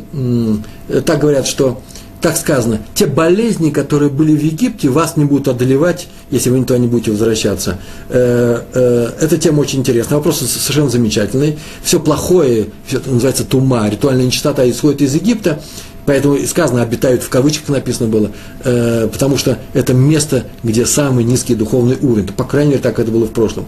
так 1.07 1.20
говорят, 1.20 1.46
что 1.46 1.80
так 2.20 2.36
сказано, 2.36 2.80
те 2.94 3.07
болезни, 3.07 3.70
которые 3.70 4.11
были 4.11 4.34
в 4.34 4.42
Египте, 4.42 4.88
вас 4.88 5.16
не 5.16 5.24
будут 5.24 5.48
одолевать, 5.48 6.09
если 6.30 6.50
вы 6.50 6.59
туда 6.64 6.78
не 6.78 6.88
будете 6.88 7.12
возвращаться. 7.12 7.78
Э, 8.09 8.62
э, 8.74 9.11
эта 9.20 9.38
тема 9.38 9.61
очень 9.61 9.80
интересная, 9.80 10.16
вопрос 10.16 10.40
совершенно 10.40 10.90
замечательный. 10.90 11.59
Все 11.82 12.00
плохое, 12.00 12.68
все 12.86 12.96
это 12.96 13.11
называется 13.11 13.44
тума, 13.44 13.88
ритуальная 13.88 14.26
нечистота 14.26 14.68
исходит 14.68 15.02
из 15.02 15.14
Египта, 15.14 15.61
Поэтому 16.07 16.36
и 16.36 16.46
сказано, 16.46 16.82
обитают 16.82 17.22
в 17.22 17.28
кавычках 17.28 17.68
написано 17.68 18.09
было, 18.09 18.30
э, 18.64 19.09
потому 19.12 19.36
что 19.36 19.59
это 19.74 19.92
место, 19.92 20.44
где 20.62 20.86
самый 20.86 21.24
низкий 21.24 21.54
духовный 21.54 21.98
уровень. 22.00 22.28
По 22.28 22.44
крайней 22.44 22.70
мере, 22.70 22.82
так 22.82 22.98
это 22.98 23.11
было 23.11 23.26
в 23.26 23.32
прошлом. 23.32 23.66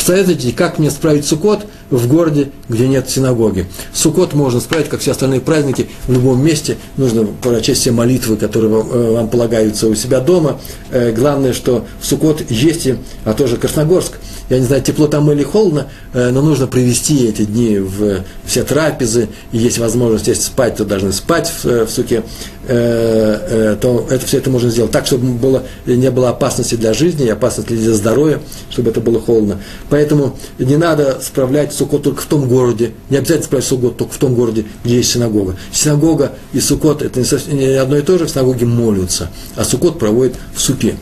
Посоветуйте, 0.00 0.52
как 0.52 0.78
мне 0.78 0.90
справить 0.90 1.26
сукот 1.26 1.66
в 1.90 2.08
городе, 2.08 2.50
где 2.70 2.88
нет 2.88 3.10
синагоги. 3.10 3.66
Сукот 3.92 4.32
можно 4.32 4.58
справить, 4.58 4.88
как 4.88 5.00
все 5.00 5.10
остальные 5.10 5.40
праздники, 5.42 5.90
в 6.06 6.12
любом 6.14 6.42
месте. 6.42 6.78
Нужно 6.96 7.26
прочесть 7.26 7.82
все 7.82 7.90
молитвы, 7.90 8.36
которые 8.36 8.72
вам, 8.72 8.90
э, 8.90 9.12
вам 9.12 9.28
полагаются 9.28 9.88
у 9.88 9.94
себя 9.94 10.20
дома. 10.20 10.58
Э, 10.90 11.12
главное, 11.12 11.52
что 11.52 11.84
в 12.00 12.06
сукот 12.06 12.50
есть, 12.50 12.88
а 13.26 13.34
тоже 13.34 13.58
Красногорск– 13.58 14.14
я 14.50 14.58
не 14.58 14.64
знаю, 14.64 14.82
тепло 14.82 15.06
там 15.06 15.30
или 15.30 15.44
холодно, 15.44 15.86
э, 16.12 16.30
но 16.30 16.42
нужно 16.42 16.66
провести 16.66 17.28
эти 17.28 17.44
дни 17.44 17.78
в 17.78 18.24
все 18.44 18.64
трапезы, 18.64 19.28
и 19.52 19.58
есть 19.58 19.78
возможность, 19.78 20.26
если 20.26 20.42
спать, 20.42 20.74
то 20.76 20.84
должны 20.84 21.12
спать 21.12 21.48
в, 21.62 21.86
в 21.86 21.88
суке, 21.88 22.24
то 22.70 24.06
это, 24.08 24.26
все 24.26 24.38
это 24.38 24.48
можно 24.48 24.70
сделать 24.70 24.92
так, 24.92 25.06
чтобы 25.06 25.32
было, 25.32 25.64
не 25.86 26.10
было 26.10 26.28
опасности 26.28 26.76
для 26.76 26.92
жизни, 26.92 27.26
и 27.26 27.28
опасности 27.28 27.72
для 27.72 27.92
здоровья, 27.92 28.40
чтобы 28.70 28.90
это 28.90 29.00
было 29.00 29.20
холодно. 29.20 29.60
Поэтому 29.88 30.36
не 30.58 30.76
надо 30.76 31.18
справлять 31.20 31.72
сукот 31.72 32.04
только 32.04 32.22
в 32.22 32.26
том 32.26 32.48
городе, 32.48 32.92
не 33.08 33.16
обязательно 33.16 33.46
справлять 33.46 33.68
сукот 33.68 33.96
только 33.96 34.12
в 34.12 34.18
том 34.18 34.34
городе, 34.34 34.66
где 34.84 34.98
есть 34.98 35.10
синагога. 35.10 35.56
Синагога 35.72 36.32
и 36.52 36.60
сукот– 36.60 37.02
это 37.02 37.20
не 37.52 37.66
одно 37.74 37.96
и 37.96 38.02
то 38.02 38.18
же, 38.18 38.26
в 38.26 38.30
синагоге 38.30 38.66
молятся, 38.66 39.30
а 39.56 39.64
сукот 39.64 39.98
проводит 39.98 40.36
в 40.54 40.60
суке. 40.60 40.94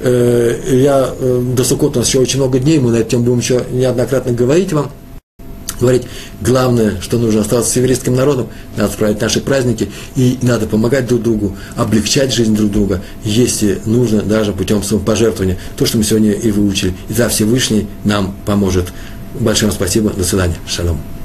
Э, 0.00 0.60
я 0.72 1.10
э, 1.18 1.42
до 1.56 1.64
Суккота 1.64 1.98
у 1.98 2.00
нас 2.00 2.08
еще 2.08 2.18
очень 2.18 2.38
много 2.38 2.58
дней, 2.58 2.78
мы 2.78 2.90
на 2.90 2.96
эту 2.96 3.18
будем 3.18 3.38
еще 3.38 3.64
неоднократно 3.72 4.32
говорить 4.32 4.72
вам, 4.72 4.90
говорить, 5.80 6.02
главное, 6.40 7.00
что 7.00 7.18
нужно 7.18 7.40
оставаться 7.40 7.72
с 7.72 7.76
еврейским 7.76 8.14
народом, 8.14 8.48
надо 8.76 8.92
справить 8.92 9.20
наши 9.20 9.40
праздники, 9.40 9.90
и 10.14 10.38
надо 10.42 10.66
помогать 10.66 11.06
друг 11.06 11.22
другу, 11.22 11.56
облегчать 11.74 12.32
жизнь 12.32 12.54
друг 12.54 12.70
друга, 12.70 13.02
если 13.24 13.80
нужно, 13.86 14.22
даже 14.22 14.52
путем 14.52 14.82
самопожертвования. 14.82 15.58
То, 15.76 15.86
что 15.86 15.98
мы 15.98 16.04
сегодня 16.04 16.32
и 16.32 16.50
выучили. 16.50 16.94
И 17.08 17.12
за 17.12 17.28
Всевышний 17.28 17.86
нам 18.04 18.34
поможет. 18.44 18.92
Большое 19.38 19.70
вам 19.70 19.76
спасибо. 19.76 20.10
До 20.10 20.24
свидания. 20.24 20.56
Шалом. 20.66 21.15